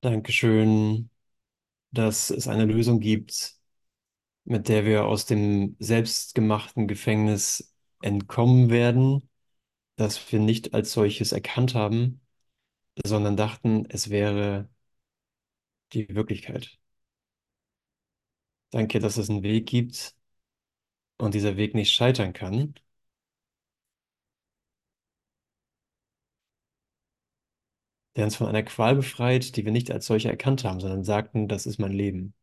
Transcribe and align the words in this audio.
Dankeschön, 0.00 1.10
dass 1.92 2.30
es 2.30 2.48
eine 2.48 2.66
Lösung 2.66 3.00
gibt, 3.00 3.56
mit 4.44 4.68
der 4.68 4.84
wir 4.86 5.06
aus 5.06 5.26
dem 5.26 5.76
selbstgemachten 5.80 6.88
Gefängnis 6.88 7.74
entkommen 8.02 8.70
werden, 8.70 9.28
das 9.96 10.32
wir 10.32 10.40
nicht 10.40 10.74
als 10.74 10.92
solches 10.92 11.32
erkannt 11.32 11.74
haben, 11.74 12.20
sondern 13.04 13.36
dachten, 13.36 13.86
es 13.90 14.10
wäre 14.10 14.70
die 15.92 16.08
Wirklichkeit. 16.14 16.78
Danke, 18.70 18.98
dass 18.98 19.16
es 19.18 19.28
einen 19.30 19.42
Weg 19.42 19.66
gibt 19.66 20.14
und 21.18 21.34
dieser 21.34 21.56
Weg 21.56 21.74
nicht 21.74 21.92
scheitern 21.92 22.32
kann. 22.32 22.74
Der 28.18 28.26
uns 28.26 28.36
von 28.36 28.46
einer 28.48 28.62
Qual 28.64 28.96
befreit, 28.96 29.56
die 29.56 29.64
wir 29.64 29.72
nicht 29.72 29.90
als 29.92 30.04
solche 30.06 30.28
erkannt 30.30 30.64
haben, 30.64 30.80
sondern 30.80 31.04
sagten, 31.04 31.48
das 31.48 31.64
ist 31.66 31.78
mein 31.80 31.92
Leben. 31.94 32.34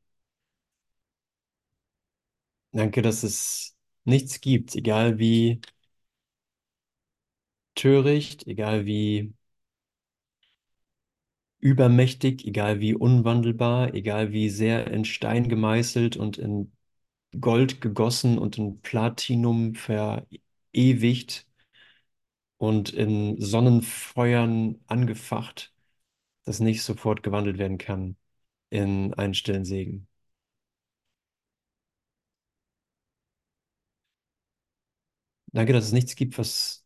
Danke, 2.71 3.01
dass 3.01 3.23
es 3.23 3.75
nichts 4.03 4.41
gibt, 4.41 4.75
egal 4.75 5.17
wie 5.19 5.61
töricht, 7.75 8.47
egal 8.47 8.85
wie 8.85 9.33
übermächtig, 11.59 12.45
egal 12.45 12.79
wie 12.79 12.93
unwandelbar, 12.95 13.93
egal 13.93 14.31
wie 14.31 14.49
sehr 14.49 14.87
in 14.91 15.03
Stein 15.05 15.49
gemeißelt 15.49 16.15
und 16.17 16.37
in 16.37 16.71
Gold 17.41 17.81
gegossen 17.81 18.37
und 18.39 18.57
in 18.57 18.81
Platinum 18.81 19.75
verewigt 19.75 21.47
und 22.67 22.89
in 22.91 23.39
Sonnenfeuern 23.41 24.79
angefacht, 24.87 25.73
das 26.45 26.59
nicht 26.61 26.83
sofort 26.83 27.23
gewandelt 27.23 27.57
werden 27.59 27.77
kann 27.79 28.17
in 28.71 29.13
einen 29.15 29.33
stillen 29.35 29.65
Segen. 29.65 30.07
Danke, 35.53 35.73
dass 35.73 35.85
es 35.85 35.91
nichts 35.93 36.15
gibt, 36.15 36.37
was, 36.37 36.85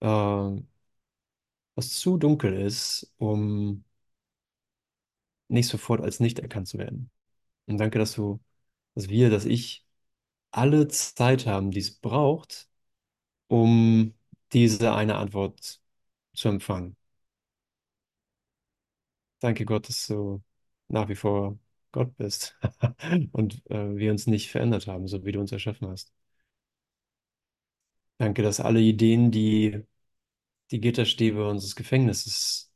äh, 0.00 0.06
was 0.06 0.62
zu 1.98 2.16
dunkel 2.18 2.54
ist, 2.54 3.12
um 3.18 3.84
nicht 5.48 5.68
sofort 5.68 6.00
als 6.00 6.20
nicht 6.20 6.38
erkannt 6.38 6.68
zu 6.68 6.78
werden. 6.78 7.10
Und 7.66 7.78
danke, 7.78 7.98
dass 7.98 8.14
du, 8.14 8.40
dass 8.94 9.08
wir, 9.08 9.30
dass 9.30 9.44
ich 9.46 9.86
alle 10.52 10.88
Zeit 10.88 11.46
haben, 11.46 11.70
die 11.70 11.80
es 11.80 11.92
braucht, 12.00 12.68
um 13.48 14.14
diese 14.52 14.94
eine 14.94 15.16
Antwort 15.16 15.80
zu 16.34 16.48
empfangen. 16.48 16.96
Danke 19.40 19.64
Gott, 19.64 19.88
dass 19.88 20.06
du 20.06 20.42
nach 20.88 21.08
wie 21.08 21.14
vor 21.14 21.58
Gott 21.92 22.16
bist 22.16 22.56
und 23.32 23.62
äh, 23.70 23.96
wir 23.96 24.10
uns 24.12 24.26
nicht 24.26 24.50
verändert 24.50 24.86
haben, 24.86 25.08
so 25.08 25.24
wie 25.24 25.32
du 25.32 25.40
uns 25.40 25.52
erschaffen 25.52 25.88
hast. 25.88 26.12
Danke, 28.18 28.42
dass 28.42 28.60
alle 28.60 28.80
Ideen, 28.80 29.30
die 29.32 29.82
die 30.72 30.80
Gitterstäbe 30.80 31.48
unseres 31.48 31.76
Gefängnisses 31.76 32.72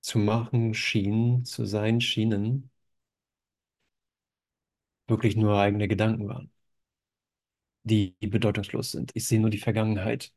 zu 0.00 0.18
machen 0.18 0.72
schienen, 0.72 1.44
zu 1.44 1.66
sein 1.66 2.00
schienen, 2.00 2.70
wirklich 5.08 5.34
nur 5.36 5.58
eigene 5.58 5.88
Gedanken 5.88 6.28
waren, 6.28 6.50
die 7.86 8.14
bedeutungslos 8.20 8.92
sind. 8.92 9.12
Ich 9.14 9.26
sehe 9.28 9.40
nur 9.40 9.50
die 9.50 9.58
Vergangenheit. 9.58 10.32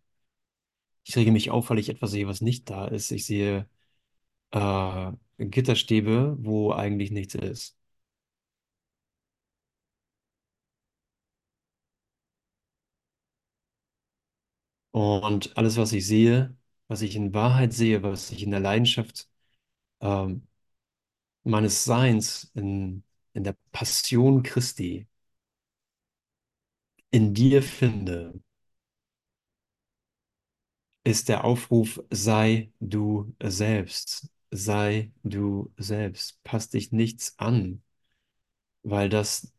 Ich 1.06 1.16
rege 1.18 1.32
mich 1.32 1.50
auf, 1.52 1.70
weil 1.70 1.80
ich 1.80 1.90
etwas 1.90 2.12
sehe, 2.12 2.28
was 2.28 2.42
nicht 2.42 2.70
da 2.70 2.88
ist. 2.88 3.12
Ich 3.12 3.26
sehe 3.26 3.68
äh, 4.52 5.12
Gitterstäbe, 5.40 6.38
wo 6.40 6.74
eigentlich 6.74 7.12
nichts 7.12 7.36
ist. 7.36 7.78
Und 14.92 15.56
alles, 15.58 15.78
was 15.78 15.94
ich 15.94 16.06
sehe, 16.08 16.56
was 16.88 17.02
ich 17.02 17.16
in 17.16 17.34
Wahrheit 17.34 17.74
sehe, 17.74 18.02
was 18.04 18.32
ich 18.32 18.44
in 18.44 18.52
der 18.52 18.60
Leidenschaft 18.60 19.30
ähm, 20.02 20.48
meines 21.44 21.86
Seins, 21.86 22.52
in, 22.56 23.04
in 23.34 23.46
der 23.46 23.58
Passion 23.74 24.44
Christi, 24.44 25.08
in 27.12 27.34
dir 27.36 27.62
finde, 27.62 28.34
ist 31.04 31.28
der 31.30 31.44
Aufruf, 31.44 32.02
sei 32.10 32.72
du 32.80 33.36
selbst, 33.44 34.30
sei 34.52 35.12
du 35.24 35.72
selbst, 35.78 36.42
passt 36.44 36.74
dich 36.74 36.92
nichts 36.92 37.38
an, 37.40 37.84
weil 38.84 39.10
das, 39.10 39.54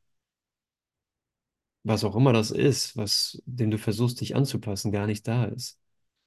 was 1.83 2.05
auch 2.05 2.17
immer 2.17 2.33
das 2.33 2.51
ist, 2.51 2.97
was, 2.97 3.43
dem 3.47 3.71
du 3.71 3.79
versuchst, 3.79 4.21
dich 4.21 4.37
anzupassen, 4.37 4.93
gar 4.93 5.07
nicht 5.07 5.27
da 5.29 5.45
ist. 5.47 5.79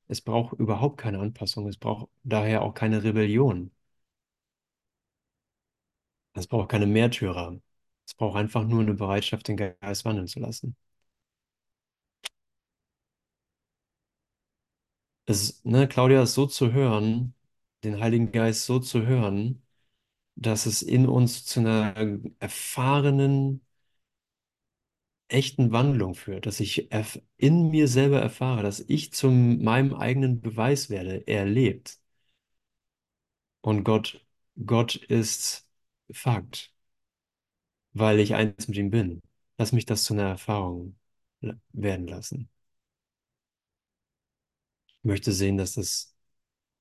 Es 0.07 0.22
braucht 0.22 0.59
überhaupt 0.59 0.97
keine 1.00 1.19
Anpassung, 1.19 1.67
es 1.67 1.78
braucht 1.78 2.09
daher 2.23 2.61
auch 2.63 2.73
keine 2.73 3.03
Rebellion. 3.03 3.72
Es 6.34 6.45
braucht 6.47 6.69
keine 6.69 6.85
Märtyrer. 6.88 7.59
Es 8.05 8.13
braucht 8.16 8.38
einfach 8.38 8.66
nur 8.66 8.81
eine 8.81 8.94
Bereitschaft, 8.94 9.47
den 9.47 9.57
Geist 9.57 10.05
wandeln 10.05 10.28
zu 10.28 10.40
lassen. 10.40 10.75
Es, 15.25 15.63
ne, 15.63 15.88
Claudia, 15.88 16.23
ist 16.23 16.34
so 16.34 16.45
zu 16.47 16.73
hören, 16.73 17.34
den 17.84 18.00
Heiligen 18.00 18.31
Geist 18.31 18.66
so 18.66 18.79
zu 18.79 19.06
hören, 19.06 19.63
dass 20.35 20.66
es 20.67 20.81
in 20.84 21.07
uns 21.07 21.45
zu 21.45 21.61
einer 21.61 21.95
erfahrenen, 22.39 23.61
echten 25.28 25.72
Wandlung 25.73 26.16
führt, 26.16 26.45
dass 26.45 26.59
ich 26.61 26.89
in 27.38 27.69
mir 27.72 27.88
selber 27.89 28.22
erfahre, 28.22 28.63
dass 28.63 28.79
ich 28.88 29.11
zu 29.13 29.29
meinem 29.31 29.94
eigenen 29.95 30.39
Beweis 30.41 30.89
werde, 30.89 31.23
er 31.28 31.45
lebt. 31.45 32.00
Und 33.61 33.84
Gott, 33.84 34.23
Gott 34.66 34.95
ist 34.95 35.67
Fakt, 36.11 36.72
weil 37.94 38.19
ich 38.19 38.35
eins 38.35 38.67
mit 38.67 38.78
ihm 38.78 38.90
bin. 38.91 39.22
Lass 39.57 39.72
mich 39.72 39.85
das 39.85 40.03
zu 40.03 40.13
einer 40.13 40.23
Erfahrung 40.23 40.95
werden 41.73 42.07
lassen. 42.07 42.50
Möchte 45.03 45.31
sehen, 45.31 45.58
dass 45.58 45.74
das, 45.75 46.16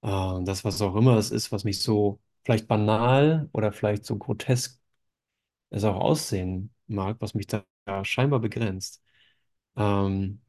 äh, 0.03 0.09
das, 0.45 0.65
was 0.65 0.83
auch 0.83 0.97
immer 0.97 1.17
es 1.19 1.31
ist, 1.31 1.53
was 1.53 1.65
mich 1.65 1.83
so 1.83 2.21
vielleicht 2.45 2.69
banal 2.69 3.49
oder 3.53 3.73
vielleicht 3.73 4.05
so 4.07 4.19
grotesk 4.19 4.81
es 5.71 5.85
auch 5.85 5.97
aussehen 5.97 6.75
mag, 6.89 7.19
was 7.21 7.35
mich 7.35 7.47
da 7.49 7.65
scheinbar 8.05 8.41
begrenzt, 8.41 9.03
ähm, 9.77 10.43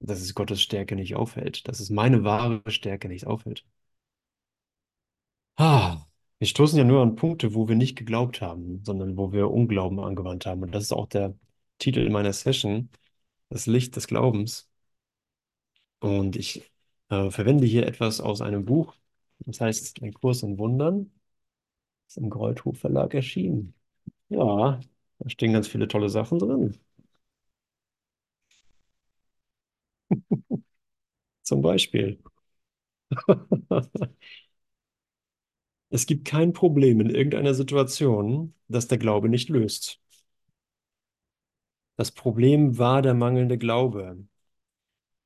dass 0.00 0.20
es 0.20 0.34
Gottes 0.34 0.60
Stärke 0.60 0.96
nicht 0.96 1.14
aufhält, 1.14 1.68
dass 1.68 1.78
es 1.80 1.88
meine 1.90 2.24
wahre 2.24 2.62
Stärke 2.68 3.06
nicht 3.08 3.26
aufhält. 3.28 3.64
Ah, 5.56 6.06
wir 6.38 6.46
stoßen 6.46 6.78
ja 6.78 6.84
nur 6.84 7.02
an 7.02 7.16
Punkte, 7.16 7.54
wo 7.54 7.68
wir 7.68 7.74
nicht 7.76 7.96
geglaubt 7.96 8.40
haben, 8.40 8.82
sondern 8.84 9.16
wo 9.16 9.32
wir 9.32 9.50
Unglauben 9.50 9.98
angewandt 10.00 10.46
haben. 10.46 10.62
Und 10.62 10.72
das 10.74 10.84
ist 10.84 10.92
auch 10.92 11.06
der 11.06 11.34
Titel 11.78 12.08
meiner 12.10 12.32
Session, 12.32 12.90
das 13.50 13.66
Licht 13.66 13.96
des 13.96 14.06
Glaubens. 14.06 14.68
Und 16.00 16.36
ich 16.36 16.70
äh, 17.10 17.30
verwende 17.30 17.66
hier 17.66 17.86
etwas 17.86 18.20
aus 18.20 18.40
einem 18.40 18.64
Buch, 18.64 18.94
das 19.40 19.60
heißt 19.60 20.02
Ein 20.02 20.12
Kurs 20.14 20.42
in 20.42 20.58
Wundern, 20.58 21.10
ist 22.08 22.18
im 22.18 22.30
Greuthof 22.30 22.78
Verlag 22.80 23.14
erschienen. 23.14 23.74
Ja, 24.30 24.80
da 25.20 25.30
stehen 25.30 25.52
ganz 25.54 25.68
viele 25.68 25.88
tolle 25.88 26.10
Sachen 26.10 26.38
drin. 26.40 26.78
Zum 31.42 31.62
Beispiel. 31.62 32.18
Es 35.90 36.06
gibt 36.06 36.24
kein 36.26 36.52
Problem 36.54 36.98
in 37.00 37.10
irgendeiner 37.10 37.52
Situation, 37.54 38.54
das 38.68 38.88
der 38.88 38.96
Glaube 38.98 39.28
nicht 39.28 39.48
löst. 39.50 40.00
Das 41.98 42.12
Problem 42.12 42.78
war 42.78 43.02
der 43.02 43.12
mangelnde 43.12 43.58
Glaube. 43.58 44.16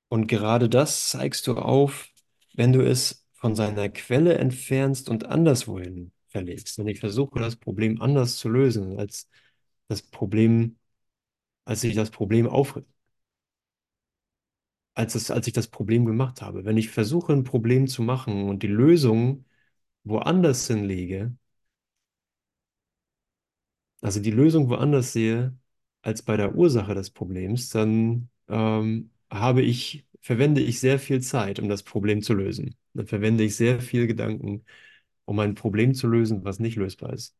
Und 0.08 0.26
gerade 0.26 0.68
das 0.68 1.08
zeigst 1.08 1.46
du 1.46 1.56
auf, 1.56 2.08
wenn 2.54 2.72
du 2.72 2.80
es 2.86 3.26
von 3.34 3.54
seiner 3.56 3.88
Quelle 3.88 4.34
entfernst 4.38 5.08
und 5.08 5.26
anderswohin 5.26 6.12
verlegst. 6.28 6.78
Wenn 6.78 6.88
ich 6.88 7.00
versuche, 7.00 7.38
das 7.40 7.56
Problem 7.56 8.00
anders 8.00 8.36
zu 8.36 8.48
lösen, 8.48 8.98
als 8.98 9.28
das 9.88 10.02
Problem, 10.02 10.78
als 11.64 11.84
ich 11.84 11.94
das 11.94 12.10
Problem 12.10 12.48
auf, 12.48 12.80
als 14.94 15.14
es, 15.14 15.30
als 15.30 15.46
ich 15.46 15.52
das 15.52 15.68
Problem 15.68 16.04
gemacht 16.06 16.42
habe. 16.42 16.64
Wenn 16.64 16.76
ich 16.76 16.90
versuche, 16.90 17.32
ein 17.32 17.44
Problem 17.44 17.86
zu 17.88 18.02
machen 18.02 18.48
und 18.48 18.62
die 18.62 18.66
Lösung 18.68 19.44
woanders 20.04 20.66
hinlege, 20.68 21.36
also 24.00 24.20
die 24.20 24.30
Lösung 24.30 24.68
woanders 24.68 25.12
sehe 25.12 25.56
als 26.02 26.22
bei 26.22 26.36
der 26.36 26.54
Ursache 26.56 26.94
des 26.94 27.10
Problems, 27.10 27.70
dann 27.70 28.28
ähm, 28.48 29.10
habe 29.30 29.62
ich 29.62 30.06
verwende 30.20 30.60
ich 30.60 30.80
sehr 30.80 30.98
viel 30.98 31.20
Zeit, 31.20 31.58
um 31.58 31.68
das 31.68 31.82
Problem 31.82 32.22
zu 32.22 32.34
lösen. 32.34 32.76
Dann 32.94 33.06
verwende 33.06 33.44
ich 33.44 33.56
sehr 33.56 33.80
viel 33.80 34.06
Gedanken, 34.06 34.64
um 35.24 35.38
ein 35.40 35.54
Problem 35.54 35.94
zu 35.94 36.06
lösen, 36.08 36.44
was 36.44 36.60
nicht 36.60 36.76
lösbar 36.76 37.12
ist. 37.12 37.36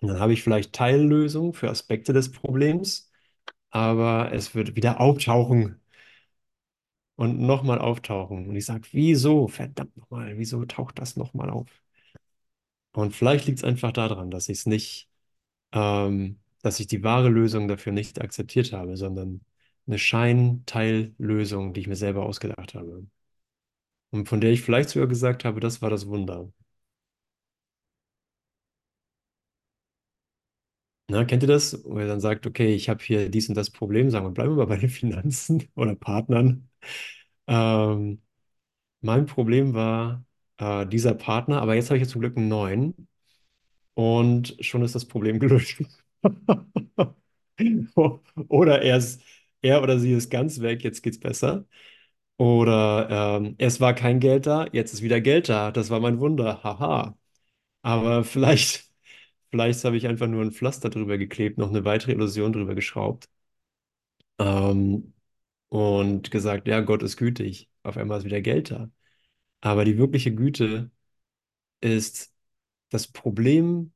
Und 0.00 0.08
dann 0.08 0.20
habe 0.20 0.32
ich 0.34 0.42
vielleicht 0.42 0.72
Teillösungen 0.74 1.52
für 1.54 1.70
Aspekte 1.70 2.12
des 2.12 2.32
Problems, 2.32 3.10
aber 3.70 4.32
es 4.32 4.54
wird 4.54 4.76
wieder 4.76 5.00
auftauchen 5.00 5.80
und 7.16 7.40
nochmal 7.40 7.78
auftauchen. 7.78 8.48
Und 8.48 8.56
ich 8.56 8.66
sage, 8.66 8.88
wieso? 8.92 9.48
Verdammt 9.48 9.96
nochmal, 9.96 10.38
wieso 10.38 10.64
taucht 10.64 10.98
das 10.98 11.16
nochmal 11.16 11.50
auf? 11.50 11.68
Und 12.92 13.14
vielleicht 13.14 13.46
liegt 13.46 13.58
es 13.58 13.64
einfach 13.64 13.92
daran, 13.92 14.30
dass 14.30 14.48
ich 14.48 14.58
es 14.58 14.66
nicht, 14.66 15.08
ähm, 15.72 16.40
dass 16.62 16.80
ich 16.80 16.86
die 16.86 17.02
wahre 17.04 17.28
Lösung 17.28 17.68
dafür 17.68 17.92
nicht 17.92 18.20
akzeptiert 18.20 18.72
habe, 18.72 18.96
sondern 18.96 19.40
eine 19.86 19.98
Scheinteillösung, 19.98 21.72
die 21.74 21.80
ich 21.80 21.86
mir 21.88 21.96
selber 21.96 22.24
ausgedacht 22.26 22.74
habe. 22.74 23.06
Und 24.10 24.28
von 24.28 24.40
der 24.40 24.50
ich 24.50 24.62
vielleicht 24.62 24.88
sogar 24.88 25.06
gesagt 25.06 25.44
habe, 25.44 25.60
das 25.60 25.80
war 25.80 25.90
das 25.90 26.08
Wunder. 26.08 26.50
Na, 31.08 31.24
kennt 31.24 31.42
ihr 31.44 31.46
das? 31.48 31.84
Wo 31.84 31.98
er 31.98 32.08
dann 32.08 32.20
sagt, 32.20 32.46
okay, 32.46 32.74
ich 32.74 32.88
habe 32.88 33.02
hier 33.04 33.28
dies 33.30 33.48
und 33.48 33.54
das 33.54 33.70
Problem, 33.70 34.10
sagen 34.10 34.26
wir, 34.26 34.30
bleiben 34.32 34.52
wir 34.52 34.56
mal 34.56 34.66
bei 34.66 34.76
den 34.76 34.90
Finanzen 34.90 35.68
oder 35.76 35.94
Partnern. 35.94 36.68
Ähm, 37.48 38.22
mein 39.02 39.26
Problem 39.26 39.74
war 39.74 40.24
äh, 40.58 40.86
dieser 40.86 41.14
Partner, 41.14 41.62
aber 41.62 41.74
jetzt 41.76 41.90
habe 41.90 41.98
ich 41.98 42.04
ja 42.04 42.08
zum 42.10 42.22
Glück 42.22 42.36
einen 42.36 42.48
neuen 42.48 43.08
und 43.94 44.56
schon 44.60 44.82
ist 44.82 44.94
das 44.96 45.06
Problem 45.06 45.40
gelöst. 45.40 45.82
Oder 48.48 48.82
er 48.82 48.96
ist, 48.98 49.22
er 49.62 49.82
oder 49.82 49.98
sie 49.98 50.12
ist 50.12 50.30
ganz 50.30 50.60
weg, 50.60 50.84
jetzt 50.84 51.02
geht's 51.02 51.18
besser. 51.20 51.64
Oder 52.38 53.38
ähm, 53.40 53.56
es 53.58 53.80
war 53.80 53.94
kein 53.94 54.20
Geld 54.20 54.46
da, 54.46 54.66
jetzt 54.72 54.92
ist 54.94 55.02
wieder 55.02 55.20
Geld 55.20 55.48
da. 55.48 55.72
Das 55.72 55.90
war 55.90 56.00
mein 56.00 56.20
Wunder. 56.20 56.62
Haha. 56.64 57.16
Aber 57.82 58.24
vielleicht, 58.26 58.90
vielleicht 59.50 59.84
habe 59.84 59.96
ich 59.98 60.06
einfach 60.08 60.28
nur 60.28 60.42
ein 60.44 60.52
Pflaster 60.52 60.90
drüber 60.90 61.18
geklebt, 61.18 61.58
noch 61.58 61.70
eine 61.70 61.84
weitere 61.86 62.12
Illusion 62.14 62.52
drüber 62.54 62.74
geschraubt. 62.76 63.28
Ähm, 64.38 65.14
und 65.68 66.30
gesagt, 66.30 66.68
ja, 66.68 66.80
Gott 66.80 67.02
ist 67.02 67.16
gütig. 67.16 67.70
Auf 67.82 67.96
einmal 67.96 68.18
ist 68.20 68.24
wieder 68.24 68.40
Geld 68.42 68.70
da. 68.70 68.90
Aber 69.60 69.84
die 69.84 69.98
wirkliche 69.98 70.34
Güte 70.34 70.90
ist, 71.80 72.34
das 72.90 73.08
Problem 73.08 73.92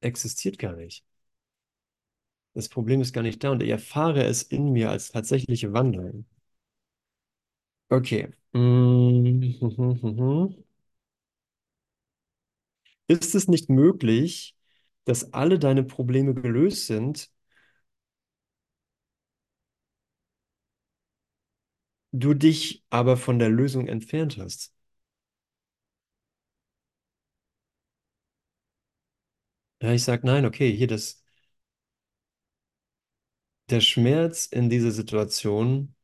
existiert 0.00 0.58
gar 0.58 0.74
nicht. 0.76 1.04
Das 2.52 2.68
Problem 2.68 3.00
ist 3.00 3.14
gar 3.14 3.22
nicht 3.22 3.42
da 3.42 3.52
und 3.52 3.62
ich 3.62 3.70
erfahre 3.70 4.22
es 4.24 4.42
in 4.42 4.70
mir 4.72 4.90
als 4.90 5.12
tatsächliche 5.12 5.72
Wandlung. 5.72 6.26
Okay. 7.90 8.28
Ist 13.06 13.34
es 13.34 13.48
nicht 13.48 13.68
möglich, 13.70 14.56
dass 15.04 15.32
alle 15.34 15.58
deine 15.58 15.82
Probleme 15.84 16.32
gelöst 16.34 16.86
sind, 16.86 17.30
du 22.12 22.34
dich 22.34 22.84
aber 22.90 23.16
von 23.16 23.38
der 23.38 23.48
Lösung 23.48 23.88
entfernt 23.88 24.36
hast? 24.38 24.72
Ja, 29.80 29.92
ich 29.92 30.04
sage 30.04 30.24
nein, 30.26 30.44
okay, 30.46 30.72
hier 30.76 30.86
das, 30.88 31.22
der 33.70 33.80
Schmerz 33.80 34.44
in 34.46 34.68
dieser 34.70 34.90
Situation 34.90 35.94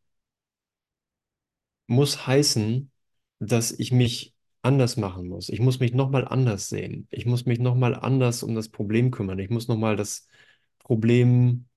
muss 1.87 2.27
heißen, 2.27 2.91
dass 3.39 3.73
ich 3.73 3.93
mich 3.93 4.35
anders 4.63 4.97
machen 4.97 5.29
muss. 5.29 5.49
Ich 5.49 5.61
muss 5.61 5.81
mich 5.81 5.93
nochmal 5.95 6.27
anders 6.27 6.69
sehen. 6.69 7.07
Ich 7.11 7.27
muss 7.27 7.45
mich 7.47 7.59
nochmal 7.59 7.95
anders 7.95 8.43
um 8.43 8.55
das 8.55 8.69
Problem 8.71 9.11
kümmern. 9.11 9.39
Ich 9.39 9.51
muss 9.51 9.69
nochmal 9.69 9.97
das 9.97 10.27
Problem 10.79 11.69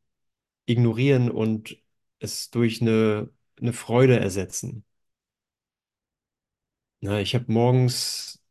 ignorieren 0.67 1.31
und 1.31 1.77
es 2.19 2.51
durch 2.51 2.81
eine, 2.81 3.29
eine 3.61 3.73
Freude 3.73 4.19
ersetzen. 4.19 4.85
Na, 7.01 7.19
ich 7.21 7.35
habe 7.35 7.51
morgens, 7.51 8.41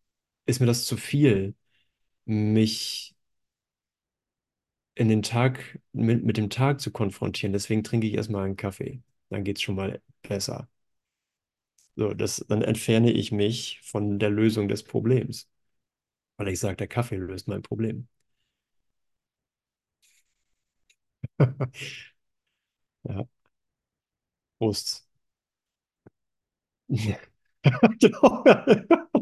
ist 0.46 0.60
mir 0.60 0.66
das 0.66 0.84
zu 0.86 0.96
viel, 0.98 1.56
mich 2.26 3.15
in 4.96 5.08
den 5.10 5.22
Tag, 5.22 5.80
mit, 5.94 6.24
mit 6.24 6.38
dem 6.38 6.50
Tag 6.50 6.80
zu 6.82 6.92
konfrontieren. 6.92 7.54
Deswegen 7.54 7.84
trinke 7.84 8.08
ich 8.08 8.14
erstmal 8.14 8.46
einen 8.46 8.56
Kaffee. 8.58 9.02
Dann 9.30 9.44
geht 9.44 9.58
es 9.58 9.62
schon 9.64 9.76
mal 9.76 10.02
besser. 10.22 10.68
So, 11.96 12.12
das, 12.14 12.44
dann 12.48 12.62
entferne 12.62 13.10
ich 13.12 13.32
mich 13.32 13.80
von 13.82 14.18
der 14.18 14.30
Lösung 14.30 14.68
des 14.68 14.82
Problems. 14.84 15.48
Weil 16.38 16.48
ich 16.50 16.60
sage, 16.60 16.76
der 16.76 16.88
Kaffee 16.88 17.16
löst 17.16 17.48
mein 17.48 17.62
Problem. 17.62 18.08
Ja, 23.04 23.26
Prost. 24.58 25.06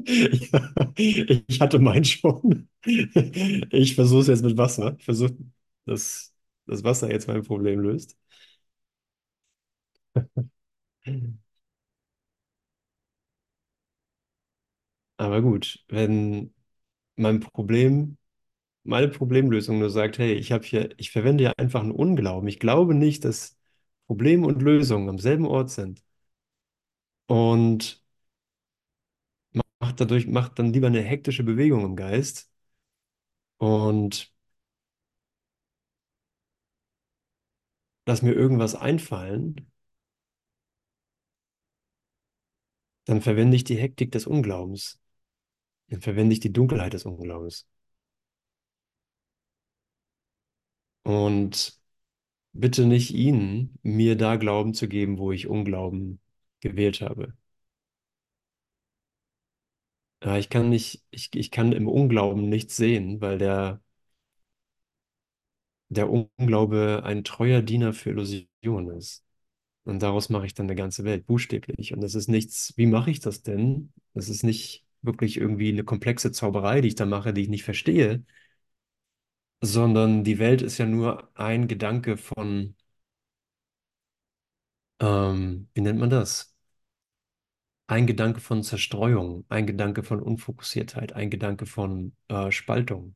Ich 0.07 1.61
hatte 1.61 1.79
meinen 1.79 2.05
schon. 2.05 2.69
Ich 3.71 3.95
versuche 3.95 4.21
es 4.23 4.27
jetzt 4.29 4.43
mit 4.45 4.57
Wasser. 4.59 4.97
Ich 4.99 5.05
versuche, 5.05 5.35
dass 5.87 6.35
das 6.67 6.85
Wasser 6.85 7.11
jetzt 7.11 7.29
mein 7.29 7.43
Problem 7.43 7.81
löst. 7.81 8.17
Aber 15.17 15.43
gut, 15.43 15.85
wenn 15.89 16.55
mein 17.17 17.41
Problem, 17.41 18.19
meine 18.85 19.09
Problemlösung 19.09 19.79
nur 19.81 19.91
sagt, 19.91 20.19
hey, 20.19 20.35
ich 20.35 20.53
habe 20.53 20.65
hier, 20.65 20.91
ich 20.99 21.11
verwende 21.13 21.45
ja 21.45 21.53
einfach 21.59 21.83
einen 21.83 21.93
Unglauben. 21.93 22.49
Ich 22.49 22.61
glaube 22.61 22.95
nicht, 22.95 23.25
dass 23.25 23.59
Problem 24.07 24.45
und 24.45 24.63
Lösung 24.63 25.09
am 25.09 25.19
selben 25.19 25.47
Ort 25.47 25.71
sind. 25.71 26.03
Und 27.29 28.03
macht 29.81 30.01
dadurch, 30.01 30.27
macht 30.27 30.59
dann 30.59 30.73
lieber 30.73 30.87
eine 30.89 31.01
hektische 31.03 31.45
Bewegung 31.45 31.85
im 31.85 31.95
Geist 31.97 32.51
und 33.59 34.33
lass 38.07 38.23
mir 38.23 38.33
irgendwas 38.33 38.75
einfallen, 38.75 39.71
dann 43.07 43.21
verwende 43.23 43.57
ich 43.57 43.65
die 43.65 43.77
Hektik 43.79 44.13
des 44.13 44.27
Unglaubens. 44.27 45.01
Dann 45.91 46.01
verwende 46.03 46.35
ich 46.35 46.41
die 46.41 46.53
Dunkelheit 46.55 46.93
des 46.95 47.07
Unglaubens. 47.07 47.67
Und 51.03 51.79
bitte 52.53 52.87
nicht 52.87 53.13
ihnen, 53.15 53.79
mir 53.83 54.17
da 54.19 54.37
Glauben 54.37 54.75
zu 54.75 54.89
geben, 54.89 55.19
wo 55.19 55.33
ich 55.33 55.49
Unglauben 55.49 56.21
gewählt 56.61 57.01
habe. 57.03 57.35
Ich 60.39 60.49
kann 60.49 60.71
nicht, 60.71 61.05
ich, 61.13 61.31
ich 61.35 61.51
kann 61.53 61.71
im 61.73 61.87
Unglauben 61.89 62.49
nichts 62.49 62.77
sehen, 62.77 63.21
weil 63.21 63.39
der, 63.39 63.81
der 65.95 66.11
Unglaube 66.11 67.03
ein 67.05 67.25
treuer 67.25 67.63
Diener 67.63 67.93
für 67.93 68.11
Illusion 68.11 68.91
ist. 68.91 69.25
Und 69.85 70.03
daraus 70.03 70.31
mache 70.31 70.47
ich 70.47 70.55
dann 70.55 70.67
eine 70.67 70.77
ganze 70.77 71.05
Welt, 71.05 71.27
buchstäblich. 71.27 71.95
Und 71.95 72.03
das 72.03 72.15
ist 72.15 72.29
nichts, 72.29 72.75
wie 72.77 72.87
mache 72.87 73.11
ich 73.11 73.21
das 73.21 73.43
denn? 73.43 73.93
Das 74.15 74.29
ist 74.29 74.45
nicht 74.45 74.87
wirklich 75.03 75.37
irgendwie 75.39 75.71
eine 75.71 75.85
komplexe 75.85 76.33
Zauberei, 76.33 76.81
die 76.81 76.89
ich 76.89 76.95
da 76.97 77.07
mache, 77.07 77.35
die 77.35 77.43
ich 77.43 77.49
nicht 77.49 77.65
verstehe, 77.65 78.25
sondern 79.63 80.23
die 80.25 80.39
Welt 80.39 80.63
ist 80.63 80.79
ja 80.79 80.87
nur 80.87 81.29
ein 81.37 81.67
Gedanke 81.69 82.17
von, 82.17 82.77
ähm, 85.01 85.69
wie 85.75 85.81
nennt 85.83 86.01
man 86.01 86.11
das? 86.11 86.55
Ein 87.87 88.07
Gedanke 88.07 88.41
von 88.41 88.63
Zerstreuung, 88.63 89.45
ein 89.49 89.67
Gedanke 89.67 90.03
von 90.03 90.21
Unfokussiertheit, 90.21 91.13
ein 91.15 91.29
Gedanke 91.31 91.67
von 91.67 92.15
äh, 92.29 92.51
Spaltung. 92.51 93.15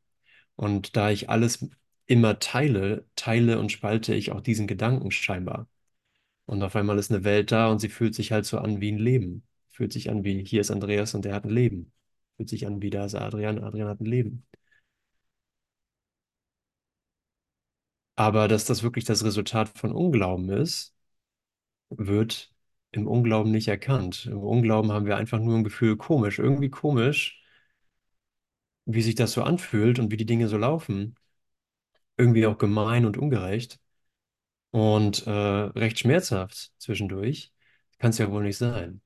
Und 0.57 0.97
da 0.97 1.11
ich 1.11 1.31
alles 1.31 1.69
immer 2.09 2.41
teile, 2.41 3.07
teile 3.17 3.61
und 3.61 3.73
spalte 3.73 4.15
ich 4.17 4.33
auch 4.33 4.43
diesen 4.43 4.69
Gedanken 4.69 5.13
scheinbar. 5.13 5.69
Und 6.47 6.63
auf 6.63 6.77
einmal 6.77 6.99
ist 6.99 7.11
eine 7.13 7.25
Welt 7.25 7.53
da 7.53 7.69
und 7.71 7.81
sie 7.81 7.89
fühlt 7.91 8.15
sich 8.15 8.33
halt 8.33 8.47
so 8.47 8.59
an 8.59 8.81
wie 8.81 8.93
ein 8.93 8.99
Leben. 8.99 9.45
Fühlt 9.71 9.93
sich 9.93 10.11
an 10.11 10.25
wie, 10.25 10.45
hier 10.45 10.63
ist 10.63 10.71
Andreas 10.73 11.15
und 11.15 11.25
der 11.25 11.35
hat 11.35 11.45
ein 11.45 11.51
Leben. 11.51 11.93
Fühlt 12.37 12.49
sich 12.51 12.67
an 12.67 12.83
wie, 12.83 12.91
da 12.91 13.07
ist 13.07 13.15
Adrian, 13.17 13.63
Adrian 13.65 13.89
hat 13.89 14.01
ein 14.01 14.07
Leben. 14.07 14.47
Aber 18.17 18.49
dass 18.49 18.65
das 18.67 18.83
wirklich 18.83 19.05
das 19.07 19.25
Resultat 19.25 19.69
von 19.79 19.93
Unglauben 19.93 20.51
ist, 20.51 20.95
wird 21.91 22.55
im 22.93 23.07
Unglauben 23.09 23.53
nicht 23.53 23.69
erkannt. 23.69 24.27
Im 24.27 24.41
Unglauben 24.41 24.93
haben 24.93 25.07
wir 25.07 25.17
einfach 25.19 25.41
nur 25.41 25.57
ein 25.59 25.65
Gefühl, 25.65 25.97
komisch, 25.97 26.39
irgendwie 26.39 26.71
komisch, 26.71 27.43
wie 28.87 29.03
sich 29.03 29.15
das 29.15 29.33
so 29.33 29.43
anfühlt 29.45 29.99
und 30.01 30.11
wie 30.11 30.17
die 30.17 30.27
Dinge 30.27 30.49
so 30.49 30.57
laufen. 30.59 31.15
Irgendwie 32.19 32.47
auch 32.47 32.59
gemein 32.59 33.07
und 33.07 33.17
ungerecht. 33.17 33.81
und 34.71 35.27
äh, 35.27 35.31
recht 35.31 35.99
schmerzhaft 36.01 36.73
zwischendurch. 36.79 37.53
Kann 37.99 38.11
es 38.11 38.19
ja 38.19 38.31
wohl 38.31 38.43
nicht 38.45 38.59
sein. 38.59 39.01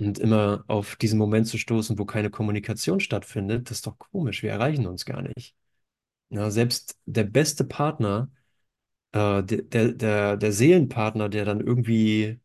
Und 0.00 0.18
immer 0.18 0.64
auf 0.68 0.96
diesen 0.96 1.18
Moment 1.18 1.46
zu 1.48 1.56
stoßen, 1.58 1.98
wo 1.98 2.04
keine 2.04 2.28
Kommunikation 2.30 3.00
stattfindet, 3.00 3.70
das 3.70 3.78
ist 3.78 3.86
doch 3.86 3.98
komisch. 3.98 4.42
Wir 4.42 4.50
erreichen 4.50 4.86
uns 4.86 5.06
gar 5.06 5.22
nicht. 5.22 5.54
Ja, 6.30 6.50
selbst 6.50 6.98
der 7.06 7.24
beste 7.24 7.64
Partner, 7.64 8.30
äh, 9.12 9.42
der, 9.44 9.62
der, 9.64 9.92
der, 9.92 10.36
der 10.38 10.52
Seelenpartner, 10.52 11.28
der 11.30 11.44
dann 11.46 11.60
irgendwie 11.60 12.40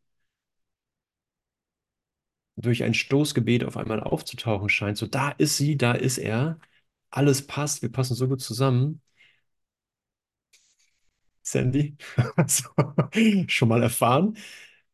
durch 2.56 2.84
ein 2.84 2.94
Stoßgebet 2.94 3.64
auf 3.66 3.78
einmal 3.78 4.00
aufzutauchen 4.02 4.70
scheint, 4.70 4.98
so 4.98 5.08
da 5.08 5.32
ist 5.32 5.58
sie, 5.58 5.78
da 5.78 5.94
ist 5.94 6.18
er, 6.18 6.60
alles 7.12 7.46
passt, 7.48 7.82
wir 7.82 7.92
passen 7.92 8.16
so 8.16 8.28
gut 8.28 8.42
zusammen. 8.42 9.02
Sandy, 11.44 11.98
schon 13.48 13.68
mal 13.70 13.82
erfahren. 13.84 14.38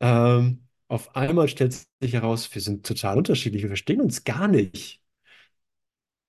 Ähm, 0.00 0.66
auf 0.88 1.14
einmal 1.16 1.48
stellt 1.48 1.74
sich 2.00 2.12
heraus, 2.14 2.54
wir 2.54 2.62
sind 2.62 2.86
total 2.86 3.18
unterschiedlich, 3.18 3.62
wir 3.62 3.68
verstehen 3.70 4.00
uns 4.00 4.24
gar 4.24 4.48
nicht. 4.48 5.02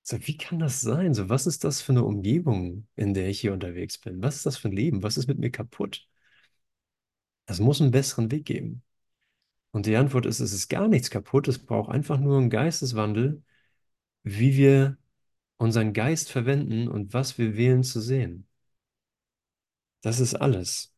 So, 0.03 0.17
wie 0.27 0.37
kann 0.37 0.59
das 0.59 0.81
sein? 0.81 1.13
So, 1.13 1.29
was 1.29 1.45
ist 1.47 1.63
das 1.63 1.81
für 1.81 1.91
eine 1.93 2.03
Umgebung, 2.03 2.87
in 2.95 3.13
der 3.13 3.29
ich 3.29 3.39
hier 3.41 3.53
unterwegs 3.53 3.97
bin? 3.99 4.21
Was 4.23 4.37
ist 4.37 4.45
das 4.45 4.57
für 4.57 4.67
ein 4.69 4.71
Leben? 4.75 5.03
Was 5.03 5.17
ist 5.17 5.27
mit 5.27 5.37
mir 5.39 5.51
kaputt? 5.51 6.07
Es 7.47 7.59
muss 7.59 7.81
einen 7.81 7.91
besseren 7.91 8.31
Weg 8.31 8.45
geben. 8.45 8.83
Und 9.71 9.85
die 9.85 9.95
Antwort 9.97 10.25
ist, 10.25 10.39
es 10.41 10.53
ist 10.53 10.69
gar 10.69 10.87
nichts 10.87 11.09
kaputt. 11.11 11.47
Es 11.47 11.59
braucht 11.59 11.91
einfach 11.91 12.19
nur 12.19 12.37
einen 12.39 12.49
Geisteswandel, 12.49 13.43
wie 14.23 14.57
wir 14.57 14.97
unseren 15.59 15.93
Geist 15.93 16.31
verwenden 16.31 16.87
und 16.89 17.13
was 17.13 17.37
wir 17.37 17.55
wählen 17.57 17.83
zu 17.83 18.01
sehen. 18.01 18.47
Das 20.01 20.19
ist 20.19 20.35
alles. 20.35 20.93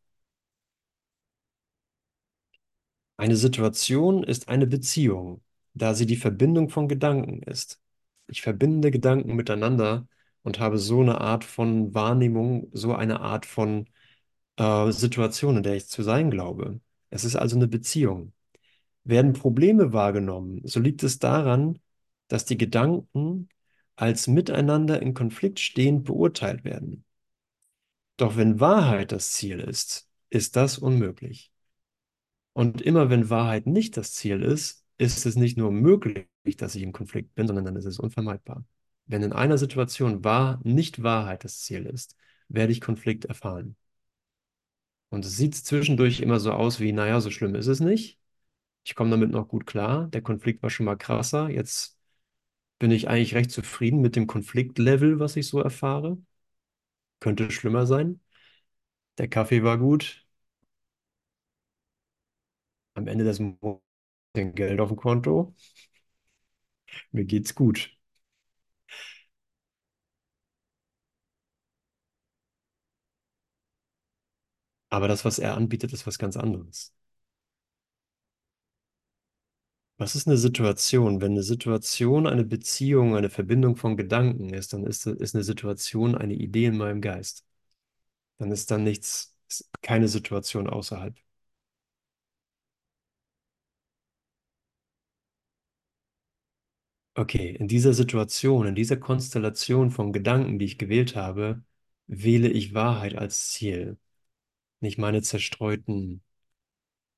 Eine 3.16 3.36
Situation 3.36 4.24
ist 4.24 4.48
eine 4.48 4.66
Beziehung, 4.66 5.42
da 5.74 5.94
sie 5.94 6.06
die 6.06 6.16
Verbindung 6.16 6.68
von 6.70 6.88
Gedanken 6.88 7.42
ist. 7.42 7.80
Ich 8.26 8.42
verbinde 8.42 8.90
Gedanken 8.90 9.36
miteinander 9.36 10.06
und 10.42 10.58
habe 10.58 10.78
so 10.78 11.00
eine 11.00 11.20
Art 11.20 11.44
von 11.44 11.94
Wahrnehmung, 11.94 12.68
so 12.72 12.94
eine 12.94 13.20
Art 13.20 13.46
von 13.46 13.88
äh, 14.56 14.92
Situation, 14.92 15.58
in 15.58 15.62
der 15.62 15.76
ich 15.76 15.88
zu 15.88 16.02
sein 16.02 16.30
glaube. 16.30 16.80
Es 17.10 17.24
ist 17.24 17.36
also 17.36 17.56
eine 17.56 17.68
Beziehung. 17.68 18.32
Werden 19.04 19.32
Probleme 19.34 19.92
wahrgenommen, 19.92 20.62
so 20.64 20.80
liegt 20.80 21.02
es 21.04 21.18
daran, 21.18 21.80
dass 22.28 22.44
die 22.46 22.58
Gedanken 22.58 23.48
als 23.96 24.26
miteinander 24.26 25.02
in 25.02 25.14
Konflikt 25.14 25.60
stehend 25.60 26.04
beurteilt 26.04 26.64
werden. 26.64 27.04
Doch 28.16 28.36
wenn 28.36 28.60
Wahrheit 28.60 29.12
das 29.12 29.32
Ziel 29.32 29.60
ist, 29.60 30.08
ist 30.30 30.56
das 30.56 30.78
unmöglich. 30.78 31.52
Und 32.52 32.80
immer 32.82 33.10
wenn 33.10 33.30
Wahrheit 33.30 33.66
nicht 33.66 33.96
das 33.96 34.12
Ziel 34.12 34.42
ist, 34.42 34.84
ist 34.98 35.26
es 35.26 35.36
nicht 35.36 35.56
nur 35.56 35.72
möglich, 35.72 36.26
dass 36.58 36.74
ich 36.74 36.82
im 36.82 36.92
Konflikt 36.92 37.34
bin, 37.34 37.46
sondern 37.46 37.64
dann 37.64 37.76
ist 37.76 37.86
es 37.86 37.98
unvermeidbar. 37.98 38.64
Wenn 39.06 39.22
in 39.22 39.32
einer 39.32 39.58
Situation 39.58 40.22
wahr, 40.24 40.60
nicht 40.64 41.02
Wahrheit 41.02 41.44
das 41.44 41.60
Ziel 41.60 41.86
ist, 41.86 42.16
werde 42.48 42.72
ich 42.72 42.80
Konflikt 42.80 43.24
erfahren. 43.24 43.76
Und 45.10 45.24
es 45.24 45.36
sieht 45.36 45.54
zwischendurch 45.54 46.20
immer 46.20 46.40
so 46.40 46.52
aus 46.52 46.80
wie, 46.80 46.92
naja, 46.92 47.20
so 47.20 47.30
schlimm 47.30 47.54
ist 47.54 47.66
es 47.66 47.80
nicht. 47.80 48.18
Ich 48.84 48.94
komme 48.94 49.10
damit 49.10 49.30
noch 49.30 49.48
gut 49.48 49.66
klar. 49.66 50.08
Der 50.08 50.22
Konflikt 50.22 50.62
war 50.62 50.70
schon 50.70 50.86
mal 50.86 50.96
krasser. 50.96 51.50
Jetzt 51.50 51.98
bin 52.82 52.90
ich 52.90 53.08
eigentlich 53.08 53.34
recht 53.34 53.50
zufrieden 53.50 54.00
mit 54.02 54.14
dem 54.16 54.26
Konfliktlevel, 54.26 55.18
was 55.20 55.36
ich 55.36 55.46
so 55.48 55.60
erfahre. 55.60 56.18
Könnte 57.20 57.50
schlimmer 57.50 57.86
sein. 57.86 58.20
Der 59.18 59.28
Kaffee 59.28 59.62
war 59.64 59.78
gut. 59.78 60.26
Am 62.94 63.06
Ende 63.06 63.24
des 63.24 63.38
Monats 63.40 63.82
Geld 64.34 64.80
auf 64.80 64.88
dem 64.90 64.96
Konto. 64.98 65.54
Mir 67.12 67.24
geht's 67.24 67.54
gut. 67.54 67.96
Aber 74.90 75.08
das, 75.08 75.24
was 75.24 75.38
er 75.40 75.56
anbietet, 75.56 75.92
ist 75.92 76.06
was 76.06 76.18
ganz 76.20 76.36
anderes. 76.36 76.94
Was 79.98 80.16
ist 80.16 80.26
eine 80.26 80.36
Situation? 80.36 81.20
Wenn 81.20 81.32
eine 81.32 81.42
Situation 81.42 82.26
eine 82.26 82.44
Beziehung, 82.44 83.16
eine 83.16 83.30
Verbindung 83.30 83.76
von 83.76 83.96
Gedanken 83.96 84.50
ist, 84.52 84.72
dann 84.72 84.84
ist, 84.84 85.06
ist 85.06 85.34
eine 85.34 85.44
Situation 85.44 86.14
eine 86.16 86.34
Idee 86.34 86.66
in 86.66 86.76
meinem 86.76 87.00
Geist. 87.00 87.44
Dann 88.38 88.52
ist 88.52 88.70
dann 88.70 88.84
nichts, 88.84 89.36
ist 89.48 89.70
keine 89.82 90.08
Situation 90.08 90.68
außerhalb. 90.68 91.16
Okay, 97.14 97.50
in 97.56 97.68
dieser 97.68 97.92
Situation, 97.92 98.66
in 98.66 98.74
dieser 98.74 98.96
Konstellation 98.96 99.90
von 99.90 100.12
Gedanken, 100.12 100.58
die 100.58 100.64
ich 100.64 100.78
gewählt 100.78 101.14
habe, 101.14 101.62
wähle 102.06 102.48
ich 102.48 102.72
Wahrheit 102.74 103.14
als 103.16 103.50
Ziel. 103.52 103.98
Nicht 104.80 104.98
meine 104.98 105.22
zerstreuten 105.22 106.22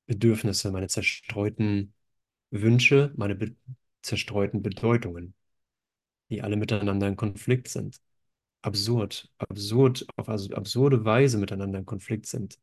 Bedürfnisse, 0.07 0.71
meine 0.71 0.87
zerstreuten 0.87 1.93
Wünsche, 2.51 3.13
meine 3.17 3.35
be 3.35 3.55
zerstreuten 4.01 4.61
Bedeutungen, 4.61 5.33
die 6.29 6.41
alle 6.43 6.57
miteinander 6.57 7.07
in 7.07 7.15
Konflikt 7.17 7.67
sind. 7.69 8.01
Absurd, 8.63 9.29
absurd, 9.39 10.07
auf 10.17 10.29
absurde 10.29 11.05
Weise 11.05 11.37
miteinander 11.39 11.79
in 11.79 11.85
Konflikt 11.87 12.27
sind. 12.27 12.59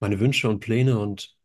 Meine 0.00 0.20
Wünsche 0.20 0.48
und 0.48 0.60
Pläne 0.60 0.98
und 0.98 1.36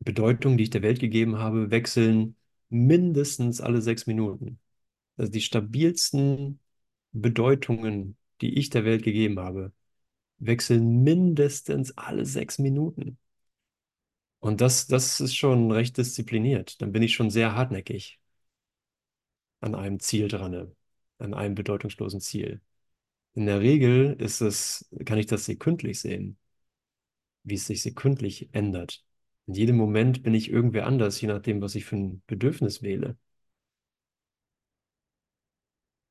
Bedeutungen, 0.00 0.56
die 0.58 0.64
ich 0.64 0.70
der 0.70 0.82
Welt 0.82 1.00
gegeben 1.00 1.38
habe, 1.38 1.70
wechseln 1.70 2.36
mindestens 2.70 3.60
alle 3.60 3.82
sechs 3.82 4.06
Minuten. 4.06 4.60
Also 5.16 5.32
die 5.32 5.40
stabilsten 5.42 6.60
Bedeutungen, 7.12 8.16
die 8.42 8.58
ich 8.58 8.70
der 8.70 8.84
Welt 8.84 9.04
gegeben 9.04 9.40
habe, 9.40 9.72
wechseln 10.38 11.02
mindestens 11.02 11.96
alle 11.96 12.24
sechs 12.26 12.58
Minuten. 12.58 13.18
Und 14.40 14.60
das, 14.60 14.86
das 14.88 15.20
ist 15.20 15.36
schon 15.36 15.70
recht 15.72 15.96
diszipliniert. 15.96 16.80
Dann 16.82 16.90
bin 16.92 17.02
ich 17.02 17.14
schon 17.14 17.30
sehr 17.30 17.54
hartnäckig 17.54 18.18
an 19.60 19.74
einem 19.74 20.00
Ziel 20.00 20.28
dran, 20.28 20.74
an 21.18 21.34
einem 21.34 21.54
bedeutungslosen 21.54 22.20
Ziel. 22.20 22.60
In 23.34 23.46
der 23.46 23.60
Regel 23.60 24.14
ist 24.20 24.40
es, 24.42 24.88
kann 25.06 25.18
ich 25.18 25.26
das 25.26 25.44
sekündlich 25.46 26.00
sehen, 26.00 26.38
wie 27.42 27.54
es 27.54 27.66
sich 27.66 27.82
sekündlich 27.82 28.48
ändert. 28.52 29.04
In 29.46 29.54
jedem 29.54 29.76
Moment 29.76 30.22
bin 30.22 30.34
ich 30.34 30.50
irgendwer 30.50 30.86
anders, 30.86 31.20
je 31.20 31.26
nachdem, 31.28 31.60
was 31.62 31.74
ich 31.74 31.84
für 31.84 31.96
ein 31.96 32.22
Bedürfnis 32.26 32.82
wähle. 32.82 33.16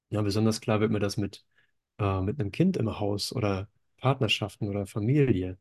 Ja, 0.10 0.22
besonders 0.22 0.62
klar 0.62 0.80
wird 0.80 0.92
mir 0.92 1.00
das 1.00 1.18
mit, 1.18 1.46
äh, 2.00 2.22
mit 2.22 2.40
einem 2.40 2.52
Kind 2.52 2.78
im 2.78 3.00
Haus 3.00 3.34
oder 3.34 3.70
Partnerschaften 3.98 4.70
oder 4.70 4.86
Familie 4.88 5.58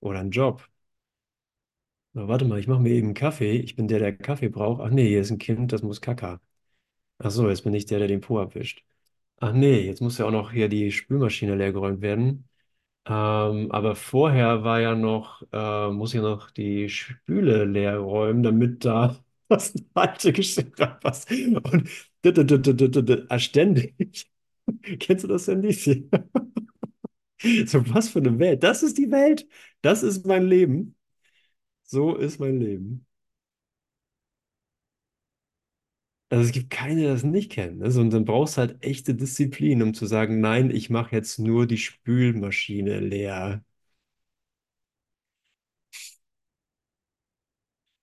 oder 0.00 0.20
einem 0.20 0.30
Job. 0.30 0.68
Na, 2.12 2.28
warte 2.28 2.44
mal, 2.46 2.58
ich 2.58 2.66
mache 2.66 2.80
mir 2.80 2.90
eben 2.90 3.08
einen 3.08 3.14
Kaffee. 3.14 3.56
Ich 3.58 3.76
bin 3.76 3.88
der, 3.88 3.98
der 3.98 4.16
Kaffee 4.16 4.48
braucht. 4.48 4.80
Ach 4.80 4.90
nee, 4.90 5.08
hier 5.08 5.20
ist 5.20 5.30
ein 5.30 5.38
Kind, 5.38 5.72
das 5.72 5.82
muss 5.82 6.00
Kaka. 6.00 6.40
Ach 7.18 7.30
so, 7.30 7.48
jetzt 7.48 7.64
bin 7.64 7.74
ich 7.74 7.86
der, 7.86 7.98
der 8.00 8.08
den 8.08 8.20
Po 8.20 8.40
abwischt. 8.40 8.84
Ach 9.40 9.52
nee, 9.52 9.80
jetzt 9.86 10.00
muss 10.02 10.18
ja 10.18 10.26
auch 10.26 10.32
noch 10.32 10.52
hier 10.52 10.68
die 10.68 10.92
Spülmaschine 10.92 11.56
leergeräumt 11.56 12.02
werden. 12.02 12.48
Ähm, 13.06 13.72
aber 13.72 13.96
vorher 13.96 14.64
war 14.64 14.80
ja 14.80 14.94
noch, 14.96 15.42
äh, 15.52 15.90
muss 15.90 16.14
ich 16.14 16.22
noch 16.22 16.50
die 16.52 16.88
Spüle 16.90 17.64
leer 17.66 17.98
räumen, 17.98 18.42
damit 18.44 18.84
da 18.84 19.16
das 19.48 19.74
alte 19.94 20.32
Geschirr 20.32 20.72
reinpasst. 20.78 21.30
Und 21.32 21.90
ah, 23.30 23.38
ständig. 23.38 24.30
Kennst 25.00 25.24
du 25.24 25.28
das, 25.28 25.46
Sandy? 25.46 26.08
So, 27.66 27.82
was 27.94 28.08
für 28.10 28.18
eine 28.20 28.38
Welt. 28.38 28.62
Das 28.62 28.82
ist 28.82 28.98
die 28.98 29.10
Welt. 29.10 29.46
Das 29.82 30.02
ist 30.02 30.26
mein 30.26 30.46
Leben. 30.46 30.96
So 31.84 32.16
ist 32.16 32.40
mein 32.40 32.60
Leben. 32.60 33.06
Also 36.28 36.44
es 36.46 36.52
gibt 36.52 36.70
keine, 36.70 36.96
die 37.02 37.06
das 37.06 37.22
nicht 37.24 37.52
kennen. 37.52 37.82
Also, 37.82 38.00
und 38.00 38.10
dann 38.10 38.24
brauchst 38.24 38.56
du 38.56 38.60
halt 38.62 38.82
echte 38.84 39.14
Disziplin, 39.14 39.82
um 39.82 39.94
zu 39.94 40.06
sagen, 40.06 40.40
nein, 40.40 40.70
ich 40.70 40.90
mache 40.90 41.14
jetzt 41.14 41.38
nur 41.38 41.66
die 41.66 41.78
Spülmaschine 41.78 42.98
leer. 43.00 43.64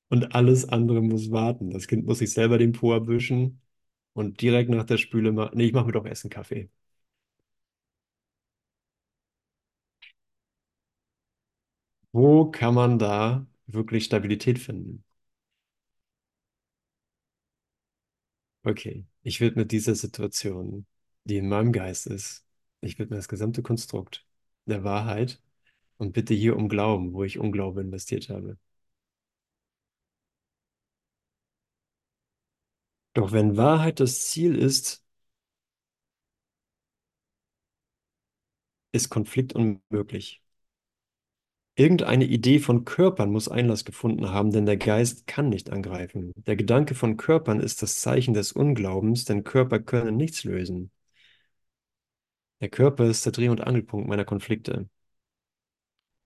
Und 0.09 0.35
alles 0.35 0.67
andere 0.69 1.01
muss 1.01 1.31
warten. 1.31 1.71
Das 1.71 1.87
Kind 1.87 2.05
muss 2.05 2.19
sich 2.19 2.31
selber 2.33 2.57
den 2.57 2.71
Po 2.73 2.93
abwischen 2.93 3.61
und 4.13 4.41
direkt 4.41 4.69
nach 4.69 4.85
der 4.85 4.97
Spüle 4.97 5.31
machen. 5.31 5.57
Nee, 5.57 5.65
ich 5.67 5.73
mache 5.73 5.87
mir 5.87 5.91
doch 5.93 6.05
Essen 6.05 6.29
Kaffee. 6.29 6.69
Wo 12.13 12.49
kann 12.49 12.75
man 12.75 12.97
da 12.97 13.45
wirklich 13.67 14.05
Stabilität 14.05 14.57
finden? 14.57 15.03
Okay, 18.65 19.05
ich 19.23 19.41
widme 19.41 19.65
dieser 19.65 19.95
Situation, 19.95 20.85
die 21.25 21.37
in 21.37 21.49
meinem 21.49 21.71
Geist 21.73 22.07
ist, 22.07 22.45
ich 22.81 22.97
widme 22.99 23.15
das 23.17 23.27
gesamte 23.27 23.61
Konstrukt 23.61 24.25
der 24.65 24.83
Wahrheit 24.83 25.41
und 25.97 26.13
bitte 26.13 26.33
hier 26.33 26.57
um 26.57 26.69
Glauben, 26.69 27.13
wo 27.13 27.23
ich 27.23 27.39
Unglaube 27.39 27.81
investiert 27.81 28.29
habe. 28.29 28.57
Doch 33.15 33.31
wenn 33.31 33.57
Wahrheit 33.57 33.99
das 33.99 34.27
Ziel 34.29 34.55
ist, 34.55 35.03
ist 38.91 39.09
Konflikt 39.09 39.53
unmöglich. 39.53 40.42
Irgendeine 41.75 42.25
Idee 42.25 42.57
von 42.59 42.83
Körpern 42.85 43.31
muss 43.31 43.47
Einlass 43.47 43.85
gefunden 43.85 44.29
haben, 44.29 44.51
denn 44.51 44.65
der 44.65 44.77
Geist 44.77 45.27
kann 45.27 45.49
nicht 45.49 45.69
angreifen. 45.71 46.31
Der 46.35 46.55
Gedanke 46.55 46.93
von 46.95 47.17
Körpern 47.17 47.59
ist 47.59 47.81
das 47.83 47.99
Zeichen 48.01 48.33
des 48.33 48.51
Unglaubens, 48.53 49.25
denn 49.25 49.43
Körper 49.43 49.79
können 49.79 50.17
nichts 50.17 50.43
lösen. 50.43 50.91
Der 52.61 52.69
Körper 52.69 53.05
ist 53.05 53.25
der 53.25 53.31
Dreh- 53.31 53.49
und 53.49 53.61
Angelpunkt 53.61 54.07
meiner 54.07 54.25
Konflikte. 54.25 54.89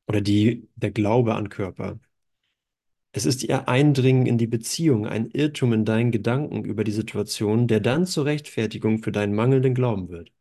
Oder 0.08 0.20
die, 0.22 0.68
der 0.76 0.92
Glaube 0.92 1.36
an 1.36 1.48
Körper. 1.50 2.00
Es 3.12 3.26
ist 3.26 3.44
ihr 3.44 3.68
Eindringen 3.68 4.26
in 4.26 4.38
die 4.38 4.48
Beziehung, 4.48 5.08
ein 5.08 5.30
Irrtum 5.32 5.74
in 5.74 5.84
deinen 5.84 6.12
Gedanken 6.12 6.64
über 6.64 6.86
die 6.86 6.94
Situation, 6.94 7.68
der 7.68 7.82
dann 7.82 8.06
zur 8.06 8.24
Rechtfertigung 8.24 9.04
für 9.04 9.12
deinen 9.12 9.36
mangelnden 9.36 9.74
Glauben 9.74 10.08
wird. 10.08 10.32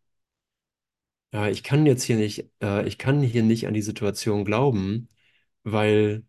Ja, 1.32 1.48
ich 1.48 1.62
kann 1.62 1.86
jetzt 1.86 2.02
hier 2.04 2.16
nicht, 2.16 2.50
äh, 2.62 2.86
ich 2.86 2.98
kann 2.98 3.20
hier 3.20 3.42
nicht 3.42 3.66
an 3.66 3.74
die 3.74 3.82
Situation 3.82 4.44
glauben, 4.44 5.08
weil 5.64 6.24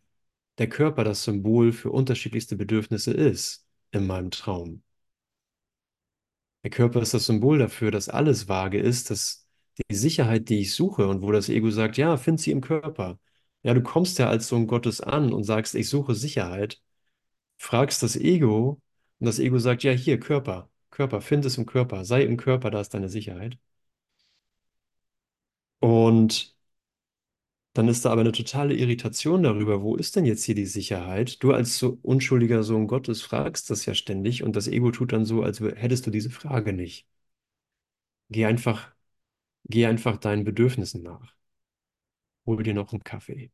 der 0.57 0.69
Körper 0.69 1.03
das 1.03 1.23
Symbol 1.23 1.73
für 1.73 1.91
unterschiedlichste 1.91 2.55
Bedürfnisse 2.57 3.13
ist 3.13 3.67
in 3.91 4.07
meinem 4.07 4.31
Traum. 4.31 4.83
Der 6.63 6.71
Körper 6.71 7.01
ist 7.01 7.13
das 7.13 7.25
Symbol 7.25 7.59
dafür, 7.59 7.91
dass 7.91 8.09
alles 8.09 8.47
vage 8.49 8.79
ist, 8.79 9.09
dass 9.09 9.47
die 9.89 9.95
Sicherheit, 9.95 10.49
die 10.49 10.59
ich 10.61 10.73
suche 10.75 11.07
und 11.07 11.21
wo 11.21 11.31
das 11.31 11.49
Ego 11.49 11.69
sagt, 11.69 11.97
ja, 11.97 12.17
find 12.17 12.39
sie 12.41 12.51
im 12.51 12.61
Körper. 12.61 13.19
Ja, 13.63 13.73
du 13.73 13.81
kommst 13.81 14.17
ja 14.19 14.29
als 14.29 14.47
Sohn 14.47 14.67
Gottes 14.67 15.01
an 15.01 15.33
und 15.33 15.43
sagst, 15.43 15.75
ich 15.75 15.89
suche 15.89 16.15
Sicherheit, 16.15 16.81
fragst 17.57 18.03
das 18.03 18.15
Ego 18.17 18.81
und 19.19 19.25
das 19.27 19.39
Ego 19.39 19.59
sagt, 19.59 19.83
ja, 19.83 19.91
hier, 19.93 20.19
Körper, 20.19 20.69
Körper, 20.91 21.21
find 21.21 21.45
es 21.45 21.57
im 21.57 21.65
Körper, 21.65 22.05
sei 22.05 22.23
im 22.23 22.37
Körper, 22.37 22.71
da 22.71 22.81
ist 22.81 22.93
deine 22.93 23.09
Sicherheit. 23.09 23.57
Und 25.79 26.55
dann 27.73 27.87
ist 27.87 28.03
da 28.03 28.11
aber 28.11 28.19
eine 28.21 28.31
totale 28.33 28.73
Irritation 28.75 29.41
darüber, 29.43 29.81
wo 29.81 29.95
ist 29.95 30.15
denn 30.17 30.25
jetzt 30.25 30.43
hier 30.43 30.53
die 30.55 30.65
Sicherheit? 30.65 31.41
Du 31.43 31.53
als 31.53 31.77
so 31.77 31.97
unschuldiger 32.01 32.61
Sohn 32.63 32.87
Gottes 32.87 33.21
fragst 33.21 33.69
das 33.69 33.85
ja 33.85 33.93
ständig 33.93 34.43
und 34.43 34.55
das 34.57 34.67
Ego 34.67 34.91
tut 34.91 35.13
dann 35.13 35.23
so, 35.25 35.43
als 35.43 35.59
hättest 35.61 36.05
du 36.07 36.11
diese 36.11 36.29
Frage 36.31 36.73
nicht. 36.73 37.07
Geh 38.29 38.45
einfach, 38.45 38.93
geh 39.65 39.85
einfach 39.87 40.17
deinen 40.17 40.43
Bedürfnissen 40.45 41.03
nach. 41.03 41.35
Hol 42.47 42.63
dir 42.63 42.73
noch 42.73 42.91
einen 42.93 43.03
Kaffee. 43.03 43.51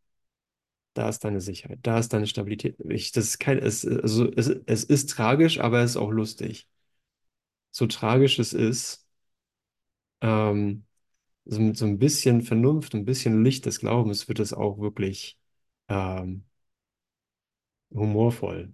Da 0.94 1.10
ist 1.10 1.22
deine 1.26 1.42
Sicherheit, 1.42 1.80
da 1.84 2.00
ist 2.00 2.14
deine 2.14 2.28
Stabilität. 2.28 2.78
Ich, 2.90 3.12
das 3.14 3.26
ist 3.26 3.40
kein, 3.40 3.60
es, 3.60 3.86
also 3.88 4.32
es, 4.36 4.50
es 4.68 4.84
ist 4.86 5.10
tragisch, 5.12 5.60
aber 5.60 5.82
es 5.82 5.92
ist 5.92 5.98
auch 5.98 6.12
lustig. 6.12 6.68
So 7.72 7.88
tragisch 7.88 8.40
es 8.40 8.54
ist, 8.54 9.06
ähm, 10.22 10.86
so 11.46 11.60
mit 11.62 11.78
so 11.78 11.86
ein 11.86 12.00
bisschen 12.00 12.42
Vernunft, 12.42 12.94
ein 12.96 13.06
bisschen 13.06 13.44
Licht 13.44 13.66
des 13.66 13.80
Glaubens 13.80 14.28
wird 14.28 14.40
es 14.40 14.54
auch 14.54 14.80
wirklich 14.80 15.40
ähm, 15.90 16.46
humorvoll. 17.96 18.74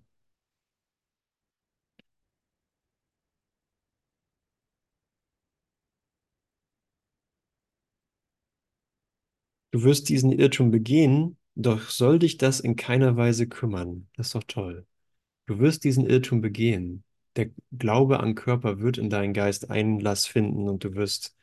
Du 9.71 9.83
wirst 9.83 10.09
diesen 10.09 10.31
Irrtum 10.31 10.71
begehen, 10.71 11.37
doch 11.55 11.89
soll 11.89 12.19
dich 12.19 12.37
das 12.37 12.59
in 12.59 12.75
keiner 12.75 13.17
Weise 13.17 13.47
kümmern. 13.47 14.07
Das 14.15 14.27
ist 14.27 14.35
doch 14.35 14.43
toll. 14.43 14.85
Du 15.47 15.59
wirst 15.59 15.83
diesen 15.85 16.07
Irrtum 16.07 16.41
begehen. 16.41 17.03
Der 17.37 17.51
Glaube 17.77 18.21
an 18.21 18.35
Körper 18.35 18.79
wird 18.81 18.97
in 18.99 19.09
deinen 19.11 19.33
Geist 19.33 19.71
Einlass 19.71 20.27
finden 20.27 20.69
und 20.69 20.83
du 20.85 20.95
wirst 20.95 21.35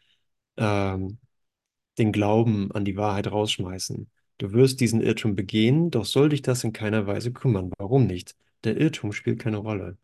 ähm, 0.57 1.19
den 1.99 2.13
Glauben 2.13 2.73
an 2.73 2.85
die 2.85 2.97
Wahrheit 2.97 3.31
rausschmeißen. 3.31 4.11
Du 4.39 4.53
wirst 4.53 4.81
diesen 4.81 5.01
Irrtum 5.01 5.35
begehen, 5.37 5.91
doch 5.91 6.05
soll 6.05 6.29
dich 6.31 6.43
das 6.43 6.65
in 6.65 6.73
keiner 6.73 7.07
Weise 7.07 7.33
kümmern. 7.33 7.73
Warum 7.79 8.07
nicht? 8.07 8.37
Der 8.65 8.77
Irrtum 8.79 9.13
spielt 9.13 9.41
keine 9.41 9.59
Rolle. 9.59 9.99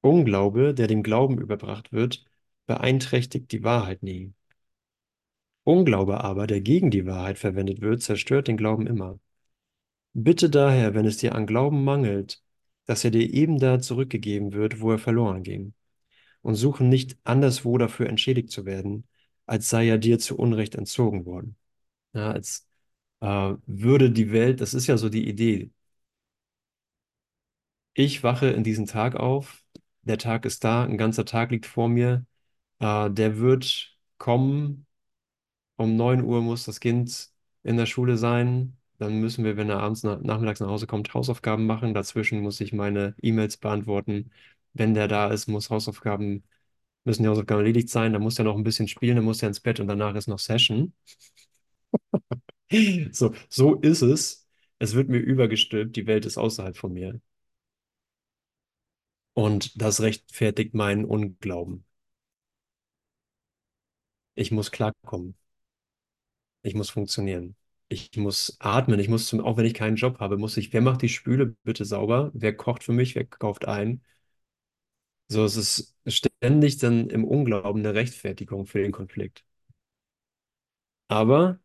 Unglaube, 0.00 0.74
der 0.74 0.86
dem 0.88 1.02
Glauben 1.04 1.38
überbracht 1.40 1.92
wird, 1.92 2.24
beeinträchtigt 2.66 3.52
die 3.52 3.62
Wahrheit 3.62 4.02
nie. 4.02 4.32
Unglaube 5.64 6.24
aber, 6.24 6.46
der 6.48 6.60
gegen 6.60 6.90
die 6.90 7.06
Wahrheit 7.06 7.38
verwendet 7.38 7.80
wird, 7.80 8.02
zerstört 8.02 8.48
den 8.48 8.56
Glauben 8.56 8.86
immer. 8.88 9.20
Bitte 10.14 10.50
daher, 10.50 10.94
wenn 10.94 11.06
es 11.06 11.18
dir 11.18 11.34
an 11.34 11.46
Glauben 11.46 11.84
mangelt, 11.84 12.42
dass 12.86 13.04
er 13.04 13.10
dir 13.10 13.32
eben 13.32 13.58
da 13.58 13.80
zurückgegeben 13.80 14.52
wird, 14.52 14.80
wo 14.80 14.92
er 14.92 14.98
verloren 14.98 15.42
ging, 15.42 15.74
und 16.42 16.54
suche 16.54 16.84
nicht 16.84 17.18
anderswo 17.24 17.78
dafür 17.78 18.08
entschädigt 18.08 18.50
zu 18.50 18.64
werden, 18.66 19.06
als 19.46 19.68
sei 19.70 19.88
er 19.88 19.98
dir 19.98 20.18
zu 20.18 20.36
Unrecht 20.38 20.74
entzogen 20.74 21.26
worden. 21.26 21.56
Ja, 22.14 22.32
als 22.32 22.68
äh, 23.20 23.54
würde 23.66 24.10
die 24.12 24.32
Welt, 24.32 24.60
das 24.60 24.74
ist 24.74 24.86
ja 24.88 24.98
so 24.98 25.08
die 25.10 25.28
Idee, 25.28 25.72
ich 27.94 28.22
wache 28.22 28.48
in 28.48 28.64
diesen 28.64 28.86
Tag 28.86 29.16
auf, 29.16 29.64
der 30.02 30.18
Tag 30.18 30.44
ist 30.44 30.64
da, 30.64 30.84
ein 30.84 30.98
ganzer 30.98 31.24
Tag 31.24 31.50
liegt 31.50 31.66
vor 31.66 31.88
mir, 31.88 32.24
äh, 32.80 33.10
der 33.10 33.38
wird 33.38 33.96
kommen, 34.18 34.86
um 35.76 35.96
9 35.96 36.22
Uhr 36.24 36.42
muss 36.42 36.64
das 36.64 36.80
Kind 36.80 37.30
in 37.64 37.76
der 37.76 37.86
Schule 37.86 38.16
sein. 38.18 38.76
Dann 38.98 39.20
müssen 39.20 39.44
wir, 39.44 39.56
wenn 39.56 39.70
er 39.70 39.80
abends 39.80 40.02
nach, 40.04 40.20
nachmittags 40.22 40.60
nach 40.60 40.68
Hause 40.68 40.86
kommt, 40.88 41.14
Hausaufgaben 41.14 41.66
machen. 41.66 41.94
Dazwischen 41.94 42.40
muss 42.42 42.60
ich 42.60 42.72
meine 42.72 43.14
E-Mails 43.22 43.56
beantworten. 43.58 44.32
Wenn 44.78 44.94
der 44.94 45.08
da 45.08 45.28
ist, 45.32 45.48
muss 45.48 45.70
Hausaufgaben, 45.70 46.44
müssen 47.04 47.22
die 47.24 47.28
Hausaufgaben 47.28 47.60
erledigt 47.62 47.90
sein. 47.90 48.12
Dann 48.14 48.22
muss 48.22 48.38
er 48.38 48.44
noch 48.46 48.56
ein 48.56 48.64
bisschen 48.64 48.88
spielen, 48.88 49.16
dann 49.16 49.24
muss 49.26 49.42
er 49.42 49.48
ins 49.48 49.60
Bett 49.60 49.80
und 49.80 49.88
danach 49.88 50.14
ist 50.16 50.28
noch 50.28 50.38
Session. 50.40 50.94
So, 53.12 53.34
so 53.48 53.74
ist 53.76 54.02
es. 54.02 54.46
Es 54.78 54.94
wird 54.94 55.08
mir 55.08 55.18
übergestülpt, 55.18 55.96
die 55.96 56.06
Welt 56.06 56.26
ist 56.26 56.38
außerhalb 56.38 56.76
von 56.76 56.92
mir. 56.92 57.20
Und 59.32 59.80
das 59.80 60.02
rechtfertigt 60.02 60.74
meinen 60.74 61.06
Unglauben. 61.06 61.86
Ich 64.36 64.50
muss 64.52 64.70
klarkommen. 64.70 65.36
Ich 66.62 66.74
muss 66.74 66.90
funktionieren. 66.90 67.56
Ich 67.88 68.16
muss 68.16 68.56
atmen. 68.60 69.00
Ich 69.00 69.08
muss 69.08 69.26
zum, 69.26 69.40
auch 69.40 69.56
wenn 69.56 69.64
ich 69.66 69.74
keinen 69.74 69.96
Job 69.96 70.18
habe, 70.20 70.36
muss 70.36 70.56
ich, 70.56 70.72
wer 70.72 70.80
macht 70.82 71.02
die 71.02 71.08
Spüle 71.08 71.56
bitte 71.64 71.84
sauber? 71.84 72.30
Wer 72.34 72.56
kocht 72.56 72.84
für 72.84 72.92
mich? 72.92 73.14
Wer 73.14 73.24
kauft 73.24 73.66
ein? 73.66 74.02
So, 75.28 75.44
es 75.44 75.56
ist 75.56 75.94
ständig 76.06 76.78
dann 76.78 77.08
im 77.10 77.24
Unglauben 77.24 77.80
eine 77.84 77.94
Rechtfertigung 77.94 78.66
für 78.66 78.80
den 78.82 78.92
Konflikt. 78.92 79.44
Aber 81.08 81.58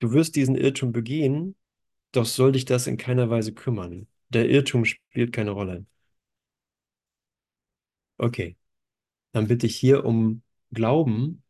du 0.00 0.12
wirst 0.12 0.36
diesen 0.36 0.54
Irrtum 0.56 0.92
begehen, 0.92 1.54
doch 2.12 2.26
soll 2.26 2.52
dich 2.52 2.64
das 2.66 2.86
in 2.88 2.96
keiner 2.98 3.30
Weise 3.30 3.54
kümmern. 3.54 4.08
Der 4.30 4.48
Irrtum 4.50 4.84
spielt 4.86 5.32
keine 5.34 5.52
Rolle. 5.52 5.86
Okay, 8.18 8.56
dann 9.32 9.48
bitte 9.48 9.66
ich 9.68 9.76
hier 9.76 10.04
um 10.06 10.42
Glauben, 10.72 11.44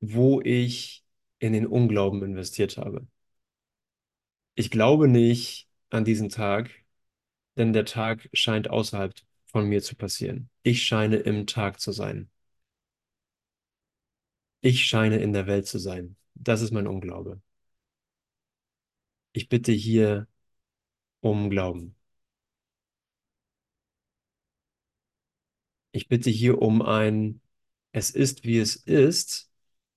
wo 0.00 0.40
ich 0.42 1.02
in 1.38 1.52
den 1.54 1.66
Unglauben 1.66 2.22
investiert 2.22 2.76
habe. 2.76 3.06
Ich 4.54 4.70
glaube 4.70 5.08
nicht 5.08 5.68
an 5.90 6.04
diesen 6.06 6.28
Tag, 6.30 6.70
denn 7.56 7.72
der 7.72 7.84
Tag 7.84 8.28
scheint 8.32 8.68
außerhalb 8.70 9.14
von 9.46 9.66
mir 9.68 9.82
zu 9.82 9.96
passieren. 9.96 10.50
Ich 10.62 10.84
scheine 10.84 11.16
im 11.16 11.46
Tag 11.46 11.80
zu 11.80 11.92
sein. 11.92 12.30
Ich 14.60 14.84
scheine 14.86 15.18
in 15.18 15.32
der 15.32 15.46
Welt 15.46 15.66
zu 15.66 15.78
sein. 15.78 16.16
Das 16.34 16.62
ist 16.62 16.72
mein 16.72 16.86
Unglaube. 16.86 17.40
Ich 19.32 19.48
bitte 19.50 19.72
hier 19.72 20.26
um 21.20 21.50
Glauben. 21.50 21.96
Ich 25.92 26.08
bitte 26.08 26.30
hier 26.30 26.60
um 26.62 26.82
ein 26.82 27.40
Es 27.92 28.10
ist, 28.10 28.44
wie 28.44 28.58
es 28.58 28.76
ist, 28.76 29.50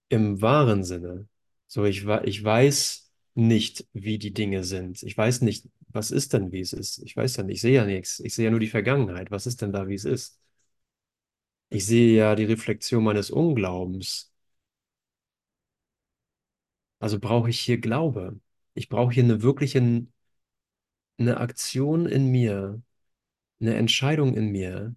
im 0.09 0.41
wahren 0.41 0.83
Sinne. 0.85 1.29
So, 1.67 1.85
ich, 1.85 2.05
ich 2.25 2.43
weiß 2.43 3.11
nicht, 3.35 3.87
wie 3.93 4.19
die 4.19 4.33
Dinge 4.33 4.63
sind. 4.65 5.03
Ich 5.03 5.17
weiß 5.17 5.41
nicht, 5.41 5.67
was 5.95 6.11
ist 6.11 6.33
denn, 6.33 6.51
wie 6.51 6.59
es 6.61 6.73
ist. 6.73 6.99
Ich 6.99 7.15
weiß 7.17 7.37
ja 7.37 7.43
nicht, 7.43 7.55
ich 7.55 7.61
sehe 7.61 7.73
ja 7.75 7.85
nichts. 7.85 8.19
Ich 8.19 8.35
sehe 8.35 8.45
ja 8.45 8.51
nur 8.51 8.59
die 8.59 8.67
Vergangenheit. 8.67 9.31
Was 9.31 9.47
ist 9.47 9.61
denn 9.61 9.73
da, 9.73 9.87
wie 9.87 9.95
es 9.95 10.05
ist? 10.05 10.39
Ich 11.69 11.85
sehe 11.85 12.15
ja 12.17 12.33
die 12.35 12.45
Reflexion 12.45 13.03
meines 13.03 13.29
Unglaubens. 13.31 14.31
Also 16.99 17.19
brauche 17.19 17.49
ich 17.49 17.59
hier 17.61 17.77
Glaube. 17.79 18.39
Ich 18.73 18.89
brauche 18.89 19.13
hier 19.13 19.23
eine 19.23 19.41
wirkliche, 19.41 19.79
eine 21.17 21.37
Aktion 21.37 22.05
in 22.05 22.27
mir, 22.31 22.81
eine 23.61 23.75
Entscheidung 23.75 24.35
in 24.35 24.51
mir, 24.51 24.95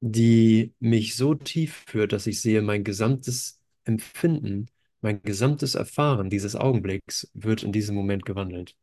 die 0.00 0.74
mich 0.80 1.16
so 1.16 1.34
tief 1.34 1.84
führt, 1.88 2.12
dass 2.12 2.26
ich 2.28 2.40
sehe, 2.40 2.62
mein 2.62 2.84
gesamtes 2.84 3.60
Empfinden, 3.84 4.68
mein 5.02 5.22
gesamtes 5.22 5.74
Erfahren 5.76 6.30
dieses 6.30 6.56
Augenblicks 6.56 7.30
wird 7.34 7.62
in 7.64 7.72
diesem 7.72 7.96
Moment 7.96 8.26
gewandelt. 8.26 8.76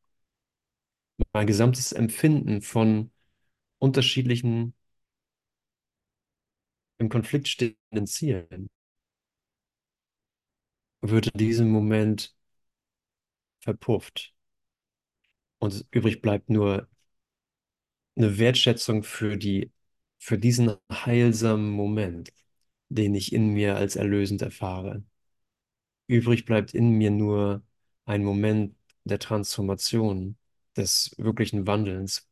Mein 1.33 1.47
gesamtes 1.47 1.91
Empfinden 1.93 2.61
von 2.61 3.11
unterschiedlichen, 3.79 4.73
im 6.99 7.09
Konflikt 7.09 7.47
stehenden 7.47 8.05
Zielen 8.05 8.69
wird 11.01 11.27
in 11.27 11.37
diesem 11.39 11.69
Moment 11.71 12.35
verpufft. 13.59 14.33
Und 15.59 15.85
übrig 15.91 16.21
bleibt 16.21 16.49
nur 16.49 16.87
eine 18.17 18.37
Wertschätzung 18.37 19.03
für 19.03 19.37
die, 19.37 19.71
für 20.19 20.37
diesen 20.37 20.73
heilsamen 20.91 21.69
Moment, 21.71 22.31
den 22.89 23.15
ich 23.15 23.33
in 23.33 23.49
mir 23.53 23.75
als 23.77 23.95
erlösend 23.95 24.41
erfahre. 24.41 25.03
Übrig 26.07 26.45
bleibt 26.45 26.73
in 26.73 26.91
mir 26.91 27.11
nur 27.11 27.63
ein 28.05 28.23
Moment 28.23 28.75
der 29.05 29.19
Transformation, 29.19 30.37
des 30.77 31.13
wirklichen 31.17 31.67
Wandelns, 31.67 32.27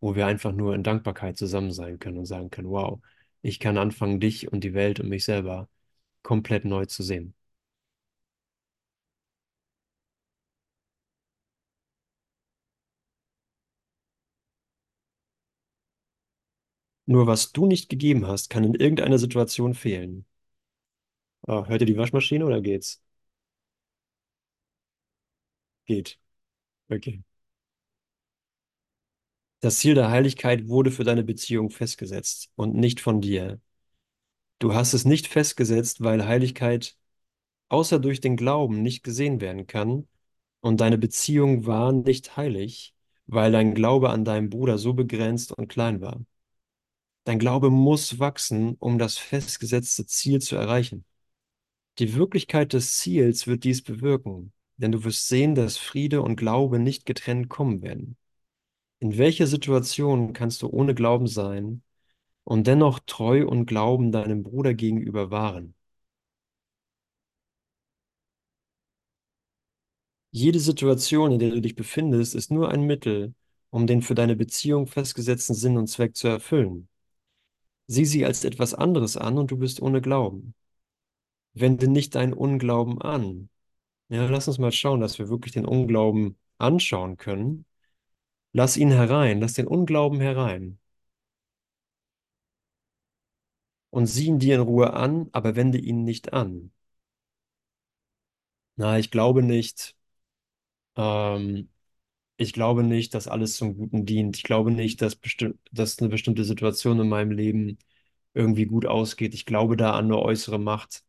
wo 0.00 0.14
wir 0.16 0.26
einfach 0.26 0.52
nur 0.52 0.74
in 0.74 0.82
Dankbarkeit 0.84 1.38
zusammen 1.38 1.72
sein 1.72 1.98
können 2.00 2.18
und 2.18 2.26
sagen 2.26 2.50
können, 2.50 2.70
wow, 2.70 3.00
ich 3.42 3.60
kann 3.60 3.78
anfangen, 3.78 4.20
dich 4.20 4.52
und 4.52 4.64
die 4.64 4.74
Welt 4.74 5.00
und 5.00 5.08
mich 5.10 5.24
selber 5.24 5.68
komplett 6.22 6.64
neu 6.66 6.86
zu 6.86 7.02
sehen. 7.04 7.34
Nur 17.06 17.26
was 17.26 17.50
du 17.50 17.66
nicht 17.66 17.88
gegeben 17.88 18.28
hast, 18.28 18.48
kann 18.48 18.62
in 18.62 18.74
irgendeiner 18.76 19.18
Situation 19.18 19.74
fehlen. 19.74 20.24
Ah, 21.48 21.64
hört 21.66 21.80
ihr 21.82 21.86
die 21.86 21.96
Waschmaschine 21.96 22.44
oder 22.46 22.60
geht's? 22.60 23.02
Geht. 25.86 26.18
Okay. 26.90 27.22
Das 29.60 29.78
Ziel 29.78 29.94
der 29.94 30.10
Heiligkeit 30.10 30.68
wurde 30.68 30.90
für 30.90 31.04
deine 31.04 31.24
Beziehung 31.24 31.70
festgesetzt 31.70 32.50
und 32.56 32.74
nicht 32.74 33.00
von 33.00 33.20
dir. 33.20 33.60
Du 34.58 34.74
hast 34.74 34.94
es 34.94 35.04
nicht 35.04 35.26
festgesetzt, 35.26 36.02
weil 36.02 36.26
Heiligkeit 36.26 36.96
außer 37.68 37.98
durch 37.98 38.20
den 38.20 38.36
Glauben 38.36 38.82
nicht 38.82 39.02
gesehen 39.02 39.40
werden 39.40 39.66
kann 39.66 40.08
und 40.60 40.80
deine 40.80 40.98
Beziehung 40.98 41.66
war 41.66 41.92
nicht 41.92 42.36
heilig, 42.36 42.94
weil 43.26 43.52
dein 43.52 43.74
Glaube 43.74 44.10
an 44.10 44.24
deinen 44.24 44.50
Bruder 44.50 44.78
so 44.78 44.94
begrenzt 44.94 45.52
und 45.52 45.68
klein 45.68 46.00
war. 46.00 46.20
Dein 47.24 47.38
Glaube 47.38 47.70
muss 47.70 48.18
wachsen, 48.18 48.76
um 48.78 48.98
das 48.98 49.18
festgesetzte 49.18 50.06
Ziel 50.06 50.40
zu 50.40 50.56
erreichen. 50.56 51.04
Die 51.98 52.14
Wirklichkeit 52.14 52.72
des 52.72 52.98
Ziels 52.98 53.46
wird 53.46 53.64
dies 53.64 53.82
bewirken, 53.82 54.52
denn 54.76 54.92
du 54.92 55.04
wirst 55.04 55.28
sehen, 55.28 55.54
dass 55.54 55.78
Friede 55.78 56.22
und 56.22 56.36
Glaube 56.36 56.78
nicht 56.78 57.06
getrennt 57.06 57.48
kommen 57.48 57.82
werden. 57.82 58.16
In 58.98 59.16
welcher 59.16 59.46
Situation 59.46 60.34
kannst 60.34 60.60
du 60.60 60.68
ohne 60.68 60.94
Glauben 60.94 61.26
sein 61.28 61.82
und 62.44 62.66
dennoch 62.66 63.00
treu 63.06 63.46
und 63.46 63.66
Glauben 63.66 64.12
deinem 64.12 64.42
Bruder 64.44 64.74
gegenüber 64.74 65.30
wahren? 65.30 65.74
Jede 70.30 70.60
Situation, 70.60 71.32
in 71.32 71.38
der 71.40 71.50
du 71.50 71.60
dich 71.60 71.74
befindest, 71.74 72.34
ist 72.36 72.50
nur 72.52 72.70
ein 72.70 72.82
Mittel, 72.82 73.34
um 73.70 73.86
den 73.88 74.02
für 74.02 74.14
deine 74.14 74.36
Beziehung 74.36 74.86
festgesetzten 74.86 75.54
Sinn 75.56 75.76
und 75.76 75.88
Zweck 75.88 76.14
zu 76.16 76.28
erfüllen. 76.28 76.88
Sieh 77.88 78.04
sie 78.04 78.24
als 78.24 78.44
etwas 78.44 78.74
anderes 78.74 79.16
an 79.16 79.38
und 79.38 79.50
du 79.50 79.56
bist 79.58 79.82
ohne 79.82 80.00
Glauben. 80.00 80.54
Wende 81.54 81.88
nicht 81.88 82.14
deinen 82.14 82.34
Unglauben 82.34 83.00
an. 83.02 83.48
Ja, 84.08 84.26
lass 84.28 84.48
uns 84.48 84.58
mal 84.58 84.72
schauen, 84.72 85.00
dass 85.00 85.18
wir 85.18 85.28
wirklich 85.30 85.54
den 85.54 85.66
Unglauben 85.66 86.38
anschauen 86.58 87.16
können. 87.18 87.66
Lass 88.56 88.76
ihn 88.76 88.90
herein, 88.90 89.38
lass 89.40 89.52
den 89.54 89.68
Unglauben 89.68 90.20
herein. 90.20 90.80
Und 93.90 94.06
sieh 94.06 94.26
ihn 94.26 94.38
dir 94.38 94.54
in 94.54 94.60
Ruhe 94.60 94.92
an, 94.92 95.28
aber 95.32 95.56
wende 95.56 95.78
ihn 95.78 96.04
nicht 96.04 96.32
an. 96.32 96.70
Na, 98.76 98.98
ich 98.98 99.10
glaube 99.10 99.42
nicht, 99.42 99.94
ähm, 100.96 101.68
ich 102.38 102.52
glaube 102.54 102.82
nicht, 102.84 103.14
dass 103.14 103.28
alles 103.28 103.56
zum 103.56 103.76
Guten 103.76 104.06
dient. 104.06 104.36
Ich 104.38 104.44
glaube 104.44 104.70
nicht, 104.72 105.02
dass, 105.02 105.16
besti 105.16 105.54
dass 105.72 105.98
eine 106.00 106.08
bestimmte 106.10 106.44
Situation 106.44 107.00
in 107.00 107.08
meinem 107.10 107.32
Leben 107.32 107.78
irgendwie 108.34 108.66
gut 108.66 108.86
ausgeht. 108.86 109.34
Ich 109.34 109.46
glaube 109.46 109.76
da 109.78 109.92
an 109.94 110.06
eine 110.06 110.18
äußere 110.20 110.58
Macht. 110.60 111.04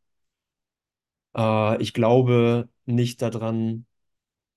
Äh, 1.36 1.82
ich 1.82 1.94
glaube 1.94 2.70
nicht 2.86 3.22
daran, 3.22 3.86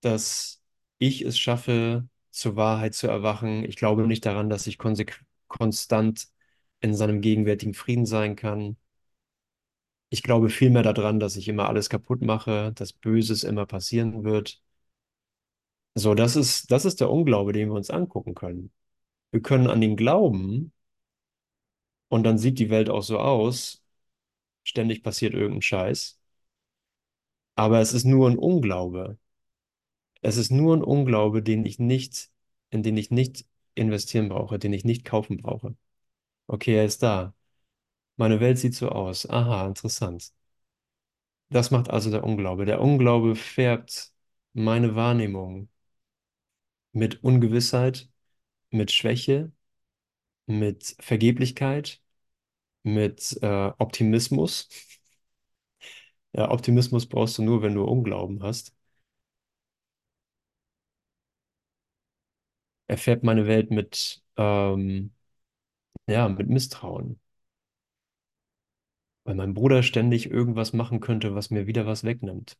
dass 0.03 0.63
ich 0.99 1.23
es 1.23 1.39
schaffe, 1.39 2.09
zur 2.31 2.57
Wahrheit 2.57 2.95
zu 2.95 3.07
erwachen. 3.09 3.65
Ich 3.65 3.77
glaube 3.77 4.07
nicht 4.07 4.27
daran, 4.27 4.51
dass 4.51 4.67
ich 4.67 4.79
konstant 5.49 6.29
in 6.81 6.95
seinem 6.95 7.21
gegenwärtigen 7.21 7.75
Frieden 7.75 8.07
sein 8.07 8.37
kann. 8.37 8.77
Ich 10.09 10.23
glaube 10.23 10.51
vielmehr 10.51 10.83
daran, 10.85 11.19
dass 11.21 11.35
ich 11.37 11.49
immer 11.49 11.69
alles 11.69 11.89
kaputt 11.91 12.23
mache, 12.23 12.73
dass 12.75 12.93
Böses 12.93 13.43
immer 13.45 13.67
passieren 13.67 14.23
wird. 14.25 14.61
So, 15.95 16.15
das 16.15 16.37
ist, 16.37 16.71
das 16.71 16.85
ist 16.85 17.01
der 17.01 17.11
Unglaube, 17.11 17.53
den 17.53 17.69
wir 17.69 17.75
uns 17.75 17.91
angucken 17.91 18.35
können. 18.35 18.73
Wir 19.33 19.43
können 19.43 19.69
an 19.69 19.83
ihn 19.83 19.97
glauben 19.97 20.73
und 22.09 22.25
dann 22.25 22.39
sieht 22.39 22.59
die 22.59 22.71
Welt 22.71 22.91
auch 22.91 23.03
so 23.03 23.19
aus. 23.19 23.83
Ständig 24.65 25.03
passiert 25.05 25.35
irgendein 25.35 25.63
Scheiß. 25.63 26.21
Aber 27.55 27.81
es 27.81 27.93
ist 27.93 28.05
nur 28.05 28.29
ein 28.29 28.39
Unglaube. 28.39 29.17
Es 30.23 30.37
ist 30.37 30.51
nur 30.51 30.77
ein 30.77 30.83
Unglaube, 30.83 31.43
den 31.43 31.65
ich 31.67 31.79
nicht, 31.79 32.31
in 32.71 32.83
den 32.83 32.97
ich 32.97 33.11
nicht 33.11 33.47
investieren 33.75 34.29
brauche, 34.29 34.59
den 34.59 34.73
ich 34.73 34.85
nicht 34.85 35.05
kaufen 35.05 35.37
brauche. 35.39 35.77
Okay, 36.49 36.77
er 36.77 36.87
ist 36.87 37.03
da. 37.03 37.35
Meine 38.17 38.41
Welt 38.41 38.59
sieht 38.59 38.75
so 38.77 38.91
aus. 38.91 39.29
Aha, 39.31 39.67
interessant. 39.69 40.33
Das 41.51 41.71
macht 41.71 41.91
also 41.91 42.11
der 42.11 42.25
Unglaube. 42.25 42.65
Der 42.65 42.81
Unglaube 42.81 43.35
färbt 43.37 44.13
meine 44.53 44.95
Wahrnehmung 44.97 45.69
mit 46.93 47.23
Ungewissheit, 47.25 48.09
mit 48.71 48.93
Schwäche, 48.93 49.53
mit 50.47 50.97
Vergeblichkeit, 51.01 52.03
mit 52.85 53.39
äh, 53.43 53.73
Optimismus. 53.79 54.69
Ja, 56.33 56.51
Optimismus 56.51 57.07
brauchst 57.09 57.39
du 57.39 57.43
nur, 57.45 57.63
wenn 57.63 57.75
du 57.75 57.85
Unglauben 57.85 58.43
hast. 58.43 58.75
Er 62.91 62.99
färbt 62.99 63.23
meine 63.23 63.47
Welt 63.47 63.71
mit, 63.71 64.21
ähm, 64.37 65.13
ja, 66.09 66.29
mit 66.29 66.49
Misstrauen. 66.49 67.21
Weil 69.25 69.35
mein 69.35 69.55
Bruder 69.55 69.83
ständig 69.83 70.31
irgendwas 70.31 70.73
machen 70.75 71.01
könnte, 71.01 71.35
was 71.35 71.51
mir 71.51 71.67
wieder 71.67 71.87
was 71.87 72.05
wegnimmt. 72.05 72.59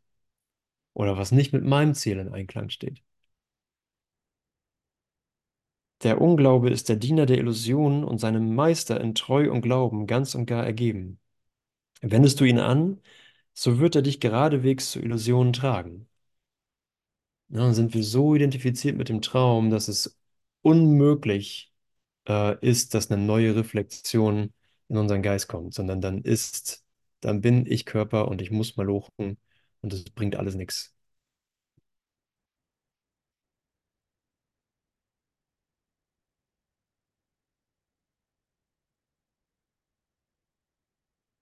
Oder 0.95 1.17
was 1.19 1.33
nicht 1.33 1.53
mit 1.53 1.65
meinem 1.65 1.95
Ziel 1.95 2.19
in 2.19 2.33
Einklang 2.33 2.71
steht. 2.71 3.03
Der 6.03 6.21
Unglaube 6.21 6.69
ist 6.71 6.89
der 6.91 6.97
Diener 6.97 7.25
der 7.27 7.39
Illusionen 7.39 8.05
und 8.05 8.19
seinem 8.19 8.55
Meister 8.55 9.01
in 9.01 9.15
Treu 9.15 9.51
und 9.51 9.63
Glauben 9.63 10.07
ganz 10.07 10.35
und 10.35 10.47
gar 10.47 10.65
ergeben. 10.65 11.19
Wendest 12.03 12.41
du 12.41 12.45
ihn 12.45 12.61
an, 12.61 13.01
so 13.55 13.81
wird 13.81 13.97
er 13.97 14.03
dich 14.03 14.21
geradewegs 14.21 14.93
zu 14.93 15.01
Illusionen 15.01 15.53
tragen. 15.55 16.09
Dann 17.49 17.75
sind 17.75 17.93
wir 17.95 18.03
so 18.05 18.35
identifiziert 18.35 18.97
mit 18.97 19.09
dem 19.09 19.21
Traum, 19.23 19.71
dass 19.71 19.89
es 19.89 20.20
unmöglich 20.63 21.73
äh, 22.29 22.57
ist, 22.67 22.95
dass 22.95 23.11
eine 23.11 23.23
neue 23.23 23.57
Reflexion 23.57 24.53
in 24.89 24.97
unseren 24.99 25.23
Geist 25.23 25.49
kommt, 25.49 25.75
sondern 25.75 26.01
dann 26.01 26.23
ist, 26.23 26.85
dann 27.21 27.41
bin 27.41 27.67
ich 27.67 27.87
Körper 27.87 28.29
und 28.29 28.43
ich 28.43 28.51
muss 28.51 28.77
mal 28.77 28.85
lochen 28.87 29.39
und 29.83 29.93
es 29.93 30.05
bringt 30.11 30.37
alles 30.37 30.55
nichts. 30.57 30.95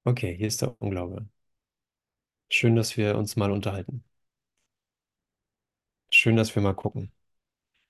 Okay, 0.04 0.34
hier 0.36 0.48
ist 0.48 0.60
der 0.62 0.74
Unglaube. 0.82 1.28
Schön, 2.50 2.76
dass 2.76 2.96
wir 2.98 3.16
uns 3.16 3.36
mal 3.36 3.50
unterhalten. 3.50 4.04
Schön, 6.10 6.36
dass 6.36 6.54
wir 6.54 6.60
mal 6.62 6.74
gucken. 6.74 7.12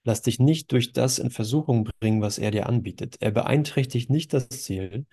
Lass 0.09 0.23
dich 0.23 0.41
nicht 0.41 0.73
durch 0.73 0.93
das 0.93 1.19
in 1.19 1.31
Versuchung 1.31 1.85
bringen, 2.01 2.23
was 2.23 2.39
er 2.39 2.51
dir 2.51 2.67
anbietet. 2.69 3.17
Er 3.21 3.31
beeinträchtigt 3.31 4.11
nicht 4.11 4.33
das 4.33 4.49
Ziel, 4.49 5.07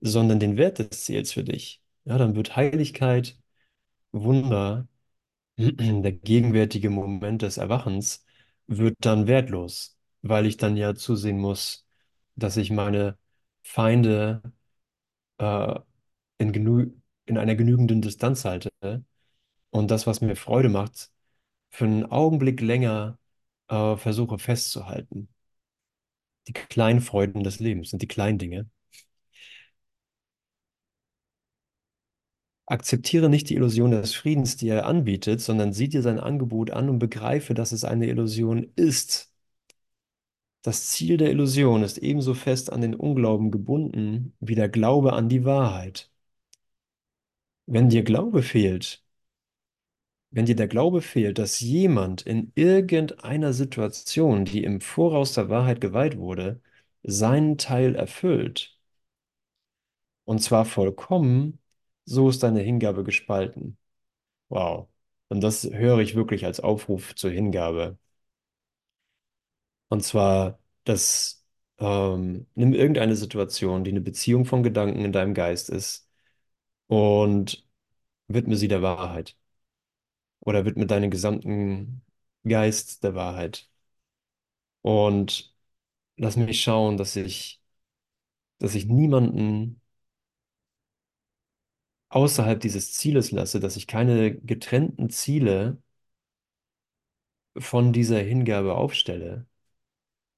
sondern 0.00 0.40
den 0.40 0.58
Wert 0.58 0.78
des 0.78 0.90
Ziels 1.04 1.32
für 1.32 1.44
dich. 1.44 1.82
Ja, 2.04 2.18
dann 2.18 2.36
wird 2.36 2.56
Heiligkeit, 2.56 3.38
Wunder, 4.12 4.88
der 5.58 6.12
gegenwärtige 6.12 6.90
Moment 6.90 7.42
des 7.42 7.58
Erwachens 7.58 8.24
wird 8.68 8.96
dann 9.00 9.26
wertlos, 9.28 9.98
weil 10.22 10.46
ich 10.46 10.56
dann 10.58 10.76
ja 10.76 10.94
zusehen 10.94 11.38
muss, 11.38 11.86
dass 12.36 12.56
ich 12.58 12.70
meine 12.70 13.18
Feinde 13.62 14.42
äh, 15.38 15.80
in 16.38 16.52
genü 16.52 16.92
in 17.26 17.38
einer 17.38 17.56
genügenden 17.56 18.02
Distanz 18.02 18.44
halte 18.44 18.70
und 19.70 19.90
das, 19.90 20.06
was 20.06 20.20
mir 20.20 20.36
Freude 20.36 20.68
macht, 20.68 21.10
für 21.70 21.84
einen 21.86 22.06
Augenblick 22.10 22.60
länger 22.62 23.18
äh, 23.72 23.96
versuche 23.96 24.38
festzuhalten. 24.38 25.28
Die 26.46 26.52
kleinen 26.52 27.00
Freuden 27.00 27.42
des 27.42 27.58
Lebens 27.58 27.90
sind 27.90 28.00
die 28.00 28.06
kleinen 28.06 28.38
Dinge. 28.38 28.70
Akzeptiere 32.66 33.28
nicht 33.28 33.50
die 33.50 33.54
Illusion 33.54 33.92
des 33.92 34.14
Friedens, 34.14 34.56
die 34.56 34.66
er 34.68 34.86
anbietet, 34.86 35.40
sondern 35.40 35.72
sieh 35.72 35.88
dir 35.88 36.02
sein 36.02 36.18
Angebot 36.18 36.72
an 36.72 36.88
und 36.88 36.98
begreife, 36.98 37.54
dass 37.54 37.70
es 37.70 37.84
eine 37.84 38.06
Illusion 38.08 38.66
ist. 38.74 39.32
Das 40.62 40.88
Ziel 40.88 41.18
der 41.18 41.30
Illusion 41.30 41.84
ist 41.84 41.98
ebenso 41.98 42.34
fest 42.34 42.72
an 42.72 42.80
den 42.80 42.96
Unglauben 42.96 43.52
gebunden 43.52 44.34
wie 44.40 44.56
der 44.56 44.68
Glaube 44.68 45.12
an 45.12 45.28
die 45.28 45.44
Wahrheit. 45.44 46.10
Wenn 47.66 47.88
dir 47.88 48.04
Glaube 48.04 48.40
fehlt, 48.44 49.02
wenn 50.32 50.46
dir 50.46 50.56
der 50.56 50.68
Glaube 50.68 51.02
fehlt, 51.02 51.38
dass 51.38 51.60
jemand 51.60 52.22
in 52.22 52.52
irgendeiner 52.56 53.52
Situation, 53.52 54.44
die 54.44 54.64
im 54.64 54.80
Voraus 54.80 55.34
der 55.34 55.48
Wahrheit 55.50 55.80
geweiht 55.80 56.18
wurde, 56.18 56.60
seinen 57.04 57.58
Teil 57.58 57.94
erfüllt, 57.96 58.78
und 60.24 60.40
zwar 60.40 60.64
vollkommen, 60.64 61.58
so 62.04 62.28
ist 62.28 62.42
deine 62.42 62.60
Hingabe 62.60 63.04
gespalten. 63.04 63.78
Wow. 64.48 64.88
Und 65.28 65.42
das 65.42 65.64
höre 65.64 66.00
ich 66.00 66.14
wirklich 66.16 66.44
als 66.46 66.60
Aufruf 66.60 67.14
zur 67.16 67.30
Hingabe. 67.30 67.98
Und 69.88 70.02
zwar, 70.04 70.58
das, 70.84 71.44
ähm, 71.78 72.46
nimm 72.54 72.72
irgendeine 72.74 73.16
Situation, 73.16 73.84
die 73.84 73.90
eine 73.90 74.00
Beziehung 74.00 74.44
von 74.44 74.62
Gedanken 74.62 75.04
in 75.04 75.12
deinem 75.12 75.34
Geist 75.34 75.68
ist, 75.70 76.08
und 76.88 77.66
widme 78.28 78.56
sie 78.56 78.68
der 78.68 78.82
Wahrheit. 78.82 79.36
Oder 80.42 80.66
widme 80.66 80.86
deinen 80.86 81.10
gesamten 81.10 82.02
Geist 82.44 83.02
der 83.04 83.14
Wahrheit. 83.16 83.70
Und 84.82 85.54
lass 86.16 86.36
mich 86.36 86.62
schauen, 86.62 86.96
dass 86.96 87.16
ich, 87.16 87.62
dass 88.58 88.74
ich 88.74 88.86
niemanden 88.86 89.80
außerhalb 92.10 92.60
dieses 92.60 92.92
Zieles 92.92 93.30
lasse, 93.32 93.58
dass 93.60 93.74
ich 93.76 93.86
keine 93.88 94.36
getrennten 94.40 95.10
Ziele 95.10 95.78
von 97.58 97.92
dieser 97.92 98.18
Hingabe 98.20 98.74
aufstelle 98.74 99.46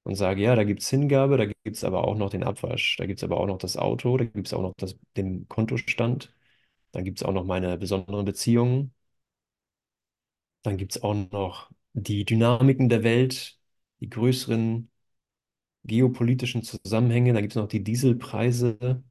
und 0.03 0.15
sage, 0.15 0.43
ja, 0.43 0.55
da 0.55 0.65
gibt 0.65 0.81
es 0.83 0.89
Hingabe, 0.91 1.37
da 1.37 1.45
gibt 1.47 1.57
es 1.77 1.85
aber 1.85 2.05
auch 2.07 2.15
noch 2.17 2.31
den 2.31 2.43
Abwasch, 2.45 2.97
da 2.97 3.07
gibt 3.07 3.19
es 3.19 3.25
aber 3.25 3.39
auch 3.39 3.47
noch 3.47 3.59
das 3.59 3.77
Auto, 3.77 4.17
da 4.17 4.25
gibt 4.25 4.47
es 4.47 4.55
auch 4.55 4.63
noch 4.63 4.75
das, 4.77 4.97
den 5.17 5.49
Kontostand, 5.49 6.33
dann 6.93 7.05
gibt 7.05 7.19
es 7.19 7.25
auch 7.25 7.33
noch 7.33 7.45
meine 7.45 7.77
besonderen 7.79 8.25
Beziehungen, 8.25 8.94
dann 10.65 10.77
gibt 10.77 10.95
es 10.95 11.03
auch 11.03 11.13
noch 11.31 11.71
die 11.93 12.25
Dynamiken 12.25 12.89
der 12.89 13.03
Welt, 13.03 13.57
die 13.99 14.09
größeren 14.09 14.89
geopolitischen 15.85 16.63
Zusammenhänge, 16.63 17.33
dann 17.33 17.43
gibt 17.43 17.53
es 17.53 17.57
noch 17.61 17.67
die 17.69 17.83
Dieselpreise 17.83 19.03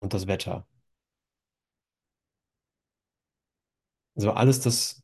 und 0.00 0.14
das 0.14 0.26
Wetter. 0.26 0.66
Also 4.14 4.32
alles 4.32 4.60
das 4.60 5.02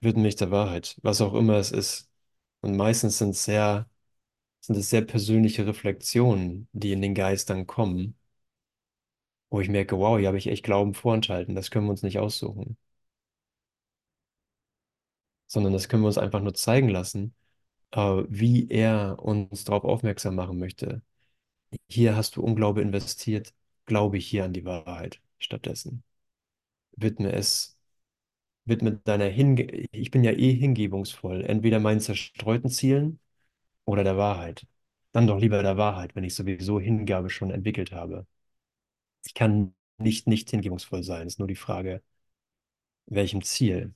wird 0.00 0.16
mich 0.18 0.36
der 0.36 0.50
Wahrheit, 0.50 0.98
was 1.02 1.20
auch 1.20 1.34
immer 1.34 1.56
es 1.58 1.72
ist. 1.72 2.10
Und 2.62 2.76
meistens 2.76 3.18
sind 3.18 3.36
sehr, 3.36 3.88
sind 4.60 4.76
es 4.78 4.90
sehr 4.90 5.02
persönliche 5.02 5.66
Reflexionen, 5.66 6.68
die 6.72 6.92
in 6.92 7.02
den 7.02 7.14
Geist 7.14 7.50
dann 7.50 7.66
kommen, 7.68 8.16
wo 9.50 9.60
ich 9.62 9.68
merke, 9.70 9.96
wow, 9.98 10.18
hier 10.18 10.28
habe 10.28 10.36
ich 10.38 10.48
echt 10.48 10.64
Glauben 10.64 10.92
vorenthalten, 10.94 11.54
das 11.54 11.70
können 11.70 11.86
wir 11.86 11.90
uns 11.92 12.02
nicht 12.02 12.18
aussuchen. 12.18 12.76
Sondern 15.54 15.74
das 15.74 15.88
können 15.88 16.04
wir 16.04 16.08
uns 16.08 16.18
einfach 16.18 16.42
nur 16.42 16.54
zeigen 16.54 16.90
lassen, 16.90 17.34
äh, 17.92 18.00
wie 18.28 18.68
er 18.70 19.18
uns 19.20 19.64
darauf 19.64 19.84
aufmerksam 19.84 20.36
machen 20.36 20.58
möchte. 20.58 21.02
Hier 21.88 22.16
hast 22.16 22.36
du 22.36 22.42
Unglaube 22.42 22.82
investiert, 22.82 23.54
glaube 23.86 24.18
ich 24.18 24.26
hier 24.28 24.44
an 24.44 24.52
die 24.54 24.64
Wahrheit 24.66 25.20
stattdessen. 25.38 26.04
Widme 26.96 27.32
es 27.32 27.78
widme 28.66 28.92
deiner 29.04 29.26
Hinge 29.26 29.64
ich 29.92 30.10
bin 30.10 30.24
ja 30.24 30.32
eh 30.32 30.54
hingebungsvoll, 30.54 31.44
entweder 31.44 31.80
meinen 31.80 32.00
zerstreuten 32.00 32.70
Zielen 32.70 33.20
oder 33.86 34.04
der 34.04 34.16
Wahrheit. 34.18 34.66
Dann 35.12 35.26
doch 35.28 35.40
lieber 35.40 35.62
der 35.62 35.76
Wahrheit, 35.78 36.16
wenn 36.16 36.24
ich 36.24 36.34
sowieso 36.36 36.80
Hingabe 36.80 37.30
schon 37.30 37.50
entwickelt 37.52 37.92
habe. 37.92 38.26
Ich 39.26 39.34
kann 39.34 39.74
nicht 39.98 40.26
nicht 40.28 40.50
hingebungsvoll 40.50 41.02
sein, 41.02 41.26
ist 41.26 41.38
nur 41.38 41.48
die 41.48 41.56
Frage, 41.56 42.02
welchem 43.06 43.42
Ziel. 43.42 43.94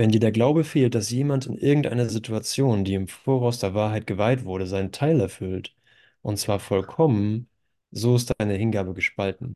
Wenn 0.00 0.10
dir 0.10 0.18
der 0.20 0.32
Glaube 0.32 0.64
fehlt, 0.64 0.94
dass 0.94 1.10
jemand 1.10 1.44
in 1.44 1.56
irgendeiner 1.58 2.08
Situation, 2.08 2.84
die 2.84 2.94
im 2.94 3.06
Voraus 3.06 3.58
der 3.58 3.74
Wahrheit 3.74 4.06
geweiht 4.06 4.44
wurde, 4.46 4.66
seinen 4.66 4.92
Teil 4.92 5.20
erfüllt, 5.20 5.76
und 6.22 6.38
zwar 6.38 6.58
vollkommen, 6.58 7.50
so 7.90 8.16
ist 8.16 8.32
deine 8.38 8.54
Hingabe 8.54 8.94
gespalten. 8.94 9.54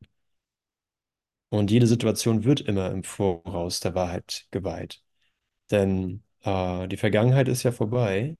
Und 1.49 1.71
jede 1.71 1.87
Situation 1.87 2.45
wird 2.45 2.61
immer 2.61 2.91
im 2.91 3.05
Voraus 3.05 3.81
der 3.81 3.95
Wahrheit 3.95 4.47
geweiht. 4.51 5.03
Denn 5.71 6.25
äh, 6.43 6.89
die 6.89 6.99
Vergangenheit 6.99 7.49
ist 7.49 7.63
ja 7.65 7.73
vorbei. 7.73 8.37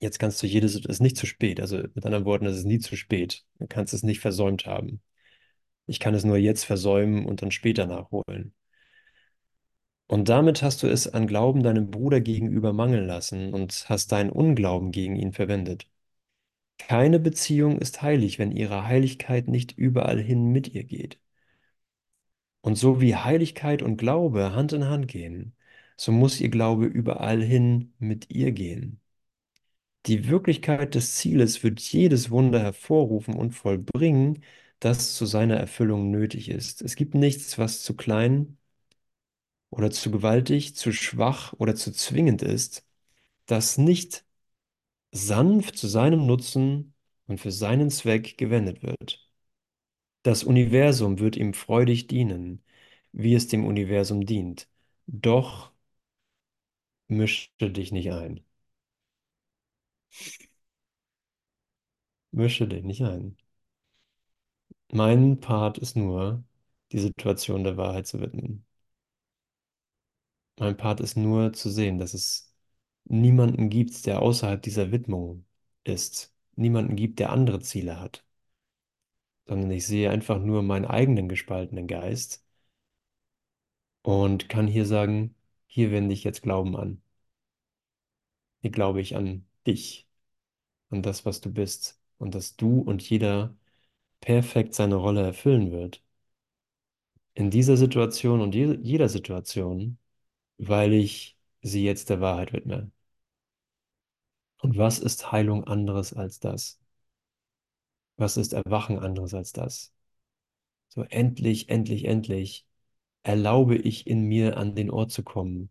Jetzt 0.00 0.18
kannst 0.18 0.42
du 0.42 0.46
jede, 0.46 0.66
es 0.66 0.76
ist 0.76 1.00
nicht 1.00 1.16
zu 1.16 1.26
spät. 1.26 1.60
Also 1.60 1.78
mit 1.94 2.04
anderen 2.06 2.24
Worten, 2.24 2.46
es 2.46 2.56
ist 2.58 2.64
nie 2.64 2.78
zu 2.78 2.96
spät. 2.96 3.44
Du 3.58 3.66
kannst 3.66 3.94
es 3.94 4.02
nicht 4.02 4.20
versäumt 4.20 4.66
haben. 4.66 5.00
Ich 5.86 6.00
kann 6.00 6.14
es 6.14 6.24
nur 6.24 6.38
jetzt 6.38 6.64
versäumen 6.64 7.26
und 7.26 7.42
dann 7.42 7.52
später 7.52 7.86
nachholen. 7.86 8.54
Und 10.06 10.28
damit 10.30 10.62
hast 10.62 10.82
du 10.82 10.86
es 10.86 11.06
an 11.12 11.26
Glauben 11.26 11.62
deinem 11.62 11.90
Bruder 11.90 12.20
gegenüber 12.22 12.72
mangeln 12.72 13.06
lassen 13.06 13.52
und 13.52 13.84
hast 13.88 14.12
deinen 14.12 14.30
Unglauben 14.30 14.92
gegen 14.92 15.16
ihn 15.16 15.32
verwendet. 15.32 15.88
Keine 16.78 17.18
Beziehung 17.20 17.78
ist 17.80 18.02
heilig, 18.02 18.38
wenn 18.38 18.52
ihre 18.52 18.86
Heiligkeit 18.86 19.48
nicht 19.48 19.72
überall 19.76 20.20
hin 20.20 20.52
mit 20.52 20.68
ihr 20.74 20.84
geht. 20.84 21.18
Und 22.62 22.74
so 22.76 23.00
wie 23.00 23.14
Heiligkeit 23.14 23.80
und 23.82 23.96
Glaube 23.96 24.52
Hand 24.54 24.72
in 24.72 24.86
Hand 24.88 25.06
gehen, 25.08 25.54
so 25.96 26.10
muss 26.12 26.40
ihr 26.40 26.48
Glaube 26.48 26.86
überall 26.86 27.40
hin 27.42 27.94
mit 28.00 28.30
ihr 28.30 28.50
gehen. 28.52 29.00
Die 30.06 30.28
Wirklichkeit 30.28 30.94
des 30.94 31.16
Zieles 31.16 31.62
wird 31.62 31.80
jedes 31.80 32.30
Wunder 32.30 32.60
hervorrufen 32.60 33.34
und 33.34 33.52
vollbringen, 33.52 34.42
das 34.78 35.14
zu 35.16 35.24
seiner 35.26 35.56
Erfüllung 35.56 36.10
nötig 36.10 36.48
ist. 36.50 36.82
Es 36.82 36.94
gibt 36.96 37.14
nichts, 37.14 37.58
was 37.58 37.82
zu 37.82 37.96
klein 37.96 38.58
oder 39.74 39.90
zu 39.90 40.10
gewaltig, 40.10 40.76
zu 40.76 40.92
schwach 40.92 41.52
oder 41.58 41.74
zu 41.74 41.92
zwingend 41.92 42.42
ist, 42.42 42.86
das 43.46 43.78
nicht 43.78 44.24
sanft 45.12 45.78
zu 45.78 45.88
seinem 45.88 46.26
Nutzen 46.26 46.94
und 47.26 47.38
für 47.40 47.52
seinen 47.52 47.90
Zweck 47.90 48.38
gewendet 48.38 48.82
wird. 48.82 49.28
Das 50.24 50.44
Universum 50.44 51.20
wird 51.20 51.36
ihm 51.36 51.54
freudig 51.54 52.08
dienen, 52.08 52.64
wie 53.12 53.34
es 53.34 53.48
dem 53.48 53.64
Universum 53.66 54.26
dient. 54.26 54.68
Doch 55.06 55.72
mische 57.08 57.70
dich 57.70 57.92
nicht 57.92 58.12
ein. 58.12 58.44
Mische 62.32 62.68
dich 62.68 62.84
nicht 62.84 63.00
ein. 63.02 63.38
Mein 64.92 65.40
Part 65.40 65.76
ist 65.76 65.94
nur, 65.94 66.42
die 66.92 66.98
Situation 66.98 67.64
der 67.64 67.76
Wahrheit 67.76 68.06
zu 68.06 68.18
widmen. 68.22 68.64
Mein 70.58 70.76
Part 70.76 71.00
ist 71.00 71.16
nur 71.16 71.52
zu 71.52 71.70
sehen, 71.70 71.98
dass 71.98 72.14
es 72.14 72.52
niemanden 73.04 73.70
gibt, 73.70 74.06
der 74.06 74.22
außerhalb 74.22 74.62
dieser 74.62 74.90
Widmung 74.92 75.46
ist. 75.84 76.34
Niemanden 76.56 76.96
gibt, 76.96 77.18
der 77.20 77.30
andere 77.30 77.60
Ziele 77.60 78.00
hat. 78.00 78.24
Sondern 79.46 79.70
ich 79.70 79.86
sehe 79.86 80.10
einfach 80.10 80.38
nur 80.38 80.62
meinen 80.62 80.84
eigenen 80.84 81.28
gespaltenen 81.30 81.86
Geist 81.86 82.44
und 84.02 84.48
kann 84.48 84.66
hier 84.68 84.86
sagen, 84.86 85.34
hier 85.66 85.90
wende 85.90 86.14
ich 86.14 86.24
jetzt 86.24 86.42
Glauben 86.42 86.76
an. 86.76 87.02
Hier 88.62 88.70
glaube 88.72 89.00
ich 89.00 89.14
an 89.16 89.46
dich, 89.66 90.08
an 90.90 91.02
das, 91.02 91.26
was 91.26 91.40
du 91.40 91.52
bist 91.52 92.00
und 92.18 92.34
dass 92.34 92.56
du 92.56 92.80
und 92.80 93.02
jeder 93.08 93.56
perfekt 94.20 94.74
seine 94.74 94.96
Rolle 94.96 95.22
erfüllen 95.22 95.72
wird. 95.72 96.02
In 97.34 97.50
dieser 97.50 97.76
Situation 97.76 98.40
und 98.40 98.54
je 98.56 98.76
jeder 98.82 99.08
Situation, 99.08 99.98
weil 100.58 100.92
ich 100.94 101.36
sie 101.62 101.84
jetzt 101.84 102.10
der 102.10 102.20
Wahrheit 102.20 102.52
widme. 102.52 102.90
Und 104.62 104.76
was 104.76 104.98
ist 104.98 105.30
Heilung 105.30 105.62
anderes 105.62 106.12
als 106.12 106.40
das? 106.40 106.80
Was 108.16 108.36
ist 108.36 108.52
Erwachen 108.54 108.98
anderes 108.98 109.34
als 109.34 109.52
das? 109.52 109.92
So 110.88 111.02
endlich, 111.04 111.68
endlich, 111.68 112.06
endlich 112.06 112.66
erlaube 113.24 113.76
ich 113.76 114.06
in 114.06 114.22
mir 114.24 114.56
an 114.58 114.74
den 114.76 114.90
Ort 114.90 115.12
zu 115.12 115.22
kommen, 115.24 115.70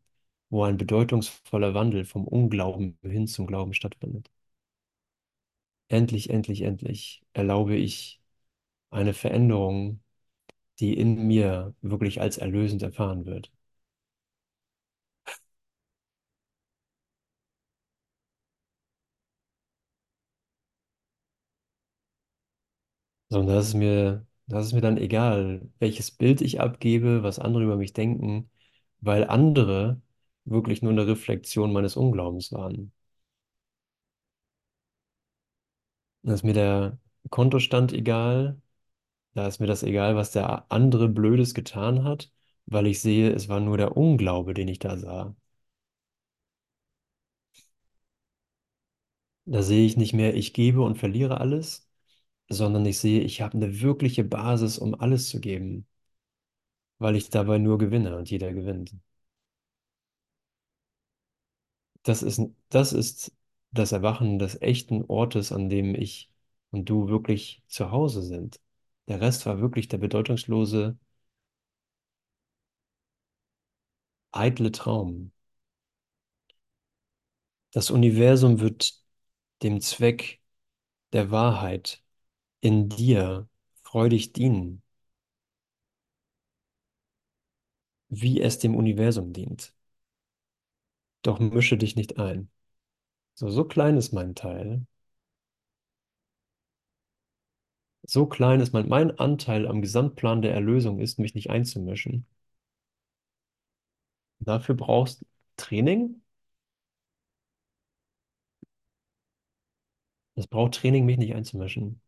wo 0.49 0.63
ein 0.63 0.77
bedeutungsvoller 0.77 1.73
Wandel 1.75 2.05
vom 2.05 2.27
Unglauben 2.27 2.97
hin 3.03 3.27
zum 3.27 3.47
Glauben 3.47 3.73
stattfindet. 3.73 4.31
Endlich, 5.87 6.29
endlich, 6.29 6.61
endlich 6.63 7.23
erlaube 7.33 7.75
ich 7.77 8.19
eine 8.91 9.13
Veränderung, 9.13 10.01
die 10.79 10.93
in 10.97 11.27
mir 11.27 11.75
wirklich 11.81 12.21
als 12.21 12.37
erlösend 12.39 12.83
erfahren 12.83 13.25
wird. 13.27 13.51
So, 23.33 23.39
und 23.39 23.47
das 23.47 23.69
ist 23.69 23.73
mir, 23.73 24.25
das 24.47 24.67
ist 24.67 24.73
mir 24.73 24.81
dann 24.81 24.97
egal, 24.97 25.69
welches 25.79 26.11
Bild 26.11 26.39
ich 26.41 26.59
abgebe, 26.61 27.23
was 27.23 27.39
andere 27.39 27.63
über 27.63 27.75
mich 27.77 27.91
denken, 27.93 28.49
weil 29.01 29.25
andere 29.27 30.01
wirklich 30.45 30.81
nur 30.81 30.91
eine 30.91 31.07
Reflexion 31.07 31.73
meines 31.73 31.95
Unglaubens 31.97 32.51
waren. 32.51 32.91
Da 36.23 36.33
ist 36.33 36.43
mir 36.43 36.51
der 36.53 36.99
Kontostand 37.29 37.93
egal, 37.93 38.61
da 39.35 39.47
ist 39.47 39.59
mir 39.61 39.67
das 39.67 39.83
egal, 39.83 40.15
was 40.17 40.31
der 40.31 40.71
andere 40.71 41.09
Blödes 41.09 41.53
getan 41.55 42.03
hat, 42.05 42.31
weil 42.67 42.87
ich 42.87 43.01
sehe, 43.01 43.31
es 43.33 43.49
war 43.49 43.59
nur 43.61 43.77
der 43.77 43.97
Unglaube, 43.97 44.53
den 44.55 44.67
ich 44.69 44.79
da 44.79 44.97
sah. 44.97 45.35
Da 49.45 49.61
sehe 49.63 49.85
ich 49.85 49.95
nicht 49.97 50.11
mehr, 50.13 50.35
ich 50.35 50.53
gebe 50.53 50.81
und 50.81 50.97
verliere 50.97 51.39
alles, 51.39 51.82
sondern 52.53 52.85
ich 52.85 52.99
sehe, 52.99 53.21
ich 53.21 53.41
habe 53.41 53.55
eine 53.55 53.81
wirkliche 53.81 54.23
Basis, 54.23 54.77
um 54.79 54.95
alles 54.95 55.29
zu 55.29 55.39
geben, 55.41 55.87
weil 56.97 57.15
ich 57.15 57.29
dabei 57.29 57.59
nur 57.59 57.77
gewinne 57.77 58.17
und 58.17 58.31
jeder 58.31 58.51
gewinnt. 58.51 58.95
Das 62.03 62.23
ist, 62.23 62.41
das 62.69 62.93
ist 62.93 63.33
das 63.71 63.91
Erwachen 63.91 64.39
des 64.39 64.61
echten 64.61 65.03
Ortes, 65.05 65.51
an 65.51 65.69
dem 65.69 65.95
ich 65.95 66.29
und 66.71 66.89
du 66.89 67.07
wirklich 67.07 67.63
zu 67.67 67.91
Hause 67.91 68.21
sind. 68.23 68.59
Der 69.07 69.21
Rest 69.21 69.45
war 69.45 69.59
wirklich 69.59 69.87
der 69.89 69.97
bedeutungslose, 69.97 70.97
eitle 74.33 74.69
Traum. 74.71 75.31
Das 77.71 77.91
Universum 77.91 78.59
wird 78.61 78.93
dem 79.63 79.81
Zweck 79.81 80.41
der 81.13 81.31
Wahrheit 81.31 82.02
in 82.63 82.89
dir 82.89 83.47
freudig 83.83 84.33
dienen, 84.33 84.81
wie 88.07 88.39
es 88.39 88.59
dem 88.59 88.75
Universum 88.77 89.33
dient. 89.33 89.75
Doch 91.23 91.39
mische 91.39 91.75
dich 91.77 91.95
nicht 91.95 92.17
ein. 92.19 92.49
So, 93.35 93.49
so 93.49 93.65
klein 93.65 93.97
ist 93.97 94.13
mein 94.13 94.35
Teil. 94.35 94.85
So 98.07 98.27
klein 98.27 98.61
ist 98.61 98.71
mein, 98.71 98.87
mein 98.87 99.19
Anteil 99.19 99.67
am 99.67 99.81
Gesamtplan 99.81 100.41
der 100.41 100.53
Erlösung 100.53 100.99
ist, 101.01 101.19
mich 101.19 101.35
nicht 101.35 101.49
einzumischen. 101.49 102.25
Dafür 104.39 104.75
brauchst 104.75 105.25
Training. 105.57 106.21
Es 110.35 110.45
braucht 110.45 110.75
Training, 110.75 111.05
mich 111.07 111.17
nicht 111.17 111.33
einzumischen. 111.33 111.99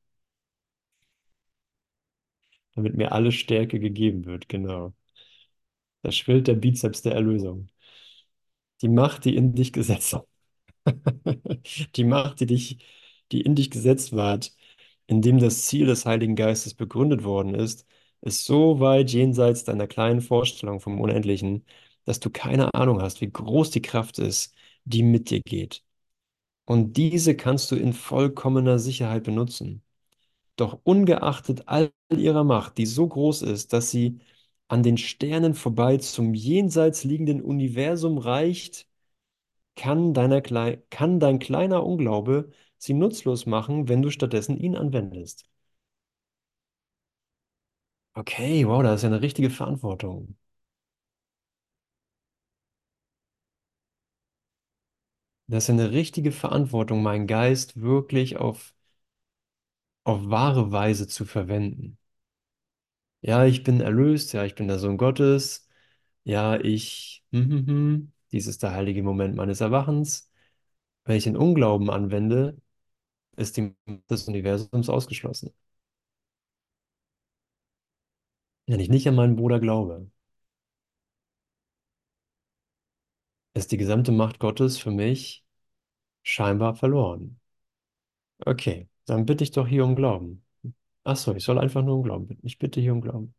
Damit 2.75 2.95
mir 2.95 3.11
alle 3.11 3.31
Stärke 3.31 3.79
gegeben 3.79 4.25
wird, 4.25 4.49
genau. 4.49 4.93
Da 6.03 6.11
schwillt 6.13 6.47
der 6.47 6.53
Bizeps 6.55 7.01
der 7.01 7.15
Erlösung. 7.15 7.67
Die 8.81 8.87
Macht, 8.89 9.25
die 9.25 9.35
in 9.35 9.53
dich 9.53 9.73
gesetzt 9.73 10.15
Die 11.95 12.03
Macht, 12.03 12.39
die 12.39 12.45
dich, 12.45 12.77
die 13.31 13.41
in 13.41 13.55
dich 13.55 13.71
gesetzt 13.71 14.15
ward, 14.15 14.55
in 15.07 15.21
dem 15.21 15.39
das 15.39 15.65
Ziel 15.65 15.85
des 15.87 16.05
Heiligen 16.05 16.35
Geistes 16.35 16.73
begründet 16.73 17.23
worden 17.23 17.55
ist, 17.55 17.85
ist 18.21 18.45
so 18.45 18.79
weit 18.79 19.11
jenseits 19.11 19.63
deiner 19.65 19.87
kleinen 19.87 20.21
Vorstellung 20.21 20.79
vom 20.81 20.99
Unendlichen, 21.01 21.65
dass 22.05 22.19
du 22.19 22.29
keine 22.29 22.73
Ahnung 22.73 23.01
hast, 23.01 23.21
wie 23.21 23.31
groß 23.31 23.71
die 23.71 23.81
Kraft 23.81 24.19
ist, 24.19 24.55
die 24.85 25.03
mit 25.03 25.29
dir 25.29 25.41
geht. 25.41 25.83
Und 26.65 26.97
diese 26.97 27.37
kannst 27.37 27.71
du 27.71 27.77
in 27.77 27.93
vollkommener 27.93 28.79
Sicherheit 28.79 29.25
benutzen. 29.25 29.83
Doch 30.57 30.79
ungeachtet 30.83 31.63
all 31.67 31.91
ihrer 32.15 32.43
Macht, 32.43 32.77
die 32.77 32.85
so 32.85 33.07
groß 33.07 33.41
ist, 33.43 33.73
dass 33.73 33.91
sie 33.91 34.19
an 34.67 34.83
den 34.83 34.97
Sternen 34.97 35.53
vorbei 35.53 35.97
zum 35.97 36.33
jenseits 36.33 37.03
liegenden 37.03 37.41
Universum 37.41 38.17
reicht, 38.17 38.87
kann, 39.75 40.13
deiner 40.13 40.41
kann 40.89 41.19
dein 41.21 41.39
kleiner 41.39 41.85
Unglaube 41.85 42.51
sie 42.77 42.93
nutzlos 42.93 43.45
machen, 43.47 43.89
wenn 43.89 44.01
du 44.03 44.11
stattdessen 44.11 44.57
ihn 44.57 44.75
anwendest. 44.75 45.45
Okay, 48.17 48.65
wow, 48.65 48.81
das 48.83 48.95
ist 48.97 49.03
ja 49.03 49.07
eine 49.09 49.21
richtige 49.21 49.49
Verantwortung. 49.49 50.35
Das 55.47 55.63
ist 55.65 55.67
ja 55.69 55.73
eine 55.73 55.91
richtige 55.91 56.31
Verantwortung, 56.31 57.01
meinen 57.03 57.25
Geist 57.27 57.81
wirklich 57.81 58.37
auf, 58.37 58.73
auf 60.05 60.29
wahre 60.29 60.71
Weise 60.71 61.05
zu 61.07 61.25
verwenden. 61.25 61.97
Ja, 63.21 63.45
ich 63.45 63.63
bin 63.63 63.81
erlöst, 63.81 64.33
ja, 64.33 64.45
ich 64.45 64.53
bin 64.55 64.67
der 64.67 64.77
Sohn 64.79 64.97
Gottes, 64.97 65.67
ja, 66.23 66.59
ich, 66.59 67.23
hm, 67.31 67.49
hm, 67.49 67.67
hm, 67.67 68.11
dies 68.31 68.47
ist 68.47 68.61
der 68.63 68.71
heilige 68.73 69.01
Moment 69.03 69.35
meines 69.35 69.61
Erwachens. 69.61 70.31
Wenn 71.05 71.17
ich 71.17 71.25
den 71.25 71.37
Unglauben 71.37 71.89
anwende, 71.91 72.57
ist 73.37 73.57
die 73.57 73.75
Macht 73.87 74.11
des 74.11 74.27
Universums 74.29 74.89
ausgeschlossen. 74.89 75.53
Wenn 78.67 78.79
ich 78.79 78.89
nicht 78.89 79.07
an 79.07 79.15
meinen 79.15 79.35
Bruder 79.37 79.59
glaube, 79.59 80.11
ist 83.55 83.71
die 83.71 83.77
gesamte 83.77 84.11
Macht 84.11 84.37
Gottes 84.39 84.77
für 84.77 84.91
mich 84.91 85.43
scheinbar 86.23 86.75
verloren. 86.75 87.39
Okay, 88.47 88.87
dann 89.05 89.25
bitte 89.25 89.43
ich 89.43 89.51
doch 89.51 89.67
hier 89.67 89.85
um 89.85 89.95
Glauben. 89.95 90.43
Ach 91.03 91.17
so, 91.17 91.35
ich 91.35 91.43
soll 91.45 91.59
einfach 91.59 91.83
nur 91.83 91.97
um 91.97 92.03
Glauben 92.03 92.27
bitten. 92.27 92.45
Ich 92.47 92.59
bitte 92.59 92.81
hier 92.81 92.93
um 92.93 93.01
Glauben. 93.01 93.35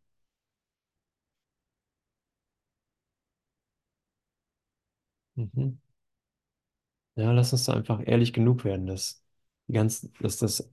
Mhm. 5.37 5.77
Ja, 7.15 7.33
lass 7.33 7.53
uns 7.53 7.65
da 7.65 7.73
einfach 7.75 8.01
ehrlich 8.05 8.33
genug 8.33 8.65
werden, 8.65 8.87
dass, 8.87 9.23
die 9.69 9.73
ganz, 9.73 10.11
dass, 10.21 10.37
das, 10.39 10.71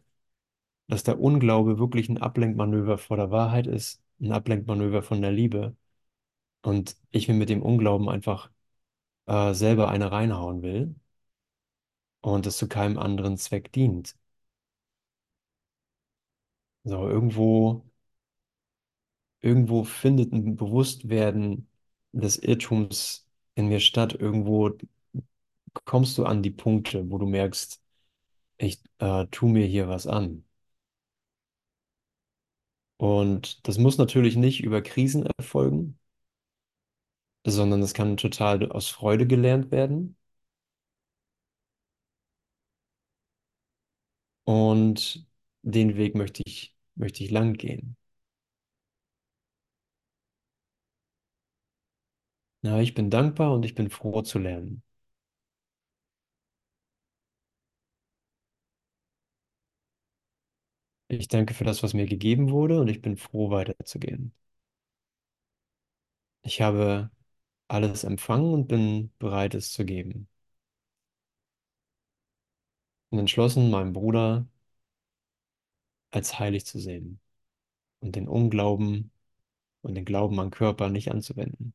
dass 0.88 1.04
der 1.04 1.20
Unglaube 1.20 1.80
wirklich 1.80 2.10
ein 2.10 2.20
Ablenkmanöver 2.20 2.98
vor 3.00 3.18
der 3.18 3.32
Wahrheit 3.32 3.68
ist, 3.68 4.04
ein 4.22 4.32
Ablenkmanöver 4.34 5.04
von 5.04 5.22
der 5.22 5.32
Liebe. 5.32 5.78
Und 6.64 6.98
ich 7.12 7.28
mir 7.30 7.36
mit 7.36 7.50
dem 7.50 7.62
Unglauben 7.64 8.10
einfach 8.10 8.52
äh, 9.28 9.54
selber 9.54 9.90
eine 9.90 10.12
reinhauen 10.12 10.64
will 10.64 10.96
und 12.22 12.48
es 12.48 12.58
zu 12.58 12.68
keinem 12.68 12.98
anderen 12.98 13.38
Zweck 13.38 13.72
dient. 13.72 14.16
So, 16.86 17.10
irgendwo, 17.10 17.84
irgendwo 19.42 19.84
findet 19.84 20.32
ein 20.34 20.56
Bewusstwerden 20.56 21.68
des 22.14 22.38
Irrtums 22.38 23.28
in 23.56 23.68
mir 23.68 23.80
statt. 23.80 24.14
Irgendwo 24.14 24.72
kommst 25.86 26.18
du 26.18 26.26
an 26.26 26.42
die 26.44 26.50
Punkte, 26.52 27.10
wo 27.12 27.18
du 27.18 27.26
merkst, 27.28 27.82
ich 28.58 28.82
äh, 29.00 29.28
tu 29.32 29.48
mir 29.50 29.66
hier 29.68 29.88
was 29.90 30.08
an. 30.08 30.46
Und 32.98 33.68
das 33.68 33.78
muss 33.78 33.98
natürlich 34.00 34.36
nicht 34.36 34.64
über 34.64 34.82
Krisen 34.82 35.26
erfolgen, 35.38 36.00
sondern 37.48 37.82
es 37.82 37.94
kann 37.94 38.18
total 38.18 38.70
aus 38.72 38.90
Freude 38.90 39.26
gelernt 39.28 39.72
werden. 39.72 40.18
Und 44.46 45.26
den 45.64 45.96
Weg 45.98 46.16
möchte 46.16 46.44
ich, 46.46 46.73
möchte 46.96 47.24
ich 47.24 47.32
lang 47.32 47.54
gehen. 47.54 47.96
Ja, 52.64 52.80
ich 52.82 52.94
bin 52.96 53.10
dankbar 53.12 53.54
und 53.54 53.64
ich 53.64 53.74
bin 53.76 53.90
froh 53.92 54.22
zu 54.24 54.38
lernen. 54.40 54.82
Ich 61.08 61.30
danke 61.30 61.54
für 61.54 61.64
das, 61.64 61.82
was 61.82 61.94
mir 61.94 62.06
gegeben 62.08 62.50
wurde 62.52 62.80
und 62.82 62.88
ich 62.90 63.02
bin 63.02 63.16
froh, 63.18 63.50
weiterzugehen. 63.52 64.34
Ich 66.42 66.62
habe 66.62 67.12
alles 67.70 68.04
empfangen 68.06 68.54
und 68.54 68.68
bin 68.70 69.12
bereit, 69.20 69.56
es 69.56 69.72
zu 69.74 69.86
geben. 69.86 70.28
Und 73.12 73.20
entschlossen, 73.20 73.70
meinen 73.72 73.94
Bruder 73.94 74.46
als 76.14 76.40
heilig 76.40 76.66
zu 76.66 76.80
sehen 76.80 77.20
und 78.02 78.16
den 78.18 78.28
Unglauben 78.30 79.12
und 79.84 79.96
den 79.96 80.06
Glauben 80.06 80.40
an 80.42 80.52
Körper 80.52 80.90
nicht 80.90 81.12
anzuwenden. 81.12 81.74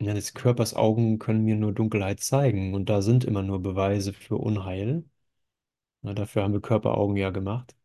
Ja, 0.00 0.14
des 0.14 0.32
Körpers 0.34 0.72
Augen 0.74 1.18
können 1.18 1.44
mir 1.44 1.54
nur 1.56 1.72
Dunkelheit 1.74 2.20
zeigen 2.20 2.72
und 2.74 2.88
da 2.88 3.02
sind 3.02 3.24
immer 3.24 3.42
nur 3.42 3.60
Beweise 3.62 4.12
für 4.14 4.36
Unheil. 4.38 5.04
Na, 6.02 6.14
dafür 6.14 6.42
haben 6.44 6.52
wir 6.54 6.60
Körperaugen 6.62 7.16
ja 7.16 7.30
gemacht. 7.30 7.76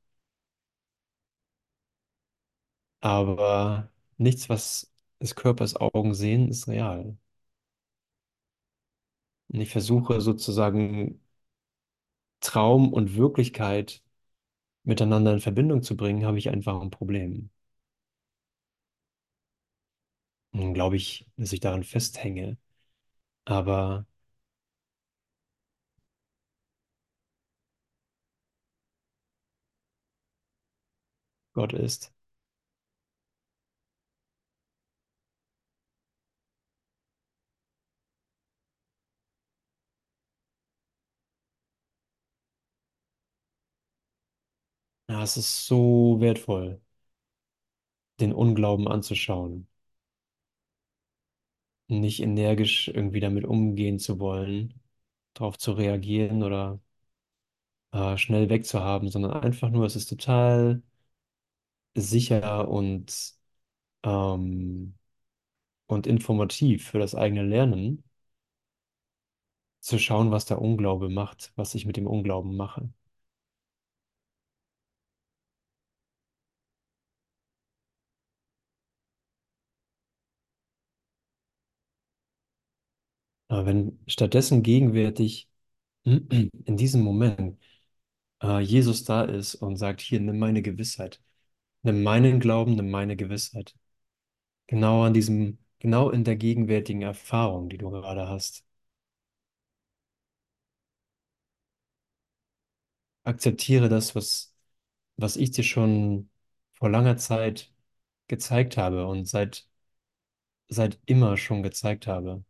Aber 3.02 3.92
nichts, 4.18 4.50
was 4.50 4.92
des 5.22 5.36
Körpers 5.36 5.76
Augen 5.76 6.14
sehen, 6.16 6.48
ist 6.50 6.68
real. 6.68 7.18
Und 9.50 9.62
ich 9.62 9.70
versuche 9.72 10.20
sozusagen 10.22 11.20
Traum 12.42 12.94
und 12.94 13.16
Wirklichkeit 13.16 14.04
miteinander 14.84 15.34
in 15.34 15.42
Verbindung 15.42 15.84
zu 15.84 15.98
bringen, 15.98 16.26
habe 16.26 16.40
ich 16.40 16.50
einfach 16.50 16.82
ein 16.82 16.92
Problem. 16.92 17.50
Und 20.54 20.62
dann 20.62 20.74
glaube 20.74 20.96
ich, 20.98 21.28
dass 21.38 21.52
ich 21.54 21.60
daran 21.60 21.84
festhänge. 21.84 22.58
Aber 23.46 24.06
Gott 31.54 31.72
ist. 31.74 32.12
Ja, 45.12 45.22
es 45.24 45.38
ist 45.38 45.66
so 45.68 46.18
wertvoll, 46.22 46.82
den 48.22 48.32
Unglauben 48.32 48.88
anzuschauen. 48.88 49.68
Nicht 51.90 52.22
energisch 52.22 52.88
irgendwie 52.88 53.20
damit 53.20 53.46
umgehen 53.46 54.00
zu 54.00 54.20
wollen, 54.20 54.82
darauf 55.36 55.58
zu 55.60 55.74
reagieren 55.74 56.42
oder 56.44 56.80
äh, 57.94 58.18
schnell 58.18 58.50
wegzuhaben, 58.50 59.10
sondern 59.10 59.32
einfach 59.34 59.70
nur, 59.70 59.86
es 59.86 59.96
ist 59.96 60.08
total 60.08 60.82
sicher 61.96 62.68
und, 62.70 63.34
ähm, 64.04 64.96
und 65.88 66.08
informativ 66.08 66.90
für 66.90 67.00
das 67.00 67.16
eigene 67.16 67.44
Lernen, 67.44 68.04
zu 69.80 70.00
schauen, 70.00 70.32
was 70.32 70.46
der 70.46 70.60
Unglaube 70.62 71.08
macht, 71.10 71.52
was 71.56 71.76
ich 71.76 71.86
mit 71.86 71.96
dem 71.98 72.08
Unglauben 72.08 72.56
mache. 72.58 72.90
Aber 83.52 83.66
wenn 83.66 84.00
stattdessen 84.08 84.64
gegenwärtig 84.64 85.50
in 86.06 86.52
diesem 86.78 87.02
Moment 87.02 87.60
äh, 88.44 88.60
Jesus 88.62 89.06
da 89.06 89.24
ist 89.26 89.56
und 89.56 89.78
sagt, 89.78 90.02
hier, 90.02 90.20
nimm 90.22 90.40
meine 90.40 90.62
Gewissheit, 90.64 91.22
nimm 91.84 92.04
meinen 92.04 92.40
Glauben, 92.42 92.76
nimm 92.76 92.92
meine 92.92 93.16
Gewissheit. 93.18 93.76
Genau 94.68 95.04
an 95.06 95.14
diesem, 95.16 95.60
genau 95.80 96.10
in 96.12 96.24
der 96.26 96.36
gegenwärtigen 96.38 97.02
Erfahrung, 97.04 97.70
die 97.70 97.78
du 97.80 97.92
gerade 97.92 98.28
hast. 98.30 98.66
Akzeptiere 103.24 103.90
das, 103.90 104.16
was, 104.16 104.54
was 105.18 105.38
ich 105.38 105.52
dir 105.52 105.64
schon 105.64 106.30
vor 106.74 106.90
langer 106.90 107.18
Zeit 107.18 107.74
gezeigt 108.28 108.78
habe 108.78 109.08
und 109.08 109.28
seit, 109.28 109.68
seit 110.70 111.00
immer 111.06 111.38
schon 111.38 111.62
gezeigt 111.62 112.08
habe. 112.08 112.44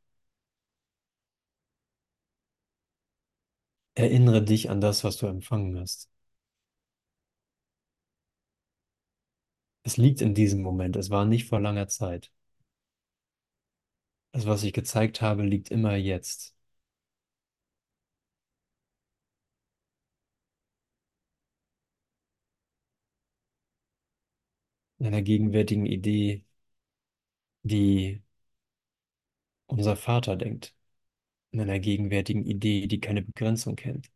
Erinnere 4.01 4.43
dich 4.43 4.69
an 4.69 4.81
das, 4.81 5.05
was 5.05 5.15
du 5.15 5.27
empfangen 5.27 5.79
hast. 5.79 6.09
Es 9.83 9.95
liegt 9.97 10.21
in 10.21 10.33
diesem 10.33 10.63
Moment, 10.63 10.95
es 10.95 11.11
war 11.11 11.23
nicht 11.25 11.47
vor 11.47 11.59
langer 11.59 11.87
Zeit. 11.87 12.31
Das, 14.33 14.45
was 14.45 14.63
ich 14.63 14.73
gezeigt 14.73 15.21
habe, 15.21 15.43
liegt 15.43 15.71
immer 15.71 15.95
jetzt. 15.95 16.53
In 24.99 25.05
einer 25.07 25.21
gegenwärtigen 25.21 25.85
Idee, 25.85 26.45
die 27.65 28.21
unser 29.65 29.95
Vater 29.95 30.35
denkt. 30.35 30.75
In 31.51 31.61
einer 31.61 31.79
gegenwärtigen 31.79 32.43
Idee, 32.45 32.87
die 32.87 32.99
keine 32.99 33.21
Begrenzung 33.21 33.77
kennt, 33.77 34.11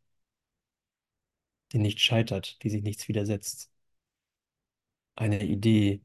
die 1.74 1.78
nicht 1.78 2.00
scheitert, 2.02 2.64
die 2.64 2.72
sich 2.72 2.82
nichts 2.82 3.08
widersetzt. 3.08 3.70
Eine 5.16 5.44
Idee, 5.44 6.02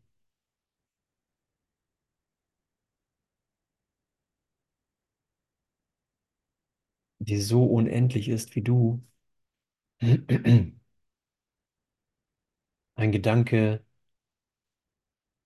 die 7.19 7.39
so 7.41 7.65
unendlich 7.65 8.29
ist 8.29 8.55
wie 8.57 8.61
du. 8.63 9.03
Ein 12.95 13.11
Gedanke, 13.13 13.85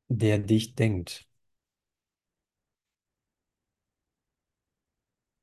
der 0.08 0.38
dich 0.38 0.74
denkt. 0.76 1.28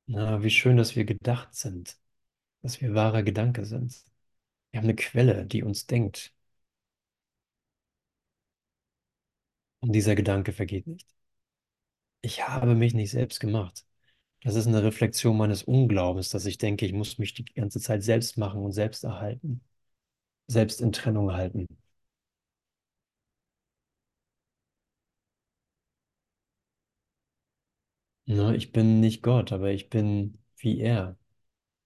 Na, 0.06 0.42
wie 0.42 0.50
schön, 0.50 0.76
dass 0.76 0.94
wir 0.96 1.04
gedacht 1.04 1.54
sind, 1.54 1.98
dass 2.62 2.80
wir 2.82 2.94
wahrer 2.94 3.22
Gedanke 3.24 3.64
sind. 3.66 4.04
Wir 4.72 4.78
haben 4.80 4.86
eine 4.86 4.96
Quelle, 4.96 5.46
die 5.46 5.62
uns 5.64 5.86
denkt. 5.86 6.34
Und 9.80 9.92
dieser 9.92 10.14
Gedanke 10.14 10.52
vergeht 10.54 10.86
nicht. 10.86 11.06
Ich 12.20 12.46
habe 12.48 12.74
mich 12.74 12.94
nicht 12.94 13.10
selbst 13.10 13.38
gemacht. 13.40 13.84
Das 14.42 14.54
ist 14.56 14.66
eine 14.68 14.82
Reflexion 14.84 15.36
meines 15.38 15.64
Unglaubens, 15.64 16.30
dass 16.30 16.46
ich 16.46 16.58
denke, 16.58 16.86
ich 16.86 16.92
muss 16.94 17.18
mich 17.18 17.34
die 17.34 17.44
ganze 17.46 17.80
Zeit 17.80 18.02
selbst 18.04 18.38
machen 18.38 18.62
und 18.62 18.72
selbst 18.72 19.04
erhalten, 19.04 19.62
selbst 20.48 20.80
in 20.82 20.92
Trennung 20.92 21.32
halten. 21.34 21.66
Ne, 28.26 28.56
ich 28.56 28.72
bin 28.72 28.98
nicht 29.00 29.22
Gott, 29.22 29.52
aber 29.52 29.70
ich 29.70 29.88
bin 29.90 30.38
wie 30.56 30.80
er. 30.80 31.16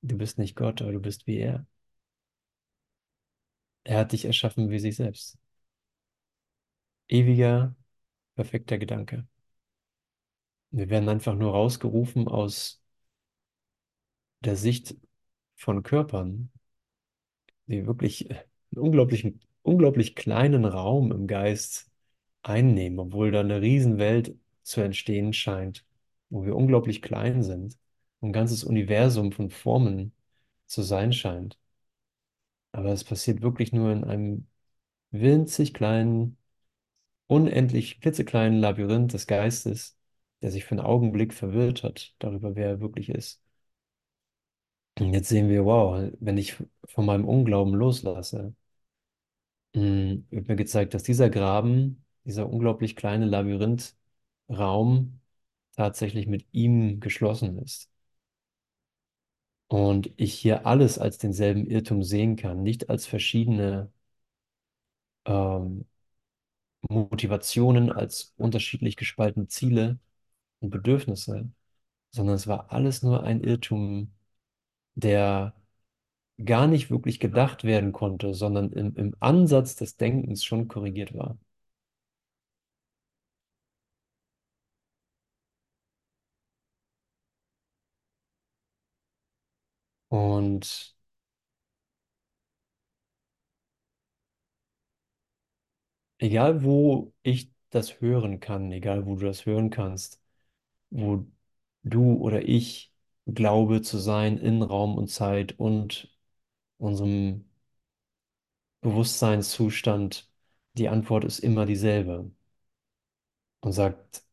Du 0.03 0.17
bist 0.19 0.39
nicht 0.39 0.57
Gott, 0.57 0.83
aber 0.83 0.93
du 0.93 1.01
bist 1.01 1.27
wie 1.27 1.39
er. 1.39 1.67
Er 3.85 4.01
hat 4.01 4.13
dich 4.13 4.27
erschaffen 4.27 4.69
wie 4.69 4.79
sich 4.79 4.97
selbst. 4.97 5.39
Ewiger, 7.09 7.75
perfekter 8.37 8.79
Gedanke. 8.79 9.27
Wir 10.71 10.89
werden 10.91 11.09
einfach 11.09 11.35
nur 11.35 11.51
rausgerufen 11.53 12.29
aus 12.29 12.81
der 14.41 14.57
Sicht 14.57 14.97
von 15.57 15.83
Körpern, 15.83 16.51
die 17.67 17.87
wirklich 17.87 18.31
einen 18.31 18.41
unglaublichen, 18.77 19.41
unglaublich 19.63 20.15
kleinen 20.17 20.65
Raum 20.65 21.13
im 21.13 21.27
Geist 21.27 21.91
einnehmen, 22.43 22.99
obwohl 23.01 23.31
da 23.31 23.41
eine 23.41 23.61
Riesenwelt 23.63 24.37
zu 24.63 24.81
entstehen 24.81 25.33
scheint, 25.33 25.85
wo 26.31 26.45
wir 26.45 26.57
unglaublich 26.57 27.03
klein 27.03 27.43
sind, 27.43 27.77
ein 28.23 28.33
ganzes 28.33 28.65
Universum 28.65 29.33
von 29.33 29.51
Formen 29.51 30.13
zu 30.67 30.83
sein 30.83 31.13
scheint. 31.13 31.59
Aber 32.73 32.93
es 32.93 33.05
passiert 33.05 33.43
wirklich 33.43 33.73
nur 33.73 33.91
in 33.93 34.05
einem 34.05 34.47
winzig 35.13 35.75
kleinen, 35.75 36.39
unendlich 37.29 38.01
klitzekleinen 38.03 38.61
Labyrinth 38.61 39.15
des 39.15 39.27
Geistes, 39.29 39.99
der 40.43 40.51
sich 40.53 40.65
für 40.67 40.73
einen 40.73 40.81
Augenblick 40.87 41.35
verwirrt 41.35 41.83
hat 41.85 42.15
darüber, 42.21 42.57
wer 42.57 42.69
er 42.71 42.81
wirklich 42.81 43.11
ist. 43.11 43.43
Und 44.99 45.13
jetzt 45.15 45.29
sehen 45.29 45.49
wir, 45.49 45.65
wow, 45.65 46.11
wenn 46.21 46.37
ich 46.39 46.57
von 46.85 47.07
meinem 47.07 47.25
Unglauben 47.27 47.75
loslasse, 47.75 48.55
mh, 49.75 50.23
wird 50.31 50.49
mir 50.49 50.57
gezeigt, 50.57 50.95
dass 50.95 51.03
dieser 51.05 51.31
Graben, 51.31 52.05
dieser 52.25 52.49
unglaublich 52.51 52.97
kleine 52.97 53.27
Labyrinthraum 53.27 55.21
tatsächlich 55.77 56.27
mit 56.27 56.47
ihm 56.53 57.01
geschlossen 57.01 57.59
ist. 57.59 57.91
Und 59.69 60.11
ich 60.17 60.35
hier 60.35 60.67
alles 60.67 60.99
als 60.99 61.19
denselben 61.19 61.67
Irrtum 61.69 62.03
sehen 62.03 62.35
kann, 62.37 62.63
nicht 62.65 62.91
als 62.91 63.07
verschiedene 63.07 63.93
ähm, 65.25 65.85
Motivationen, 66.89 67.91
als 67.93 68.33
unterschiedlich 68.37 68.97
gespaltene 68.97 69.49
Ziele 69.49 69.99
und 70.61 70.71
Bedürfnisse, 70.71 71.51
sondern 72.13 72.37
es 72.37 72.47
war 72.49 72.73
alles 72.73 73.03
nur 73.05 73.25
ein 73.25 73.43
Irrtum, 73.43 74.13
der 74.95 75.55
gar 76.45 76.67
nicht 76.69 76.91
wirklich 76.91 77.21
gedacht 77.21 77.65
werden 77.65 77.93
konnte, 77.93 78.35
sondern 78.35 78.73
im, 78.73 78.97
im 78.97 79.17
Ansatz 79.21 79.77
des 79.77 79.97
Denkens 79.99 80.45
schon 80.45 80.69
korrigiert 80.69 81.15
war. 81.15 81.39
Und 90.17 90.95
egal 96.19 96.63
wo 96.65 97.13
ich 97.23 97.51
das 97.71 98.01
hören 98.01 98.41
kann, 98.41 98.71
egal 98.73 99.07
wo 99.07 99.17
du 99.17 99.27
das 99.27 99.47
hören 99.47 99.71
kannst, 99.71 100.21
wo 100.91 101.27
du 101.85 102.15
oder 102.19 102.49
ich 102.49 102.93
glaube 103.27 103.83
zu 103.83 103.99
sein 103.99 104.39
in 104.39 104.63
Raum 104.63 104.97
und 104.99 105.09
Zeit 105.09 105.59
und 105.61 106.11
unserem 106.79 107.47
Bewusstseinszustand, 108.81 110.31
die 110.79 110.89
Antwort 110.89 111.25
ist 111.25 111.41
immer 111.41 111.67
dieselbe 111.67 112.31
und 113.61 113.73
sagt, 113.73 114.25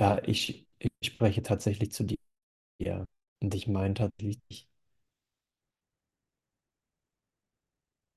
ja, 0.00 0.22
ich, 0.26 0.68
ich 0.80 0.92
spreche 1.04 1.42
tatsächlich 1.44 1.92
zu 1.92 2.04
dir 2.04 3.06
und 3.42 3.54
ich 3.56 3.68
meine 3.68 3.94
tatsächlich. 3.94 4.69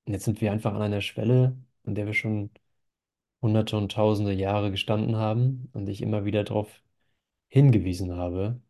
Und 0.06 0.12
jetzt 0.12 0.24
sind 0.24 0.40
wir 0.40 0.52
einfach 0.52 0.74
an 0.74 0.82
einer 0.82 1.00
Schwelle, 1.00 1.56
an 1.84 1.94
der 1.94 2.06
wir 2.06 2.14
schon 2.14 2.50
hunderte 3.42 3.76
und 3.78 3.92
tausende 3.92 4.32
Jahre 4.32 4.70
gestanden 4.70 5.16
haben 5.16 5.70
und 5.72 5.88
ich 5.88 6.02
immer 6.02 6.24
wieder 6.24 6.44
darauf 6.44 6.82
hingewiesen 7.48 8.16
habe, 8.16 8.60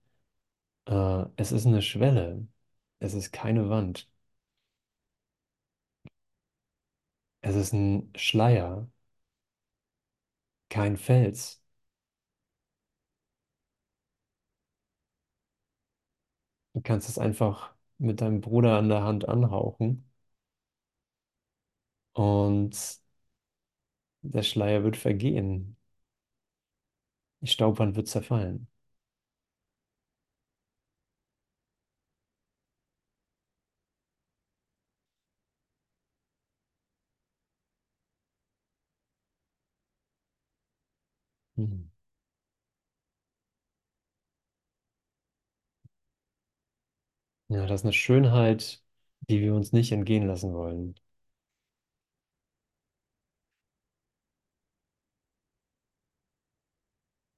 äh, 0.87 1.27
es 1.37 1.53
ist 1.53 1.67
eine 1.67 1.83
Schwelle, 1.83 2.47
es 3.01 3.15
ist 3.15 3.33
keine 3.33 3.69
Wand, 3.71 4.09
es 7.43 7.55
ist 7.57 7.73
ein 7.73 8.11
Schleier, 8.17 8.89
kein 10.69 10.97
Fels. 10.99 11.63
Du 16.73 16.81
kannst 16.83 17.09
es 17.09 17.19
einfach 17.19 17.75
mit 17.99 18.21
deinem 18.21 18.41
Bruder 18.41 18.77
an 18.79 18.89
der 18.89 19.03
Hand 19.03 19.29
anhauchen 19.29 20.05
und 22.15 22.75
der 24.23 24.43
Schleier 24.43 24.83
wird 24.83 24.97
vergehen. 24.97 25.77
Die 27.43 27.47
Staubwand 27.47 27.95
wird 27.95 28.09
zerfallen. 28.09 28.67
Mhm. 41.57 41.89
Ja, 47.49 47.67
das 47.67 47.81
ist 47.81 47.85
eine 47.87 47.93
Schönheit, 47.95 48.83
die 49.31 49.41
wir 49.41 49.55
uns 49.55 49.73
nicht 49.73 49.93
entgehen 49.93 50.27
lassen 50.27 50.53
wollen. 50.55 50.95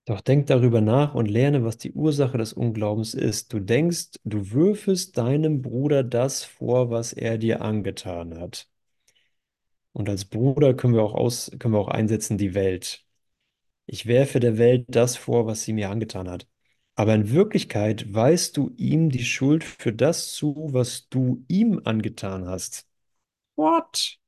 Doch 0.07 0.21
denk 0.23 0.47
darüber 0.47 0.81
nach 0.81 1.15
und 1.15 1.27
lerne, 1.27 1.65
was 1.65 1.79
die 1.79 1.93
Ursache 1.93 2.39
des 2.39 2.53
Unglaubens 2.53 3.13
ist. 3.13 3.53
Du 3.53 3.61
denkst, 3.61 4.13
du 4.25 4.53
würfest 4.53 5.19
deinem 5.19 5.63
Bruder 5.63 6.05
das 6.05 6.45
vor, 6.45 6.91
was 6.91 7.13
er 7.13 7.39
dir 7.39 7.61
angetan 7.61 8.39
hat. 8.39 8.69
Und 9.93 10.09
als 10.09 10.25
Bruder 10.25 10.75
können 10.75 10.95
wir 10.95 11.03
auch 11.03 11.15
aus, 11.15 11.51
können 11.59 11.75
wir 11.75 11.81
auch 11.81 11.89
einsetzen 11.89 12.39
die 12.39 12.55
Welt. 12.55 13.05
Ich 13.87 14.07
werfe 14.07 14.41
der 14.41 14.59
Welt 14.59 14.87
das 14.89 15.17
vor, 15.17 15.47
was 15.47 15.65
sie 15.65 15.73
mir 15.73 15.91
angetan 15.91 16.29
hat. 16.31 16.47
Aber 16.95 17.15
in 17.15 17.31
Wirklichkeit 17.33 18.15
weist 18.15 18.57
du 18.57 18.73
ihm 18.77 19.11
die 19.11 19.25
Schuld 19.25 19.65
für 19.65 19.93
das 19.93 20.33
zu, 20.35 20.69
was 20.71 21.09
du 21.09 21.45
ihm 21.49 21.81
angetan 21.85 22.47
hast. 22.47 22.87
What? 23.57 24.19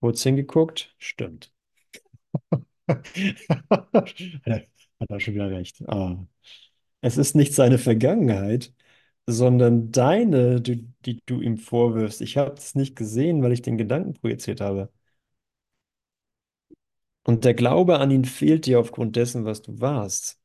Kurz 0.00 0.22
hingeguckt? 0.24 0.94
Stimmt. 0.98 1.54
Hat 2.88 4.14
er, 4.44 4.66
hat 5.00 5.10
er 5.10 5.20
schon 5.20 5.34
wieder 5.34 5.50
recht. 5.50 5.82
Ah. 5.88 6.16
Es 7.02 7.18
ist 7.18 7.36
nicht 7.36 7.54
seine 7.54 7.78
Vergangenheit, 7.78 8.74
sondern 9.26 9.92
deine, 9.92 10.60
die, 10.62 10.88
die 11.06 11.20
du 11.26 11.40
ihm 11.42 11.58
vorwirfst. 11.58 12.20
Ich 12.22 12.36
habe 12.38 12.54
es 12.54 12.74
nicht 12.74 12.96
gesehen, 12.96 13.42
weil 13.42 13.52
ich 13.52 13.62
den 13.62 13.78
Gedanken 13.78 14.14
projiziert 14.14 14.60
habe. 14.60 14.90
Und 17.24 17.44
der 17.46 17.54
Glaube 17.54 17.98
an 17.98 18.10
ihn 18.10 18.26
fehlt 18.26 18.66
dir 18.66 18.78
aufgrund 18.78 19.16
dessen, 19.16 19.44
was 19.46 19.62
du 19.62 19.80
warst. 19.80 20.38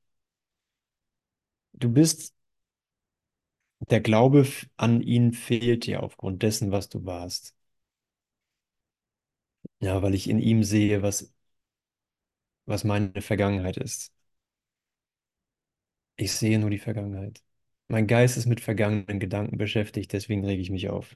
Du 1.74 1.90
bist, 1.92 2.34
der 3.90 4.02
Glaube 4.02 4.46
an 4.78 5.02
ihn 5.02 5.32
fehlt 5.34 5.86
dir 5.88 6.04
aufgrund 6.04 6.44
dessen, 6.44 6.72
was 6.72 6.90
du 6.90 7.06
warst. 7.06 7.55
Ja, 9.80 10.02
weil 10.02 10.14
ich 10.16 10.30
in 10.30 10.40
ihm 10.40 10.64
sehe, 10.66 11.02
was, 11.02 11.34
was 12.66 12.84
meine 12.84 13.22
Vergangenheit 13.22 13.78
ist. 13.78 14.12
Ich 16.18 16.34
sehe 16.34 16.60
nur 16.60 16.70
die 16.70 16.78
Vergangenheit. 16.80 17.42
Mein 17.88 18.06
Geist 18.08 18.36
ist 18.38 18.48
mit 18.48 18.60
vergangenen 18.62 19.18
Gedanken 19.20 19.58
beschäftigt, 19.58 20.12
deswegen 20.14 20.44
rege 20.46 20.62
ich 20.62 20.70
mich 20.72 20.90
auf. 20.90 21.16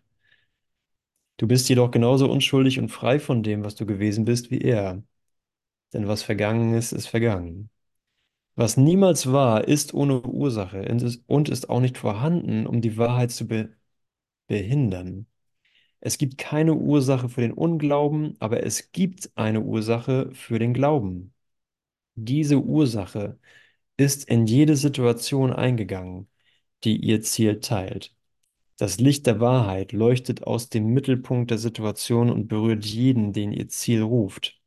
Du 1.37 1.47
bist 1.47 1.69
jedoch 1.69 1.91
genauso 1.91 2.29
unschuldig 2.31 2.79
und 2.79 2.89
frei 2.89 3.19
von 3.19 3.43
dem, 3.43 3.63
was 3.63 3.75
du 3.75 3.85
gewesen 3.85 4.25
bist, 4.25 4.51
wie 4.51 4.59
er. 4.61 5.03
Denn 5.93 6.07
was 6.07 6.23
vergangen 6.23 6.73
ist, 6.75 6.91
ist 6.93 7.07
vergangen. 7.07 7.69
Was 8.55 8.77
niemals 8.77 9.31
war, 9.33 9.67
ist 9.67 9.93
ohne 9.93 10.21
Ursache 10.23 10.83
und 10.89 11.49
ist, 11.49 11.69
auch 11.69 11.81
nicht 11.81 11.97
vorhanden, 11.97 12.67
um 12.67 12.81
die 12.81 12.97
Wahrheit 12.97 13.31
zu 13.31 13.47
be 13.47 13.75
behindern. 14.47 15.27
Es 16.01 16.17
gibt 16.17 16.37
keine 16.37 16.73
Ursache 16.75 17.29
für 17.29 17.41
den 17.41 17.53
Unglauben, 17.53 18.35
aber 18.39 18.63
es 18.63 18.91
gibt 18.91 19.31
eine 19.35 19.61
Ursache 19.61 20.29
für 20.33 20.59
den 20.59 20.73
Glauben. 20.73 21.33
Diese 22.15 22.59
Ursache 22.61 23.39
ist 23.97 24.25
in 24.29 24.47
jede 24.47 24.77
Situation 24.77 25.53
eingegangen, 25.53 26.29
die 26.83 26.97
ihr 26.97 27.21
Ziel 27.21 27.59
teilt. 27.61 28.15
Das 28.77 28.99
Licht 28.99 29.27
der 29.27 29.39
Wahrheit 29.41 29.93
leuchtet 29.93 30.43
aus 30.43 30.69
dem 30.69 30.87
Mittelpunkt 30.93 31.51
der 31.51 31.59
Situation 31.59 32.31
und 32.31 32.47
berührt 32.49 32.85
jeden, 32.85 33.33
den 33.33 33.51
ihr 33.53 33.69
Ziel 33.69 34.01
ruft. 34.03 34.59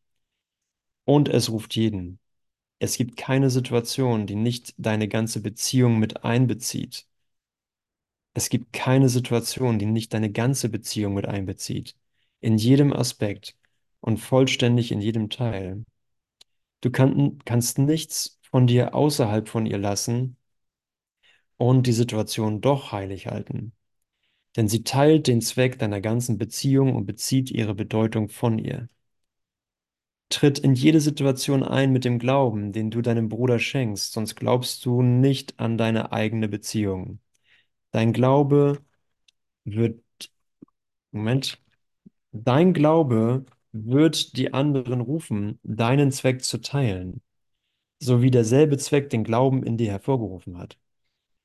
Und 1.04 1.28
es 1.28 1.48
ruft 1.50 1.76
jeden. 1.76 2.18
Es 2.80 2.96
gibt 2.98 3.16
keine 3.16 3.50
Situation, 3.50 4.26
die 4.26 4.36
nicht 4.36 4.74
deine 4.78 5.08
ganze 5.08 5.42
Beziehung 5.42 5.98
mit 6.00 6.24
einbezieht. 6.24 7.06
Es 8.34 8.48
gibt 8.48 8.72
keine 8.72 9.08
Situation, 9.08 9.78
die 9.78 9.86
nicht 9.86 10.14
deine 10.14 10.30
ganze 10.32 10.68
Beziehung 10.68 11.14
mit 11.14 11.26
einbezieht. 11.26 11.96
In 12.40 12.58
jedem 12.58 12.92
Aspekt 12.92 13.56
und 14.00 14.18
vollständig 14.18 14.92
in 14.92 15.00
jedem 15.00 15.30
Teil. 15.30 15.84
Du 16.82 16.90
kann, 16.90 17.38
kannst 17.44 17.78
nichts 17.78 18.38
von 18.50 18.66
dir 18.66 18.94
außerhalb 18.94 19.48
von 19.48 19.66
ihr 19.66 19.78
lassen 19.78 20.36
und 21.56 21.86
die 21.86 21.92
Situation 21.92 22.60
doch 22.60 22.92
heilig 22.92 23.26
halten. 23.28 23.72
Denn 24.56 24.68
sie 24.68 24.84
teilt 24.84 25.28
den 25.28 25.40
Zweck 25.42 25.78
deiner 25.78 26.00
ganzen 26.00 26.38
Beziehung 26.38 26.94
und 26.96 27.06
bezieht 27.06 27.50
ihre 27.50 27.74
Bedeutung 27.74 28.28
von 28.28 28.58
ihr. 28.58 28.88
Tritt 30.30 30.58
in 30.58 30.74
jede 30.74 31.00
Situation 31.00 31.62
ein 31.62 31.92
mit 31.92 32.04
dem 32.04 32.18
Glauben, 32.18 32.72
den 32.72 32.90
du 32.90 33.02
deinem 33.02 33.28
Bruder 33.28 33.60
schenkst, 33.60 34.12
sonst 34.12 34.34
glaubst 34.34 34.84
du 34.84 35.00
nicht 35.02 35.60
an 35.60 35.78
deine 35.78 36.10
eigene 36.10 36.48
Beziehung. 36.48 37.20
Dein 37.92 38.12
Glaube 38.12 38.78
wird, 39.64 40.02
Moment, 41.10 41.60
dein 42.32 42.74
Glaube 42.74 43.46
wird 43.72 44.36
die 44.38 44.54
anderen 44.54 45.00
rufen, 45.02 45.58
deinen 45.64 46.12
Zweck 46.12 46.44
zu 46.44 46.60
teilen, 46.60 47.22
so 48.00 48.22
wie 48.22 48.30
derselbe 48.32 48.78
Zweck 48.78 49.10
den 49.10 49.24
Glauben 49.24 49.64
in 49.64 49.76
dir 49.78 49.90
hervorgerufen 49.92 50.58
hat. 50.58 50.78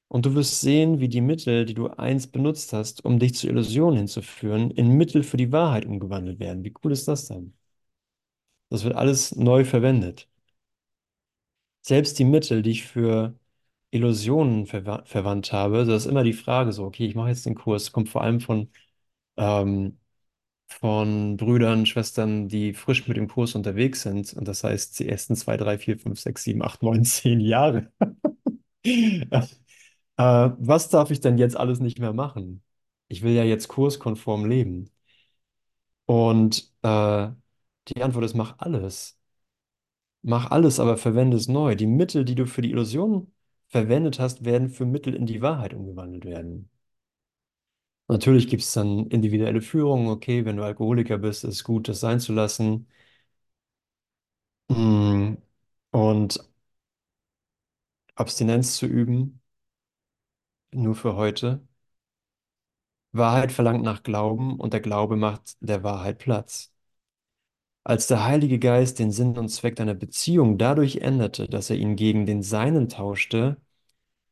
Und 0.10 0.26
du 0.26 0.36
wirst 0.36 0.62
sehen, 0.62 1.00
wie 1.02 1.10
die 1.10 1.22
Mittel, 1.22 1.66
die 1.66 1.76
du 1.76 1.88
einst 1.90 2.32
benutzt 2.34 2.74
hast, 2.74 3.06
um 3.06 3.20
dich 3.20 3.36
zur 3.36 3.50
Illusion 3.52 3.96
hinzuführen, 3.98 4.72
in 4.72 4.90
Mittel 4.98 5.24
für 5.24 5.38
die 5.38 5.52
Wahrheit 5.54 5.86
umgewandelt 5.86 6.40
werden. 6.40 6.64
Wie 6.66 6.74
cool 6.84 6.94
ist 6.94 7.08
das 7.08 7.28
denn? 7.28 7.54
Das 8.70 8.84
wird 8.86 8.96
alles 8.96 9.36
neu 9.36 9.66
verwendet. 9.66 10.30
Selbst 11.82 12.20
die 12.20 12.26
Mittel, 12.26 12.62
die 12.62 12.70
ich 12.72 12.84
für 12.86 13.34
Illusionen 13.92 14.66
verwa 14.66 15.04
verwandt 15.06 15.54
habe, 15.54 15.86
das 15.86 16.06
ist 16.06 16.12
immer 16.12 16.24
die 16.24 16.34
Frage 16.34 16.74
so, 16.74 16.86
okay, 16.86 17.06
ich 17.08 17.16
mache 17.16 17.30
jetzt 17.30 17.46
den 17.46 17.56
Kurs, 17.56 17.92
kommt 17.92 18.10
vor 18.10 18.22
allem 18.24 18.40
von, 18.42 18.70
ähm, 19.38 20.00
von 20.68 21.38
Brüdern, 21.38 21.86
Schwestern, 21.88 22.50
die 22.50 22.74
frisch 22.74 23.08
mit 23.08 23.18
dem 23.18 23.28
Kurs 23.30 23.56
unterwegs 23.56 24.04
sind. 24.04 24.34
Und 24.34 24.48
das 24.48 24.64
heißt, 24.64 25.00
die 25.00 25.10
ersten 25.10 25.36
zwei, 25.36 25.58
drei, 25.58 25.78
vier, 25.80 26.00
fünf, 26.00 26.20
sechs, 26.20 26.44
sieben, 26.44 26.64
acht, 26.64 26.84
neun, 26.84 27.06
zehn 27.06 27.40
Jahre. 27.42 27.92
Äh, 30.18 30.52
was 30.60 30.90
darf 30.90 31.12
ich 31.12 31.22
denn 31.22 31.38
jetzt 31.38 31.58
alles 31.58 31.80
nicht 31.80 32.00
mehr 32.00 32.14
machen? 32.14 32.64
Ich 33.08 33.22
will 33.24 33.34
ja 33.34 33.44
jetzt 33.44 33.68
kurskonform 33.70 34.46
leben. 34.46 34.92
Und 36.06 36.74
äh, 36.84 37.30
die 37.90 38.02
Antwort 38.04 38.26
ist, 38.26 38.34
mach 38.36 38.58
alles. 38.60 39.20
Mach 40.22 40.52
alles, 40.52 40.80
aber 40.80 40.98
verwende 40.98 41.38
es 41.38 41.48
neu. 41.48 41.76
Die 41.76 41.86
Mittel, 41.88 42.26
die 42.26 42.36
du 42.36 42.46
für 42.46 42.62
die 42.62 42.72
Illusion 42.72 43.32
verwendet 43.70 44.20
hast, 44.20 44.44
werden 44.46 44.70
für 44.70 44.86
Mittel 44.86 45.16
in 45.16 45.26
die 45.26 45.42
Wahrheit 45.42 45.74
umgewandelt 45.74 46.26
werden. 46.26 46.70
Natürlich 48.10 48.48
gibt 48.50 48.64
es 48.64 48.72
dann 48.74 49.08
individuelle 49.08 49.62
Führungen. 49.62 50.08
Okay, 50.10 50.44
wenn 50.46 50.58
du 50.58 50.64
Alkoholiker 50.64 51.18
bist, 51.18 51.44
ist 51.46 51.54
es 51.56 51.64
gut, 51.64 51.88
das 51.90 52.00
sein 52.02 52.20
zu 52.20 52.34
lassen. 52.34 52.88
Mm, 54.70 55.38
Und 55.92 56.40
Abstinenz 58.16 58.76
zu 58.78 58.86
üben, 58.86 59.40
nur 60.72 60.96
für 60.96 61.16
heute. 61.16 61.62
Wahrheit 63.12 63.52
verlangt 63.52 63.84
nach 63.84 64.02
Glauben 64.04 64.58
und 64.62 64.72
der 64.74 64.80
Glaube 64.82 65.18
macht 65.18 65.58
der 65.60 65.84
Wahrheit 65.84 66.20
Platz. 66.20 66.72
Als 67.88 68.06
der 68.08 68.24
Heilige 68.26 68.60
Geist 68.60 69.00
den 69.00 69.12
Sinn 69.12 69.36
und 69.38 69.50
Zweck 69.50 69.76
deiner 69.78 69.94
Beziehung 69.96 70.58
dadurch 70.60 70.98
änderte, 70.98 71.48
dass 71.48 71.70
er 71.72 71.78
ihn 71.78 71.96
gegen 71.96 72.26
den 72.28 72.44
Seinen 72.44 72.88
tauschte, 72.90 73.58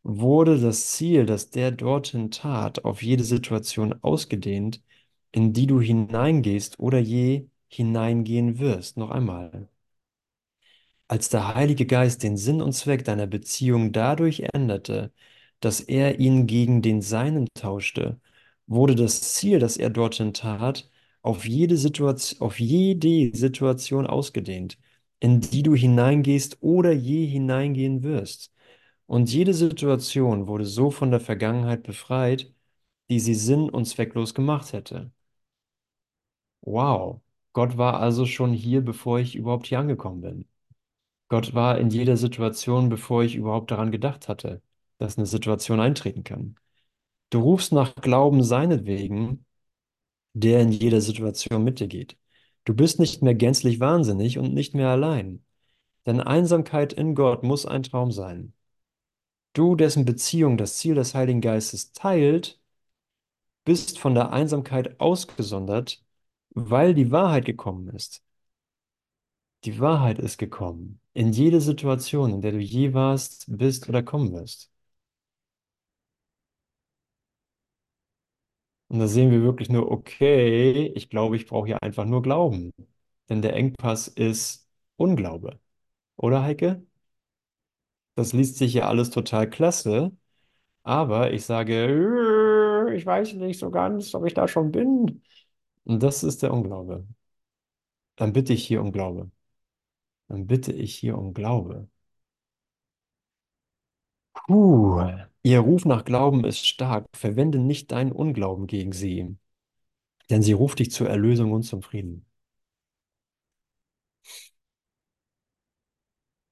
wurde 0.04 0.60
das 0.60 0.94
Ziel, 0.94 1.26
das 1.26 1.52
der 1.52 1.72
dorthin 1.72 2.32
tat, 2.32 2.86
auf 2.86 3.04
jede 3.04 3.24
Situation 3.26 3.94
ausgedehnt, 4.04 4.84
in 5.32 5.54
die 5.54 5.68
du 5.68 5.82
hineingehst 5.82 6.80
oder 6.80 7.00
je 7.00 7.48
hineingehen 7.70 8.60
wirst. 8.60 8.98
Noch 8.98 9.12
einmal. 9.12 9.70
Als 11.08 11.30
der 11.30 11.54
Heilige 11.56 11.86
Geist 11.86 12.24
den 12.24 12.38
Sinn 12.38 12.62
und 12.62 12.74
Zweck 12.74 13.06
deiner 13.06 13.28
Beziehung 13.28 13.92
dadurch 13.92 14.44
änderte, 14.54 15.12
dass 15.60 15.80
er 15.82 16.20
ihn 16.20 16.48
gegen 16.48 16.82
den 16.82 17.02
Seinen 17.02 17.48
tauschte, 17.54 18.20
wurde 18.68 18.96
das 18.96 19.34
Ziel, 19.34 19.60
das 19.60 19.78
er 19.78 19.90
dorthin 19.90 20.34
tat, 20.34 20.90
auf 21.26 21.46
jede 21.46 21.78
Situation, 21.78 22.42
auf 22.42 22.60
jede 22.60 23.36
Situation 23.36 24.08
ausgedehnt, 24.08 24.78
in 25.20 25.42
die 25.42 25.64
du 25.64 25.76
hineingehst 25.76 26.58
oder 26.62 26.92
je 26.94 27.26
hineingehen 27.26 28.04
wirst. 28.04 28.54
Und 29.08 29.32
jede 29.34 29.54
Situation 29.54 30.48
wurde 30.48 30.66
so 30.66 30.92
von 30.92 31.12
der 31.12 31.20
Vergangenheit 31.22 31.84
befreit, 31.84 32.54
die 33.10 33.20
sie 33.20 33.36
sinn- 33.36 33.70
und 33.72 33.86
zwecklos 33.86 34.34
gemacht 34.36 34.74
hätte. 34.74 35.12
Wow, 36.62 37.22
Gott 37.54 37.78
war 37.78 38.00
also 38.00 38.26
schon 38.26 38.52
hier, 38.54 38.82
bevor 38.82 39.20
ich 39.20 39.36
überhaupt 39.36 39.68
hier 39.68 39.80
angekommen 39.80 40.22
bin. 40.22 40.46
Gott 41.30 41.54
war 41.56 41.80
in 41.80 41.90
jeder 41.90 42.18
Situation, 42.18 42.90
bevor 42.90 43.24
ich 43.24 43.36
überhaupt 43.36 43.72
daran 43.72 43.92
gedacht 43.92 44.28
hatte, 44.30 44.62
dass 45.00 45.18
eine 45.18 45.28
Situation 45.28 45.80
eintreten 45.80 46.24
kann. 46.24 46.56
Du 47.32 47.42
rufst 47.42 47.74
nach 47.74 47.96
Glauben 47.96 48.44
seinetwegen, 48.44 49.46
der 50.36 50.62
in 50.62 50.72
jeder 50.72 51.02
Situation 51.02 51.64
mit 51.64 51.80
dir 51.80 51.88
geht. 51.88 52.18
Du 52.66 52.74
bist 52.76 53.00
nicht 53.00 53.22
mehr 53.24 53.36
gänzlich 53.36 53.80
wahnsinnig 53.80 54.38
und 54.38 54.54
nicht 54.54 54.76
mehr 54.76 54.90
allein. 54.90 55.44
Denn 56.06 56.22
Einsamkeit 56.22 56.94
in 56.94 57.16
Gott 57.16 57.44
muss 57.44 57.66
ein 57.66 57.84
Traum 57.84 58.12
sein. 58.12 58.54
Du, 59.54 59.76
dessen 59.76 60.06
Beziehung 60.06 60.58
das 60.58 60.78
Ziel 60.78 60.96
des 60.96 61.16
Heiligen 61.16 61.42
Geistes 61.42 61.94
teilt, 61.94 62.60
bist 63.64 64.00
von 64.00 64.14
der 64.14 64.32
Einsamkeit 64.34 65.00
ausgesondert, 65.00 66.04
weil 66.52 66.94
die 66.94 67.12
Wahrheit 67.12 67.46
gekommen 67.46 67.90
ist. 67.90 68.22
Die 69.64 69.80
Wahrheit 69.80 70.20
ist 70.20 70.38
gekommen. 70.38 71.00
In 71.14 71.32
jede 71.32 71.62
Situation, 71.62 72.34
in 72.34 72.42
der 72.42 72.52
du 72.52 72.60
je 72.60 72.94
warst, 72.94 73.46
bist 73.48 73.90
oder 73.90 74.04
kommen 74.04 74.34
wirst. 74.34 74.72
Und 78.88 79.00
da 79.00 79.08
sehen 79.08 79.32
wir 79.32 79.42
wirklich 79.42 79.70
nur, 79.70 79.92
okay, 79.92 80.88
ich 80.96 81.10
glaube, 81.10 81.36
ich 81.36 81.48
brauche 81.48 81.68
hier 81.68 81.82
einfach 81.84 82.06
nur 82.06 82.22
Glauben. 82.22 82.72
Denn 83.30 83.42
der 83.42 83.56
Engpass 83.56 84.08
ist 84.08 84.70
Unglaube. 84.98 85.60
Oder, 86.18 86.44
Heike? 86.44 86.84
Das 88.16 88.34
liest 88.34 88.58
sich 88.58 88.74
ja 88.74 88.88
alles 88.88 89.10
total 89.10 89.50
klasse, 89.50 90.12
aber 90.84 91.34
ich 91.34 91.46
sage, 91.46 91.74
"Äh, 92.90 92.96
ich 92.98 93.06
weiß 93.06 93.34
nicht 93.36 93.60
so 93.60 93.72
ganz, 93.72 94.14
ob 94.16 94.26
ich 94.28 94.34
da 94.34 94.48
schon 94.48 94.72
bin. 94.72 95.24
Und 95.86 96.04
das 96.04 96.24
ist 96.24 96.44
der 96.44 96.54
Unglaube. 96.54 97.08
Dann 98.18 98.34
bitte 98.34 98.52
ich 98.54 98.66
hier 98.68 98.82
um 98.82 98.92
Glaube. 98.92 99.32
Dann 100.30 100.48
bitte 100.48 100.74
ich 100.74 100.96
hier 100.96 101.18
um 101.18 101.34
Glaube. 101.34 101.90
Puh. 104.48 105.04
Ihr 105.44 105.60
Ruf 105.60 105.86
nach 105.86 106.04
Glauben 106.06 106.46
ist 106.46 106.66
stark. 106.68 107.06
Verwende 107.16 107.60
nicht 107.60 107.92
deinen 107.92 108.12
Unglauben 108.12 108.66
gegen 108.68 108.92
sie, 108.92 109.38
denn 110.30 110.42
sie 110.44 110.54
ruft 110.54 110.80
dich 110.80 110.92
zur 110.92 111.10
Erlösung 111.10 111.52
und 111.54 111.64
zum 111.64 111.82
Frieden. 111.84 112.26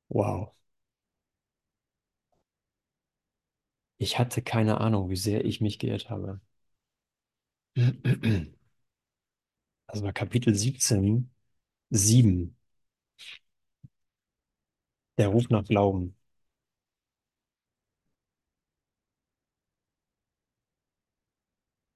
Wow. 0.10 0.54
Ich 3.98 4.20
hatte 4.20 4.44
keine 4.44 4.82
Ahnung, 4.82 5.10
wie 5.10 5.16
sehr 5.16 5.46
ich 5.46 5.60
mich 5.60 5.80
geirrt 5.80 6.10
habe. 6.12 6.40
Also 9.88 10.04
bei 10.04 10.12
Kapitel 10.12 10.54
17, 10.56 11.32
7, 11.90 12.58
der 15.18 15.30
Ruf 15.30 15.50
nach 15.50 15.66
Glauben. 15.66 16.16